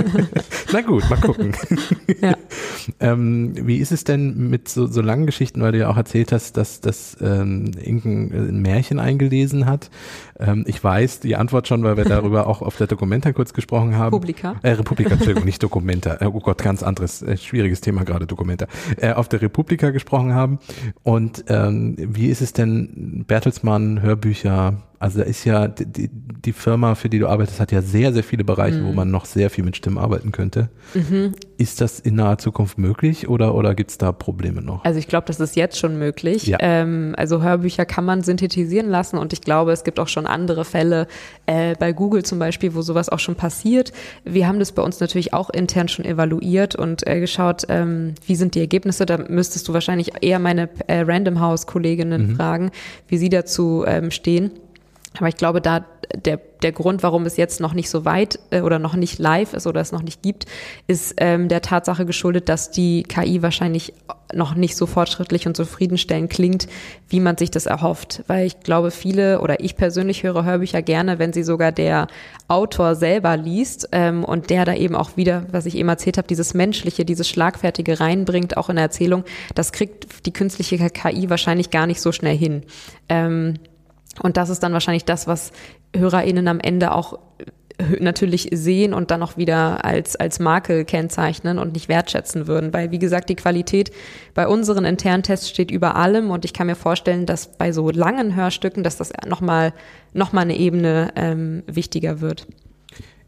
Na 0.73 0.81
gut, 0.81 1.09
mal 1.09 1.19
gucken. 1.19 1.53
ja. 2.21 2.35
ähm, 2.99 3.53
wie 3.55 3.77
ist 3.77 3.91
es 3.91 4.03
denn 4.03 4.49
mit 4.49 4.69
so, 4.69 4.87
so 4.87 5.01
langen 5.01 5.25
Geschichten, 5.25 5.61
weil 5.61 5.71
du 5.71 5.79
ja 5.79 5.89
auch 5.89 5.97
erzählt 5.97 6.31
hast, 6.31 6.57
dass 6.57 6.81
das 6.81 7.17
ähm, 7.21 7.71
Inken 7.81 8.31
ein 8.31 8.61
Märchen 8.61 8.99
eingelesen 8.99 9.65
hat? 9.65 9.89
Ähm, 10.41 10.63
ich 10.67 10.83
weiß 10.83 11.19
die 11.19 11.35
Antwort 11.35 11.67
schon, 11.67 11.83
weil 11.83 11.97
wir 11.97 12.05
darüber 12.05 12.47
auch 12.47 12.61
auf 12.61 12.75
der 12.77 12.87
Dokumenta 12.87 13.31
kurz 13.31 13.53
gesprochen 13.53 13.95
haben. 13.95 14.13
Republika. 14.13 14.55
Äh, 14.63 14.71
Republika, 14.71 15.11
Entschuldigung, 15.11 15.45
nicht 15.45 15.61
Dokumenta. 15.63 16.17
Oh 16.25 16.39
Gott, 16.39 16.57
ganz 16.59 16.83
anderes, 16.83 17.21
äh, 17.21 17.37
schwieriges 17.37 17.81
Thema 17.81 18.03
gerade, 18.03 18.27
Dokumenta. 18.27 18.67
Äh, 18.97 19.13
auf 19.13 19.29
der 19.29 19.41
Republika 19.41 19.91
gesprochen 19.91 20.33
haben. 20.33 20.59
Und 21.03 21.45
ähm, 21.47 21.95
wie 21.97 22.27
ist 22.27 22.41
es 22.41 22.53
denn, 22.53 23.25
Bertelsmann, 23.27 24.01
Hörbücher, 24.01 24.81
also 25.01 25.19
da 25.19 25.25
ist 25.25 25.45
ja 25.45 25.67
die, 25.67 26.11
die 26.13 26.53
Firma, 26.53 26.93
für 26.93 27.09
die 27.09 27.17
du 27.17 27.27
arbeitest, 27.27 27.59
hat 27.59 27.71
ja 27.71 27.81
sehr, 27.81 28.13
sehr 28.13 28.23
viele 28.23 28.43
Bereiche, 28.43 28.77
mhm. 28.77 28.87
wo 28.87 28.91
man 28.93 29.09
noch 29.09 29.25
sehr 29.25 29.49
viel 29.49 29.63
mit 29.63 29.75
Stimmen 29.75 29.97
arbeiten 29.97 30.31
könnte. 30.31 30.69
Mhm. 30.93 31.33
Ist 31.57 31.81
das 31.81 31.99
in 31.99 32.15
naher 32.15 32.37
Zukunft 32.37 32.77
möglich 32.77 33.27
oder, 33.27 33.55
oder 33.55 33.73
gibt 33.73 33.89
es 33.89 33.97
da 33.97 34.11
Probleme 34.11 34.61
noch? 34.61 34.85
Also 34.85 34.99
ich 34.99 35.07
glaube, 35.07 35.25
das 35.25 35.39
ist 35.39 35.55
jetzt 35.55 35.79
schon 35.79 35.97
möglich. 35.97 36.45
Ja. 36.45 36.59
Ähm, 36.61 37.15
also 37.17 37.41
Hörbücher 37.41 37.85
kann 37.85 38.05
man 38.05 38.21
synthetisieren 38.21 38.89
lassen 38.89 39.17
und 39.17 39.33
ich 39.33 39.41
glaube, 39.41 39.71
es 39.71 39.83
gibt 39.83 39.99
auch 39.99 40.07
schon 40.07 40.27
andere 40.27 40.65
Fälle, 40.65 41.07
äh, 41.47 41.73
bei 41.79 41.93
Google 41.93 42.21
zum 42.21 42.37
Beispiel, 42.37 42.75
wo 42.75 42.83
sowas 42.83 43.09
auch 43.09 43.19
schon 43.19 43.33
passiert. 43.35 43.91
Wir 44.23 44.47
haben 44.47 44.59
das 44.59 44.71
bei 44.71 44.83
uns 44.83 44.99
natürlich 44.99 45.33
auch 45.33 45.49
intern 45.49 45.87
schon 45.87 46.05
evaluiert 46.05 46.75
und 46.75 47.07
äh, 47.07 47.19
geschaut, 47.19 47.63
ähm, 47.69 48.13
wie 48.27 48.35
sind 48.35 48.53
die 48.53 48.59
Ergebnisse. 48.59 49.07
Da 49.07 49.17
müsstest 49.17 49.67
du 49.67 49.73
wahrscheinlich 49.73 50.11
eher 50.21 50.37
meine 50.37 50.69
äh, 50.85 51.01
Random 51.01 51.39
House-Kolleginnen 51.39 52.27
mhm. 52.27 52.35
fragen, 52.35 52.71
wie 53.07 53.17
sie 53.17 53.29
dazu 53.29 53.83
ähm, 53.87 54.11
stehen. 54.11 54.51
Aber 55.17 55.27
ich 55.27 55.35
glaube, 55.35 55.61
da 55.61 55.85
der, 56.15 56.39
der 56.61 56.71
Grund, 56.71 57.03
warum 57.03 57.25
es 57.25 57.37
jetzt 57.37 57.59
noch 57.59 57.73
nicht 57.73 57.89
so 57.89 58.05
weit 58.05 58.39
äh, 58.49 58.61
oder 58.61 58.79
noch 58.79 58.95
nicht 58.95 59.19
live 59.19 59.53
ist 59.53 59.67
oder 59.67 59.81
es 59.81 59.91
noch 59.91 60.01
nicht 60.01 60.21
gibt, 60.21 60.45
ist 60.87 61.15
ähm, 61.17 61.47
der 61.47 61.61
Tatsache 61.61 62.05
geschuldet, 62.05 62.49
dass 62.49 62.71
die 62.71 63.03
KI 63.03 63.41
wahrscheinlich 63.41 63.93
noch 64.33 64.55
nicht 64.55 64.75
so 64.75 64.85
fortschrittlich 64.85 65.47
und 65.47 65.57
zufriedenstellend 65.57 66.29
klingt, 66.29 66.67
wie 67.09 67.19
man 67.19 67.37
sich 67.37 67.51
das 67.51 67.65
erhofft. 67.65 68.23
Weil 68.27 68.45
ich 68.45 68.61
glaube, 68.61 68.91
viele 68.91 69.41
oder 69.41 69.59
ich 69.61 69.75
persönlich 69.75 70.23
höre 70.23 70.45
Hörbücher 70.45 70.81
gerne, 70.81 71.19
wenn 71.19 71.33
sie 71.33 71.43
sogar 71.43 71.71
der 71.71 72.07
Autor 72.47 72.95
selber 72.95 73.35
liest 73.35 73.89
ähm, 73.91 74.23
und 74.23 74.49
der 74.49 74.65
da 74.65 74.73
eben 74.73 74.95
auch 74.95 75.17
wieder, 75.17 75.45
was 75.51 75.65
ich 75.65 75.75
eben 75.75 75.89
erzählt 75.89 76.17
habe, 76.17 76.27
dieses 76.27 76.53
Menschliche, 76.53 77.05
dieses 77.05 77.27
Schlagfertige 77.27 77.99
reinbringt, 77.99 78.57
auch 78.57 78.69
in 78.69 78.75
der 78.75 78.85
Erzählung, 78.85 79.23
das 79.55 79.71
kriegt 79.71 80.25
die 80.25 80.33
künstliche 80.33 80.77
KI 80.89 81.29
wahrscheinlich 81.29 81.69
gar 81.69 81.87
nicht 81.87 82.01
so 82.01 82.11
schnell 82.11 82.37
hin. 82.37 82.63
Ähm, 83.09 83.55
und 84.21 84.37
das 84.37 84.49
ist 84.49 84.61
dann 84.63 84.73
wahrscheinlich 84.73 85.05
das, 85.05 85.27
was 85.27 85.51
HörerInnen 85.95 86.47
am 86.47 86.59
Ende 86.59 86.93
auch 86.93 87.19
äh, 87.77 87.99
natürlich 87.99 88.49
sehen 88.51 88.93
und 88.93 89.11
dann 89.11 89.23
auch 89.23 89.37
wieder 89.37 89.85
als, 89.85 90.15
als 90.15 90.39
Makel 90.39 90.85
kennzeichnen 90.85 91.57
und 91.57 91.73
nicht 91.73 91.87
wertschätzen 91.87 92.47
würden. 92.47 92.73
Weil, 92.73 92.91
wie 92.91 92.99
gesagt, 92.99 93.29
die 93.29 93.35
Qualität 93.35 93.91
bei 94.33 94.47
unseren 94.47 94.85
internen 94.85 95.23
Tests 95.23 95.49
steht 95.49 95.71
über 95.71 95.95
allem 95.95 96.29
und 96.29 96.45
ich 96.45 96.53
kann 96.53 96.67
mir 96.67 96.75
vorstellen, 96.75 97.25
dass 97.25 97.57
bei 97.57 97.71
so 97.71 97.89
langen 97.89 98.35
Hörstücken, 98.35 98.83
dass 98.83 98.97
das 98.97 99.13
nochmal 99.25 99.73
noch 100.13 100.33
mal 100.33 100.41
eine 100.41 100.57
Ebene 100.57 101.09
ähm, 101.15 101.63
wichtiger 101.67 102.19
wird. 102.19 102.47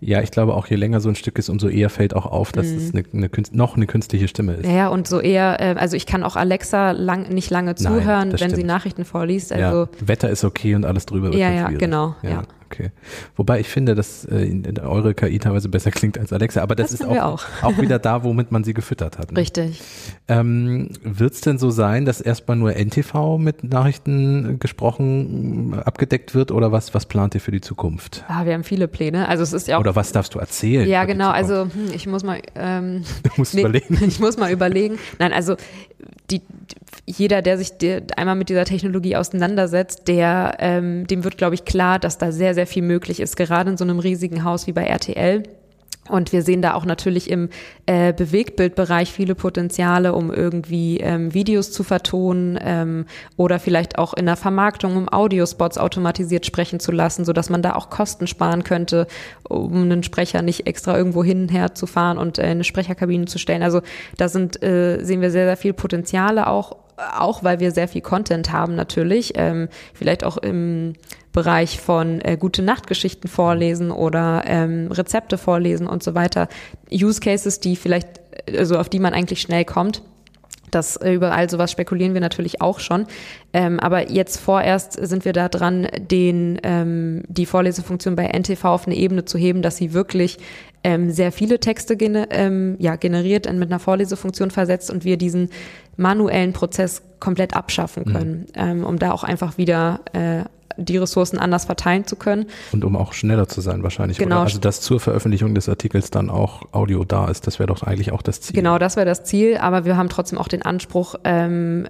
Ja, 0.05 0.21
ich 0.21 0.31
glaube 0.31 0.53
auch, 0.53 0.67
je 0.67 0.75
länger 0.75 0.99
so 0.99 1.09
ein 1.09 1.15
Stück 1.15 1.37
ist, 1.39 1.49
umso 1.49 1.67
eher 1.67 1.89
fällt 1.89 2.15
auch 2.15 2.25
auf, 2.25 2.51
dass 2.51 2.67
mhm. 2.67 2.77
es 2.77 2.93
eine, 2.93 3.03
eine 3.13 3.29
noch 3.51 3.75
eine 3.75 3.87
künstliche 3.87 4.27
Stimme 4.27 4.53
ist. 4.53 4.69
Ja, 4.69 4.89
und 4.89 5.07
so 5.07 5.19
eher, 5.19 5.59
äh, 5.59 5.75
also 5.77 5.95
ich 5.95 6.05
kann 6.05 6.23
auch 6.23 6.35
Alexa 6.35 6.91
lang, 6.91 7.29
nicht 7.29 7.49
lange 7.49 7.75
zuhören, 7.75 8.29
Nein, 8.29 8.31
wenn 8.31 8.37
stimmt. 8.37 8.55
sie 8.55 8.63
Nachrichten 8.63 9.05
vorliest. 9.05 9.51
Also 9.51 9.81
ja, 9.81 10.07
Wetter 10.07 10.29
ist 10.29 10.43
okay 10.43 10.75
und 10.75 10.85
alles 10.85 11.05
drüber 11.05 11.27
wird 11.27 11.35
Ja, 11.35 11.51
ja, 11.51 11.69
genau. 11.69 12.15
Ja. 12.21 12.29
ja 12.29 12.43
okay. 12.73 12.91
Wobei 13.35 13.59
ich 13.59 13.67
finde, 13.67 13.95
dass 13.95 14.25
äh, 14.25 14.63
eure 14.81 15.13
KI 15.13 15.39
teilweise 15.39 15.69
besser 15.69 15.91
klingt 15.91 16.17
als 16.17 16.33
Alexa, 16.33 16.61
aber 16.61 16.75
das, 16.75 16.91
das 16.91 17.01
ist 17.01 17.05
auch, 17.05 17.15
auch. 17.15 17.43
auch. 17.61 17.77
wieder 17.81 17.99
da, 17.99 18.23
womit 18.23 18.51
man 18.51 18.63
sie 18.63 18.73
gefüttert 18.73 19.17
hat. 19.17 19.31
Ne? 19.31 19.39
Richtig. 19.39 19.81
Ähm, 20.27 20.89
Wird 21.03 21.33
es 21.33 21.41
denn 21.41 21.57
so 21.57 21.69
sein, 21.69 22.05
dass 22.05 22.21
erstmal 22.21 22.57
nur 22.57 22.73
NTV 22.73 23.37
mit 23.37 23.63
Nachrichten 23.63 24.59
gesprochen, 24.59 25.79
abgedeckt 25.83 26.35
wird 26.35 26.51
oder 26.51 26.71
was, 26.71 26.93
was 26.93 27.05
plant 27.05 27.35
ihr 27.35 27.41
für 27.41 27.51
die 27.51 27.61
Zukunft? 27.61 28.23
Ah, 28.27 28.45
wir 28.45 28.53
haben 28.53 28.63
viele 28.63 28.87
Pläne. 28.87 29.27
Also 29.27 29.43
es 29.43 29.53
ist 29.53 29.67
ja 29.67 29.77
auch. 29.77 29.81
Oder 29.81 29.95
was 29.95 30.11
darfst 30.11 30.35
du 30.35 30.39
erzählen? 30.39 30.87
Ja, 30.87 31.05
genau. 31.05 31.29
Also 31.29 31.63
hm, 31.63 31.91
ich 31.93 32.07
muss 32.07 32.23
mal. 32.23 32.39
Ähm, 32.55 33.03
du 33.23 33.29
musst 33.37 33.53
nee, 33.53 33.61
überlegen. 33.61 33.99
Ich 34.07 34.19
muss 34.19 34.37
mal 34.37 34.51
überlegen. 34.51 34.97
Nein, 35.19 35.33
also 35.33 35.55
die, 36.29 36.41
jeder, 37.05 37.41
der 37.41 37.57
sich 37.57 37.73
einmal 38.15 38.35
mit 38.35 38.49
dieser 38.49 38.65
Technologie 38.65 39.15
auseinandersetzt, 39.15 40.07
der, 40.07 40.55
ähm, 40.59 41.05
dem 41.07 41.23
wird, 41.23 41.37
glaube 41.37 41.55
ich, 41.55 41.65
klar, 41.65 41.99
dass 41.99 42.17
da 42.17 42.31
sehr, 42.31 42.53
sehr 42.53 42.62
viel 42.67 42.83
möglich 42.83 43.19
ist, 43.19 43.35
gerade 43.35 43.71
in 43.71 43.77
so 43.77 43.83
einem 43.83 43.99
riesigen 43.99 44.43
Haus 44.43 44.67
wie 44.67 44.73
bei 44.73 44.83
RTL. 44.83 45.43
Und 46.09 46.33
wir 46.33 46.41
sehen 46.41 46.61
da 46.61 46.73
auch 46.73 46.83
natürlich 46.83 47.29
im 47.29 47.49
äh, 47.85 48.11
Bewegtbildbereich 48.11 49.11
viele 49.11 49.35
Potenziale, 49.35 50.13
um 50.13 50.33
irgendwie 50.33 50.97
ähm, 50.97 51.33
Videos 51.33 51.71
zu 51.71 51.83
vertonen 51.83 52.59
ähm, 52.61 53.05
oder 53.37 53.57
vielleicht 53.57 53.97
auch 53.97 54.13
in 54.13 54.25
der 54.25 54.35
Vermarktung, 54.35 54.97
um 54.97 55.07
Audiospots 55.07 55.77
automatisiert 55.77 56.45
sprechen 56.45 56.81
zu 56.81 56.91
lassen, 56.91 57.23
so 57.23 57.31
dass 57.31 57.49
man 57.49 57.61
da 57.61 57.75
auch 57.75 57.89
Kosten 57.89 58.27
sparen 58.27 58.65
könnte, 58.65 59.07
um 59.47 59.83
einen 59.83 60.03
Sprecher 60.03 60.41
nicht 60.41 60.67
extra 60.67 60.97
irgendwo 60.97 61.23
hinher 61.23 61.73
zu 61.73 61.87
fahren 61.87 62.17
und 62.17 62.37
äh, 62.37 62.43
eine 62.43 62.65
Sprecherkabine 62.65 63.25
zu 63.25 63.39
stellen. 63.39 63.63
Also 63.63 63.81
da 64.17 64.27
sind 64.27 64.61
äh, 64.61 65.01
sehen 65.05 65.21
wir 65.21 65.31
sehr 65.31 65.45
sehr 65.45 65.57
viel 65.57 65.73
Potenziale 65.73 66.47
auch 66.47 66.75
auch 67.17 67.43
weil 67.43 67.59
wir 67.59 67.71
sehr 67.71 67.87
viel 67.87 68.01
Content 68.01 68.51
haben 68.51 68.75
natürlich, 68.75 69.33
ähm, 69.35 69.67
vielleicht 69.95 70.23
auch 70.23 70.37
im 70.37 70.93
Bereich 71.33 71.81
von 71.81 72.21
äh, 72.21 72.37
gute 72.39 72.61
Nachtgeschichten 72.61 73.29
vorlesen 73.29 73.91
oder 73.91 74.43
ähm, 74.45 74.91
Rezepte 74.91 75.37
vorlesen 75.37 75.87
und 75.87 76.03
so 76.03 76.15
weiter. 76.15 76.47
Use 76.91 77.19
Cases, 77.19 77.59
die 77.59 77.75
vielleicht, 77.75 78.07
also 78.55 78.77
auf 78.77 78.87
die 78.87 78.99
man 78.99 79.13
eigentlich 79.13 79.41
schnell 79.41 79.65
kommt. 79.65 80.03
Das 80.73 80.95
äh, 80.97 81.13
überall 81.13 81.49
sowas 81.49 81.71
spekulieren 81.71 82.13
wir 82.13 82.21
natürlich 82.21 82.61
auch 82.61 82.79
schon. 82.79 83.05
Ähm, 83.51 83.79
aber 83.79 84.11
jetzt 84.11 84.39
vorerst 84.39 84.93
sind 84.93 85.25
wir 85.25 85.33
da 85.33 85.49
dran, 85.49 85.87
den, 85.99 86.59
ähm, 86.63 87.23
die 87.27 87.45
Vorlesefunktion 87.45 88.15
bei 88.15 88.27
NTV 88.27 88.65
auf 88.65 88.87
eine 88.87 88.95
Ebene 88.95 89.25
zu 89.25 89.37
heben, 89.37 89.61
dass 89.61 89.77
sie 89.77 89.93
wirklich 89.93 90.37
ähm, 90.83 91.11
sehr 91.11 91.31
viele 91.31 91.59
Texte 91.59 91.95
gene, 91.95 92.27
ähm, 92.31 92.75
ja, 92.79 92.95
generiert 92.95 93.47
und 93.47 93.57
mit 93.57 93.71
einer 93.71 93.79
Vorlesefunktion 93.79 94.51
versetzt 94.51 94.91
und 94.91 95.03
wir 95.03 95.17
diesen 95.17 95.49
manuellen 95.97 96.53
Prozess 96.53 97.01
komplett 97.19 97.55
abschaffen 97.55 98.05
können, 98.05 98.39
mhm. 98.39 98.45
ähm, 98.55 98.83
um 98.83 98.99
da 98.99 99.11
auch 99.11 99.23
einfach 99.23 99.57
wieder 99.57 100.01
äh, 100.13 100.43
die 100.77 100.97
Ressourcen 100.97 101.37
anders 101.37 101.65
verteilen 101.65 102.05
zu 102.05 102.15
können. 102.15 102.47
Und 102.71 102.83
um 102.83 102.95
auch 102.95 103.13
schneller 103.13 103.47
zu 103.47 103.61
sein 103.61 103.83
wahrscheinlich. 103.83 104.17
Genau. 104.17 104.37
Oder? 104.37 104.45
Also 104.45 104.59
dass 104.59 104.81
zur 104.81 104.99
Veröffentlichung 104.99 105.55
des 105.55 105.69
Artikels 105.69 106.11
dann 106.11 106.29
auch 106.29 106.63
Audio 106.71 107.03
da 107.03 107.27
ist, 107.27 107.47
das 107.47 107.59
wäre 107.59 107.67
doch 107.67 107.83
eigentlich 107.83 108.11
auch 108.11 108.21
das 108.21 108.41
Ziel. 108.41 108.55
Genau, 108.55 108.77
das 108.77 108.95
wäre 108.95 109.05
das 109.05 109.23
Ziel, 109.23 109.57
aber 109.57 109.85
wir 109.85 109.97
haben 109.97 110.09
trotzdem 110.09 110.37
auch 110.37 110.47
den 110.47 110.61
Anspruch, 110.61 111.15
ähm, 111.23 111.87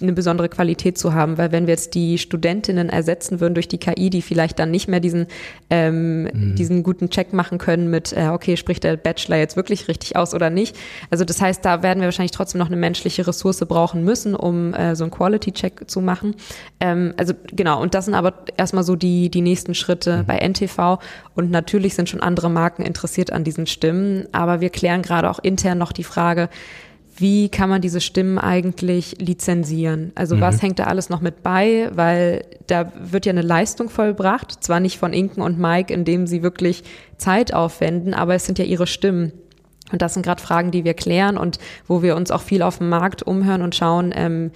eine 0.00 0.12
besondere 0.12 0.48
Qualität 0.48 0.98
zu 0.98 1.14
haben, 1.14 1.38
weil 1.38 1.52
wenn 1.52 1.66
wir 1.66 1.74
jetzt 1.74 1.94
die 1.94 2.18
Studentinnen 2.18 2.88
ersetzen 2.88 3.40
würden 3.40 3.54
durch 3.54 3.68
die 3.68 3.78
KI, 3.78 4.10
die 4.10 4.22
vielleicht 4.22 4.58
dann 4.58 4.70
nicht 4.70 4.88
mehr 4.88 5.00
diesen, 5.00 5.26
ähm, 5.70 6.24
mhm. 6.24 6.54
diesen 6.56 6.82
guten 6.82 7.10
Check 7.10 7.32
machen 7.32 7.58
können 7.58 7.90
mit, 7.90 8.12
äh, 8.12 8.28
okay, 8.28 8.56
spricht 8.56 8.84
der 8.84 8.96
Bachelor 8.96 9.36
jetzt 9.36 9.56
wirklich 9.56 9.88
richtig 9.88 10.16
aus 10.16 10.34
oder 10.34 10.50
nicht. 10.50 10.76
Also 11.10 11.24
das 11.24 11.40
heißt, 11.40 11.64
da 11.64 11.82
werden 11.82 12.00
wir 12.00 12.06
wahrscheinlich 12.06 12.32
trotzdem 12.32 12.58
noch 12.58 12.68
eine 12.68 12.76
menschliche 12.76 13.26
Ressource 13.26 13.60
brauchen 13.60 14.04
müssen, 14.04 14.34
um 14.34 14.74
äh, 14.74 14.96
so 14.96 15.04
einen 15.04 15.10
Quality-Check 15.10 15.88
zu 15.88 16.00
machen. 16.00 16.34
Ähm, 16.80 17.14
also 17.16 17.34
genau, 17.52 17.80
und 17.80 17.94
das 17.94 18.06
sind 18.06 18.14
aber 18.14 18.23
aber 18.24 18.44
erstmal 18.56 18.84
so 18.84 18.96
die, 18.96 19.30
die 19.30 19.40
nächsten 19.40 19.74
Schritte 19.74 20.18
mhm. 20.18 20.26
bei 20.26 20.38
NTV. 20.38 20.98
Und 21.34 21.50
natürlich 21.50 21.94
sind 21.94 22.08
schon 22.08 22.20
andere 22.20 22.50
Marken 22.50 22.82
interessiert 22.82 23.32
an 23.32 23.44
diesen 23.44 23.66
Stimmen. 23.66 24.26
Aber 24.32 24.60
wir 24.60 24.70
klären 24.70 25.02
gerade 25.02 25.30
auch 25.30 25.38
intern 25.38 25.78
noch 25.78 25.92
die 25.92 26.04
Frage, 26.04 26.48
wie 27.16 27.48
kann 27.48 27.68
man 27.68 27.80
diese 27.80 28.00
Stimmen 28.00 28.38
eigentlich 28.38 29.16
lizenzieren? 29.20 30.12
Also 30.14 30.36
mhm. 30.36 30.40
was 30.40 30.62
hängt 30.62 30.78
da 30.78 30.84
alles 30.84 31.10
noch 31.10 31.20
mit 31.20 31.42
bei? 31.42 31.90
Weil 31.94 32.44
da 32.66 32.92
wird 32.98 33.26
ja 33.26 33.30
eine 33.30 33.42
Leistung 33.42 33.88
vollbracht, 33.88 34.64
zwar 34.64 34.80
nicht 34.80 34.98
von 34.98 35.12
Inken 35.12 35.40
und 35.40 35.58
Mike, 35.58 35.94
indem 35.94 36.26
sie 36.26 36.42
wirklich 36.42 36.82
Zeit 37.16 37.54
aufwenden, 37.54 38.14
aber 38.14 38.34
es 38.34 38.46
sind 38.46 38.58
ja 38.58 38.64
ihre 38.64 38.86
Stimmen. 38.86 39.32
Und 39.92 40.02
das 40.02 40.14
sind 40.14 40.24
gerade 40.24 40.42
Fragen, 40.42 40.70
die 40.70 40.84
wir 40.84 40.94
klären 40.94 41.36
und 41.36 41.58
wo 41.86 42.02
wir 42.02 42.16
uns 42.16 42.30
auch 42.30 42.42
viel 42.42 42.62
auf 42.62 42.78
dem 42.78 42.88
Markt 42.88 43.22
umhören 43.22 43.62
und 43.62 43.74
schauen, 43.74 44.12
ähm, 44.16 44.50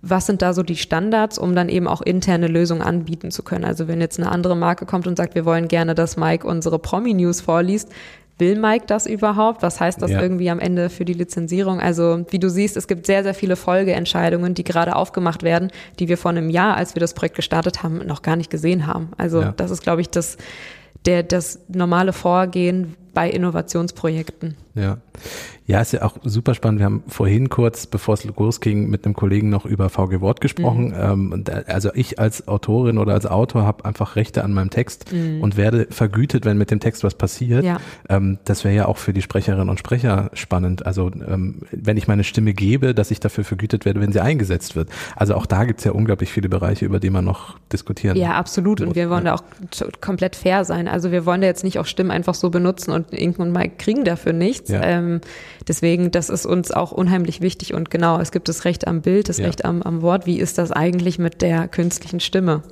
was 0.00 0.26
sind 0.26 0.42
da 0.42 0.52
so 0.52 0.62
die 0.62 0.76
Standards, 0.76 1.38
um 1.38 1.54
dann 1.54 1.68
eben 1.68 1.88
auch 1.88 2.02
interne 2.02 2.46
Lösungen 2.46 2.82
anbieten 2.82 3.30
zu 3.30 3.42
können. 3.42 3.64
Also 3.64 3.88
wenn 3.88 4.00
jetzt 4.00 4.18
eine 4.18 4.30
andere 4.30 4.56
Marke 4.56 4.86
kommt 4.86 5.06
und 5.06 5.16
sagt, 5.16 5.34
wir 5.34 5.44
wollen 5.44 5.68
gerne, 5.68 5.94
dass 5.94 6.16
Mike 6.16 6.46
unsere 6.46 6.78
Promi-News 6.78 7.40
vorliest, 7.40 7.88
will 8.38 8.56
Mike 8.56 8.84
das 8.86 9.06
überhaupt? 9.06 9.62
Was 9.62 9.80
heißt 9.80 10.00
das 10.00 10.12
ja. 10.12 10.22
irgendwie 10.22 10.50
am 10.50 10.60
Ende 10.60 10.90
für 10.90 11.04
die 11.04 11.12
Lizenzierung? 11.12 11.80
Also 11.80 12.24
wie 12.30 12.38
du 12.38 12.48
siehst, 12.48 12.76
es 12.76 12.86
gibt 12.86 13.06
sehr, 13.06 13.24
sehr 13.24 13.34
viele 13.34 13.56
Folgeentscheidungen, 13.56 14.54
die 14.54 14.64
gerade 14.64 14.94
aufgemacht 14.94 15.42
werden, 15.42 15.70
die 15.98 16.08
wir 16.08 16.16
vor 16.16 16.30
einem 16.30 16.48
Jahr, 16.48 16.76
als 16.76 16.94
wir 16.94 17.00
das 17.00 17.14
Projekt 17.14 17.36
gestartet 17.36 17.82
haben, 17.82 17.98
noch 18.06 18.22
gar 18.22 18.36
nicht 18.36 18.50
gesehen 18.50 18.86
haben. 18.86 19.10
Also 19.16 19.42
ja. 19.42 19.54
das 19.56 19.72
ist, 19.72 19.82
glaube 19.82 20.00
ich, 20.00 20.10
das, 20.10 20.36
der, 21.06 21.24
das 21.24 21.60
normale 21.68 22.12
Vorgehen 22.12 22.94
bei 23.14 23.30
Innovationsprojekten. 23.30 24.56
Ja. 24.74 24.98
Ja, 25.66 25.82
ist 25.82 25.92
ja 25.92 26.02
auch 26.02 26.16
super 26.24 26.54
spannend. 26.54 26.78
Wir 26.78 26.86
haben 26.86 27.02
vorhin 27.08 27.50
kurz, 27.50 27.86
bevor 27.86 28.14
es 28.14 28.24
losging, 28.24 28.88
mit 28.88 29.04
einem 29.04 29.14
Kollegen 29.14 29.50
noch 29.50 29.66
über 29.66 29.90
VG 29.90 30.22
Wort 30.22 30.40
gesprochen. 30.40 30.88
Mhm. 30.88 31.44
Ähm, 31.44 31.44
also 31.66 31.90
ich 31.92 32.18
als 32.18 32.48
Autorin 32.48 32.96
oder 32.96 33.12
als 33.12 33.26
Autor 33.26 33.64
habe 33.64 33.84
einfach 33.84 34.16
Rechte 34.16 34.44
an 34.44 34.54
meinem 34.54 34.70
Text 34.70 35.12
mhm. 35.12 35.42
und 35.42 35.58
werde 35.58 35.86
vergütet, 35.90 36.46
wenn 36.46 36.56
mit 36.56 36.70
dem 36.70 36.80
Text 36.80 37.04
was 37.04 37.14
passiert. 37.14 37.64
Ja. 37.64 37.80
Ähm, 38.08 38.38
das 38.46 38.64
wäre 38.64 38.74
ja 38.74 38.86
auch 38.86 38.96
für 38.96 39.12
die 39.12 39.20
Sprecherinnen 39.20 39.68
und 39.68 39.78
Sprecher 39.78 40.30
spannend. 40.32 40.86
Also 40.86 41.10
ähm, 41.10 41.60
wenn 41.70 41.98
ich 41.98 42.08
meine 42.08 42.24
Stimme 42.24 42.54
gebe, 42.54 42.94
dass 42.94 43.10
ich 43.10 43.20
dafür 43.20 43.44
vergütet 43.44 43.84
werde, 43.84 44.00
wenn 44.00 44.10
sie 44.10 44.20
eingesetzt 44.20 44.74
wird. 44.74 44.88
Also 45.16 45.34
auch 45.34 45.44
da 45.44 45.64
gibt 45.64 45.80
es 45.80 45.84
ja 45.84 45.92
unglaublich 45.92 46.32
viele 46.32 46.48
Bereiche, 46.48 46.86
über 46.86 46.98
die 46.98 47.10
man 47.10 47.26
noch 47.26 47.58
diskutieren 47.74 48.16
Ja, 48.16 48.36
absolut. 48.36 48.80
Und 48.80 48.94
wir 48.94 49.10
wollen 49.10 49.26
ja. 49.26 49.36
da 49.36 49.84
auch 49.84 49.90
komplett 50.00 50.34
fair 50.34 50.64
sein. 50.64 50.88
Also 50.88 51.12
wir 51.12 51.26
wollen 51.26 51.42
da 51.42 51.46
jetzt 51.46 51.62
nicht 51.62 51.78
auch 51.78 51.84
Stimmen 51.84 52.10
einfach 52.10 52.34
so 52.34 52.48
benutzen 52.48 52.90
und 52.98 53.12
Inken 53.12 53.42
und 53.42 53.52
Mike 53.52 53.76
kriegen 53.78 54.04
dafür 54.04 54.32
nichts. 54.32 54.70
Ja. 54.70 54.82
Ähm, 54.82 55.20
Deswegen, 55.68 56.10
das 56.10 56.30
ist 56.30 56.46
uns 56.46 56.72
auch 56.72 56.92
unheimlich 56.92 57.42
wichtig. 57.42 57.74
Und 57.74 57.90
genau, 57.90 58.18
es 58.18 58.32
gibt 58.32 58.48
das 58.48 58.64
Recht 58.64 58.88
am 58.88 59.02
Bild, 59.02 59.28
das 59.28 59.36
ja. 59.36 59.46
Recht 59.46 59.64
am, 59.66 59.82
am 59.82 60.00
Wort. 60.00 60.26
Wie 60.26 60.38
ist 60.38 60.56
das 60.56 60.72
eigentlich 60.72 61.18
mit 61.18 61.42
der 61.42 61.68
künstlichen 61.68 62.20
Stimme? 62.20 62.62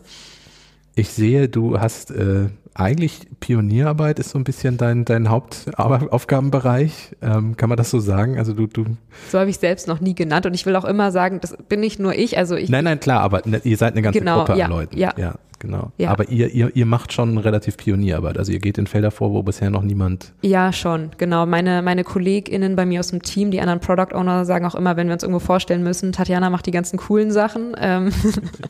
Ich 0.94 1.10
sehe, 1.10 1.50
du 1.50 1.78
hast 1.78 2.10
äh, 2.10 2.46
eigentlich 2.72 3.28
Pionierarbeit 3.40 4.18
ist 4.18 4.30
so 4.30 4.38
ein 4.38 4.44
bisschen 4.44 4.78
dein, 4.78 5.04
dein 5.04 5.28
Hauptaufgabenbereich. 5.28 7.16
Ähm, 7.20 7.58
kann 7.58 7.68
man 7.68 7.76
das 7.76 7.90
so 7.90 8.00
sagen? 8.00 8.38
Also 8.38 8.54
du, 8.54 8.66
du. 8.66 8.84
So 9.30 9.38
habe 9.38 9.50
ich 9.50 9.58
selbst 9.58 9.88
noch 9.88 10.00
nie 10.00 10.14
genannt 10.14 10.46
und 10.46 10.54
ich 10.54 10.64
will 10.64 10.74
auch 10.74 10.86
immer 10.86 11.12
sagen, 11.12 11.40
das 11.42 11.54
bin 11.68 11.80
nicht 11.80 12.00
nur 12.00 12.14
ich. 12.14 12.38
Also 12.38 12.56
ich. 12.56 12.70
Nein, 12.70 12.84
nein, 12.84 12.98
klar, 12.98 13.20
aber 13.20 13.42
ne, 13.44 13.60
ihr 13.62 13.76
seid 13.76 13.92
eine 13.92 14.00
ganze 14.00 14.20
genau, 14.20 14.38
Gruppe 14.38 14.58
ja, 14.58 14.64
an 14.64 14.70
Leuten. 14.70 14.98
Ja, 14.98 15.12
ja 15.18 15.34
genau. 15.58 15.92
Ja. 15.98 16.10
Aber 16.10 16.28
ihr, 16.28 16.50
ihr, 16.50 16.74
ihr 16.74 16.86
macht 16.86 17.12
schon 17.12 17.38
relativ 17.38 17.76
Pionierarbeit. 17.76 18.38
Also 18.38 18.52
ihr 18.52 18.58
geht 18.58 18.78
in 18.78 18.86
Felder 18.86 19.10
vor, 19.10 19.32
wo 19.32 19.42
bisher 19.42 19.70
noch 19.70 19.82
niemand. 19.82 20.32
Ja, 20.42 20.72
schon, 20.72 21.10
genau. 21.18 21.46
Meine, 21.46 21.82
meine 21.82 22.04
KollegInnen 22.04 22.76
bei 22.76 22.86
mir 22.86 23.00
aus 23.00 23.08
dem 23.08 23.22
Team, 23.22 23.50
die 23.50 23.60
anderen 23.60 23.80
Product 23.80 24.14
Owner, 24.14 24.44
sagen 24.44 24.66
auch 24.66 24.74
immer, 24.74 24.96
wenn 24.96 25.06
wir 25.08 25.14
uns 25.14 25.22
irgendwo 25.22 25.40
vorstellen 25.40 25.82
müssen, 25.82 26.12
Tatjana 26.12 26.50
macht 26.50 26.66
die 26.66 26.70
ganzen 26.70 26.98
coolen 26.98 27.30
Sachen. 27.30 27.76
Ähm, 27.78 28.10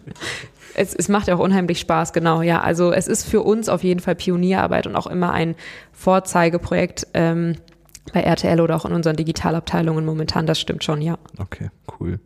es, 0.75 0.95
es 0.95 1.09
macht 1.09 1.29
ja 1.29 1.37
auch 1.37 1.41
unheimlich 1.41 1.81
Spaß, 1.81 2.13
genau, 2.13 2.43
ja. 2.43 2.61
Also 2.61 2.93
es 2.93 3.09
ist 3.09 3.25
für 3.25 3.43
uns 3.43 3.69
auf 3.69 3.83
jeden 3.83 4.01
Fall 4.01 4.15
Pionierarbeit 4.15 4.87
und 4.87 4.97
auch 4.97 5.07
immer 5.07 5.33
ein 5.33 5.55
Vorzeigeprojekt. 5.93 7.07
Ähm, 7.15 7.57
bei 8.13 8.21
RTL 8.21 8.61
oder 8.61 8.77
auch 8.77 8.85
in 8.85 8.93
unseren 8.93 9.17
Digitalabteilungen 9.17 10.05
momentan, 10.05 10.47
das 10.47 10.61
stimmt 10.61 10.85
schon, 10.85 11.03
ja. 11.03 11.19
Okay, 11.39 11.71
cool. 11.99 12.21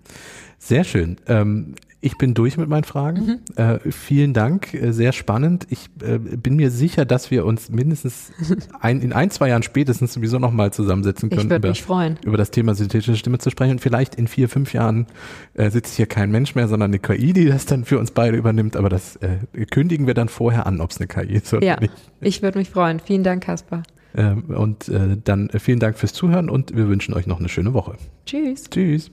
Sehr 0.58 0.84
schön. 0.84 1.16
Ähm, 1.26 1.74
ich 2.02 2.16
bin 2.16 2.32
durch 2.34 2.56
mit 2.56 2.68
meinen 2.68 2.84
Fragen. 2.84 3.40
Mhm. 3.56 3.56
Äh, 3.56 3.78
vielen 3.90 4.32
Dank, 4.32 4.72
äh, 4.72 4.92
sehr 4.92 5.12
spannend. 5.12 5.66
Ich 5.68 5.90
äh, 6.02 6.18
bin 6.18 6.56
mir 6.56 6.70
sicher, 6.70 7.04
dass 7.04 7.30
wir 7.30 7.44
uns 7.44 7.70
mindestens 7.70 8.32
ein, 8.80 9.02
in 9.02 9.12
ein, 9.12 9.30
zwei 9.30 9.48
Jahren 9.48 9.62
spätestens 9.62 10.14
sowieso 10.14 10.38
nochmal 10.38 10.72
zusammensetzen 10.72 11.28
können. 11.28 11.42
Ich 11.42 11.50
würde 11.50 11.68
mich 11.68 11.82
freuen. 11.82 12.18
Über 12.24 12.38
das 12.38 12.50
Thema 12.50 12.74
synthetische 12.74 13.16
Stimme 13.16 13.38
zu 13.38 13.50
sprechen. 13.50 13.72
Und 13.72 13.80
vielleicht 13.80 14.14
in 14.14 14.28
vier, 14.28 14.48
fünf 14.48 14.72
Jahren 14.72 15.06
äh, 15.54 15.70
sitzt 15.70 15.96
hier 15.96 16.06
kein 16.06 16.30
Mensch 16.30 16.54
mehr, 16.54 16.68
sondern 16.68 16.90
eine 16.90 16.98
KI, 16.98 17.34
die 17.34 17.46
das 17.46 17.66
dann 17.66 17.84
für 17.84 17.98
uns 17.98 18.12
beide 18.12 18.36
übernimmt. 18.36 18.76
Aber 18.76 18.88
das 18.88 19.16
äh, 19.16 19.66
kündigen 19.66 20.06
wir 20.06 20.14
dann 20.14 20.30
vorher 20.30 20.66
an, 20.66 20.80
ob 20.80 20.90
es 20.90 20.98
eine 20.98 21.06
KI 21.06 21.34
ist 21.34 21.52
oder 21.52 21.66
ja, 21.66 21.80
nicht. 21.80 21.92
Ich 22.20 22.40
würde 22.42 22.58
mich 22.58 22.70
freuen. 22.70 23.00
Vielen 23.00 23.24
Dank, 23.24 23.44
Kaspar. 23.44 23.82
Ähm, 24.16 24.44
und 24.44 24.88
äh, 24.88 25.18
dann 25.22 25.50
vielen 25.50 25.78
Dank 25.78 25.98
fürs 25.98 26.14
Zuhören 26.14 26.48
und 26.48 26.74
wir 26.74 26.88
wünschen 26.88 27.14
euch 27.14 27.26
noch 27.26 27.38
eine 27.38 27.48
schöne 27.48 27.74
Woche. 27.74 27.96
Tschüss. 28.24 28.64
Tschüss. 28.70 29.10